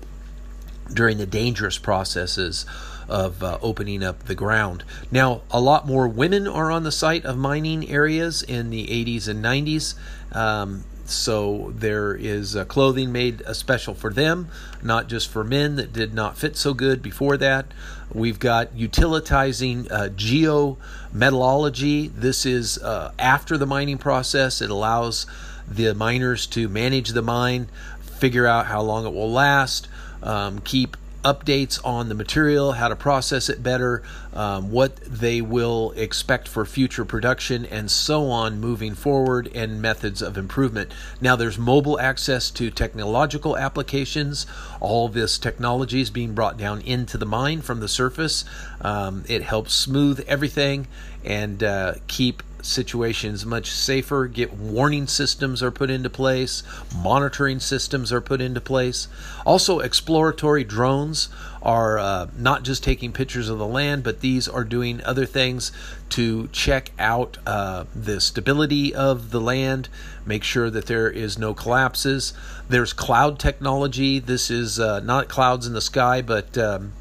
during 0.93 1.17
the 1.17 1.25
dangerous 1.25 1.77
processes 1.77 2.65
of 3.07 3.43
uh, 3.43 3.57
opening 3.61 4.03
up 4.03 4.23
the 4.23 4.35
ground. 4.35 4.83
Now, 5.11 5.41
a 5.51 5.59
lot 5.59 5.87
more 5.87 6.07
women 6.07 6.47
are 6.47 6.71
on 6.71 6.83
the 6.83 6.91
site 6.91 7.25
of 7.25 7.37
mining 7.37 7.89
areas 7.89 8.43
in 8.43 8.69
the 8.69 8.85
80s 8.87 9.27
and 9.27 9.43
90s. 9.43 9.95
Um, 10.35 10.83
so 11.05 11.73
there 11.75 12.13
is 12.13 12.55
uh, 12.55 12.65
clothing 12.65 13.11
made 13.11 13.41
uh, 13.41 13.53
special 13.53 13.95
for 13.95 14.13
them, 14.13 14.49
not 14.83 15.07
just 15.07 15.27
for 15.27 15.43
men 15.43 15.75
that 15.77 15.91
did 15.91 16.13
not 16.13 16.37
fit 16.37 16.55
so 16.55 16.73
good 16.75 17.01
before 17.01 17.35
that. 17.37 17.65
We've 18.13 18.39
got 18.39 18.75
utilitizing 18.75 19.91
uh, 19.91 20.09
geometallurgy. 20.09 22.15
This 22.15 22.45
is 22.45 22.77
uh, 22.79 23.11
after 23.19 23.57
the 23.57 23.67
mining 23.67 23.99
process. 23.99 24.61
It 24.61 24.71
allows 24.71 25.27
the 25.67 25.93
miners 25.93 26.47
to 26.47 26.67
manage 26.67 27.09
the 27.09 27.21
mine, 27.21 27.69
figure 28.01 28.47
out 28.47 28.65
how 28.65 28.81
long 28.81 29.05
it 29.05 29.13
will 29.13 29.31
last, 29.31 29.87
um, 30.23 30.59
keep 30.61 30.97
updates 31.23 31.83
on 31.85 32.09
the 32.09 32.15
material, 32.15 32.73
how 32.73 32.87
to 32.87 32.95
process 32.95 33.49
it 33.49 33.61
better, 33.61 34.01
um, 34.33 34.71
what 34.71 34.95
they 34.97 35.41
will 35.41 35.91
expect 35.95 36.47
for 36.47 36.65
future 36.65 37.03
production, 37.03 37.65
and 37.65 37.91
so 37.91 38.29
on 38.29 38.59
moving 38.59 38.95
forward, 38.95 39.49
and 39.53 39.81
methods 39.81 40.21
of 40.21 40.37
improvement. 40.37 40.91
Now, 41.19 41.35
there's 41.35 41.57
mobile 41.57 41.99
access 41.99 42.49
to 42.51 42.71
technological 42.71 43.57
applications. 43.57 44.45
All 44.79 45.09
this 45.09 45.37
technology 45.37 46.01
is 46.01 46.09
being 46.09 46.33
brought 46.33 46.57
down 46.57 46.81
into 46.81 47.17
the 47.17 47.25
mine 47.25 47.61
from 47.61 47.79
the 47.79 47.87
surface. 47.87 48.45
Um, 48.81 49.23
it 49.27 49.43
helps 49.43 49.73
smooth 49.73 50.23
everything 50.27 50.87
and 51.23 51.61
uh, 51.63 51.95
keep 52.07 52.43
situations 52.61 53.45
much 53.45 53.71
safer. 53.71 54.27
Get 54.27 54.53
warning 54.53 55.07
systems 55.07 55.63
are 55.63 55.71
put 55.71 55.89
into 55.89 56.09
place, 56.09 56.63
monitoring 56.95 57.59
systems 57.59 58.11
are 58.11 58.21
put 58.21 58.41
into 58.41 58.61
place. 58.61 59.07
Also, 59.45 59.79
exploratory 59.79 60.63
drones 60.63 61.29
are 61.61 61.99
uh, 61.99 62.27
not 62.37 62.63
just 62.63 62.83
taking 62.83 63.11
pictures 63.11 63.49
of 63.49 63.57
the 63.57 63.67
land, 63.67 64.03
but 64.03 64.21
these 64.21 64.47
are 64.47 64.63
doing 64.63 65.03
other 65.03 65.25
things 65.25 65.71
to 66.09 66.47
check 66.47 66.91
out 66.97 67.37
uh, 67.45 67.85
the 67.93 68.21
stability 68.21 68.93
of 68.93 69.31
the 69.31 69.41
land, 69.41 69.89
make 70.25 70.43
sure 70.43 70.69
that 70.69 70.85
there 70.85 71.09
is 71.09 71.37
no 71.37 71.53
collapses. 71.53 72.33
There's 72.69 72.93
cloud 72.93 73.39
technology. 73.39 74.19
This 74.19 74.49
is 74.49 74.79
uh, 74.79 75.01
not 75.01 75.27
clouds 75.27 75.67
in 75.67 75.73
the 75.73 75.81
sky, 75.81 76.21
but 76.21 76.57
um, 76.57 76.93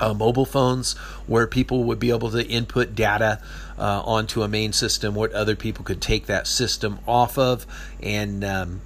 uh, 0.00 0.14
mobile 0.14 0.46
phones 0.46 0.94
where 1.26 1.46
people 1.46 1.84
would 1.84 1.98
be 1.98 2.10
able 2.10 2.30
to 2.30 2.46
input 2.46 2.94
data 2.94 3.40
uh, 3.78 4.02
onto 4.04 4.42
a 4.42 4.48
main 4.48 4.72
system, 4.72 5.14
what 5.14 5.32
other 5.32 5.56
people 5.56 5.84
could 5.84 6.00
take 6.00 6.26
that 6.26 6.46
system 6.46 6.98
off 7.06 7.38
of, 7.38 7.66
and 8.02 8.44
um, 8.44 8.80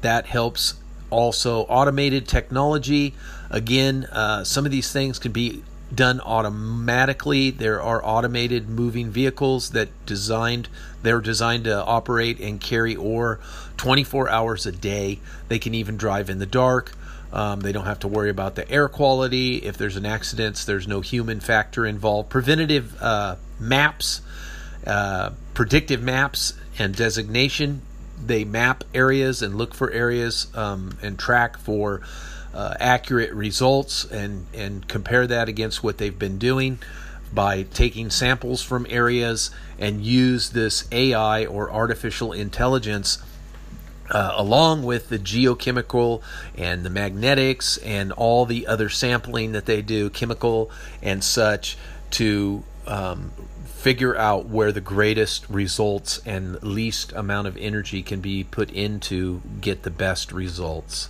that 0.00 0.26
helps. 0.26 0.74
Also, 1.10 1.60
automated 1.70 2.28
technology. 2.28 3.14
Again, 3.48 4.04
uh, 4.12 4.44
some 4.44 4.66
of 4.66 4.70
these 4.70 4.92
things 4.92 5.18
can 5.18 5.32
be 5.32 5.62
done 5.94 6.20
automatically. 6.20 7.50
There 7.50 7.80
are 7.80 8.04
automated 8.04 8.68
moving 8.68 9.10
vehicles 9.10 9.70
that 9.70 9.88
designed 10.04 10.68
they're 11.02 11.20
designed 11.20 11.64
to 11.64 11.84
operate 11.84 12.40
and 12.40 12.60
carry 12.60 12.96
ore 12.96 13.40
24 13.76 14.28
hours 14.28 14.66
a 14.66 14.72
day. 14.72 15.20
They 15.48 15.58
can 15.58 15.74
even 15.74 15.96
drive 15.96 16.28
in 16.28 16.38
the 16.38 16.46
dark. 16.46 16.92
Um, 17.32 17.60
they 17.60 17.72
don't 17.72 17.84
have 17.84 18.00
to 18.00 18.08
worry 18.08 18.30
about 18.30 18.54
the 18.54 18.70
air 18.70 18.88
quality. 18.88 19.56
If 19.56 19.76
there's 19.76 19.96
an 19.96 20.06
accident, 20.06 20.64
there's 20.66 20.88
no 20.88 21.00
human 21.00 21.40
factor 21.40 21.84
involved. 21.84 22.30
Preventative 22.30 23.00
uh, 23.02 23.36
maps, 23.60 24.22
uh, 24.86 25.30
predictive 25.54 26.02
maps, 26.02 26.54
and 26.78 26.94
designation. 26.94 27.82
They 28.24 28.44
map 28.44 28.84
areas 28.94 29.42
and 29.42 29.56
look 29.56 29.74
for 29.74 29.90
areas 29.90 30.48
um, 30.56 30.98
and 31.02 31.18
track 31.18 31.58
for 31.58 32.00
uh, 32.54 32.74
accurate 32.80 33.32
results 33.32 34.04
and, 34.04 34.46
and 34.54 34.88
compare 34.88 35.26
that 35.26 35.48
against 35.48 35.84
what 35.84 35.98
they've 35.98 36.18
been 36.18 36.38
doing 36.38 36.78
by 37.32 37.62
taking 37.62 38.08
samples 38.10 38.62
from 38.62 38.86
areas 38.88 39.50
and 39.78 40.02
use 40.02 40.50
this 40.50 40.88
AI 40.90 41.44
or 41.44 41.70
artificial 41.70 42.32
intelligence 42.32 43.18
uh, 44.10 44.32
along 44.36 44.82
with 44.82 45.08
the 45.08 45.18
geochemical 45.18 46.22
and 46.56 46.84
the 46.84 46.90
magnetics 46.90 47.76
and 47.78 48.12
all 48.12 48.46
the 48.46 48.66
other 48.66 48.88
sampling 48.88 49.52
that 49.52 49.66
they 49.66 49.82
do, 49.82 50.10
chemical 50.10 50.70
and 51.02 51.22
such, 51.22 51.76
to 52.10 52.62
um, 52.86 53.32
figure 53.64 54.16
out 54.16 54.46
where 54.46 54.72
the 54.72 54.80
greatest 54.80 55.48
results 55.48 56.20
and 56.26 56.60
least 56.62 57.12
amount 57.12 57.46
of 57.46 57.56
energy 57.56 58.02
can 58.02 58.20
be 58.20 58.42
put 58.42 58.70
into 58.70 59.40
get 59.60 59.82
the 59.82 59.90
best 59.90 60.32
results. 60.32 61.08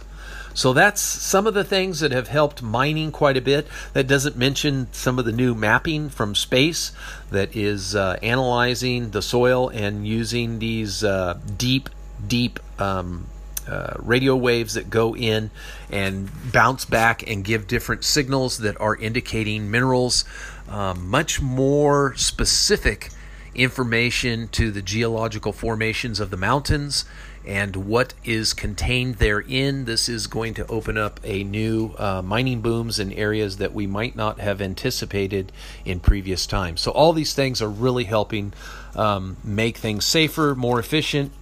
So 0.52 0.72
that's 0.72 1.00
some 1.00 1.46
of 1.46 1.54
the 1.54 1.62
things 1.62 2.00
that 2.00 2.10
have 2.10 2.26
helped 2.26 2.62
mining 2.62 3.12
quite 3.12 3.36
a 3.36 3.40
bit. 3.40 3.68
That 3.92 4.08
doesn't 4.08 4.36
mention 4.36 4.88
some 4.92 5.18
of 5.18 5.24
the 5.24 5.32
new 5.32 5.54
mapping 5.54 6.08
from 6.08 6.34
space 6.34 6.90
that 7.30 7.54
is 7.54 7.94
uh, 7.94 8.18
analyzing 8.24 9.10
the 9.10 9.22
soil 9.22 9.68
and 9.68 10.06
using 10.06 10.58
these 10.58 11.04
uh, 11.04 11.38
deep 11.56 11.88
deep 12.26 12.60
um, 12.80 13.26
uh, 13.68 13.94
radio 13.98 14.34
waves 14.34 14.74
that 14.74 14.88
go 14.88 15.14
in 15.14 15.50
and 15.90 16.30
bounce 16.52 16.84
back 16.84 17.28
and 17.28 17.44
give 17.44 17.66
different 17.66 18.02
signals 18.04 18.58
that 18.58 18.80
are 18.80 18.96
indicating 18.96 19.70
minerals, 19.70 20.24
um, 20.68 21.08
much 21.08 21.42
more 21.42 22.14
specific 22.16 23.10
information 23.54 24.48
to 24.48 24.70
the 24.70 24.80
geological 24.80 25.52
formations 25.52 26.20
of 26.20 26.30
the 26.30 26.36
mountains 26.36 27.04
and 27.46 27.76
what 27.76 28.14
is 28.24 28.52
contained 28.52 29.16
therein. 29.16 29.84
This 29.84 30.08
is 30.08 30.26
going 30.26 30.54
to 30.54 30.66
open 30.66 30.96
up 30.98 31.18
a 31.24 31.44
new 31.44 31.94
uh, 31.98 32.22
mining 32.22 32.60
booms 32.60 32.98
in 32.98 33.12
areas 33.12 33.56
that 33.56 33.72
we 33.72 33.86
might 33.86 34.14
not 34.14 34.38
have 34.38 34.60
anticipated 34.60 35.50
in 35.84 36.00
previous 36.00 36.46
times. 36.46 36.80
So, 36.80 36.90
all 36.90 37.12
these 37.12 37.34
things 37.34 37.62
are 37.62 37.68
really 37.70 38.04
helping 38.04 38.52
um, 38.94 39.38
make 39.42 39.78
things 39.78 40.04
safer, 40.04 40.54
more 40.54 40.78
efficient, 40.78 41.32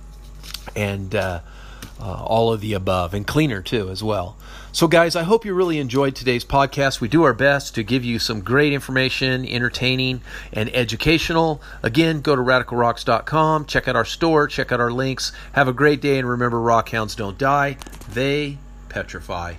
and 0.76 1.14
uh, 1.14 1.40
uh, 1.98 2.22
all 2.24 2.52
of 2.52 2.60
the 2.60 2.74
above, 2.74 3.14
and 3.14 3.26
cleaner 3.26 3.62
too, 3.62 3.88
as 3.88 4.02
well. 4.02 4.36
So, 4.72 4.86
guys, 4.86 5.16
I 5.16 5.22
hope 5.22 5.46
you 5.46 5.54
really 5.54 5.78
enjoyed 5.78 6.14
today's 6.14 6.44
podcast. 6.44 7.00
We 7.00 7.08
do 7.08 7.22
our 7.22 7.32
best 7.32 7.74
to 7.76 7.82
give 7.82 8.04
you 8.04 8.18
some 8.18 8.42
great 8.42 8.74
information, 8.74 9.46
entertaining, 9.46 10.20
and 10.52 10.68
educational. 10.74 11.62
Again, 11.82 12.20
go 12.20 12.36
to 12.36 12.42
radicalrocks.com, 12.42 13.64
check 13.64 13.88
out 13.88 13.96
our 13.96 14.04
store, 14.04 14.46
check 14.46 14.72
out 14.72 14.80
our 14.80 14.92
links. 14.92 15.32
Have 15.52 15.68
a 15.68 15.72
great 15.72 16.02
day, 16.02 16.18
and 16.18 16.28
remember, 16.28 16.58
rockhounds 16.58 17.16
don't 17.16 17.38
die, 17.38 17.78
they 18.12 18.58
petrify. 18.90 19.54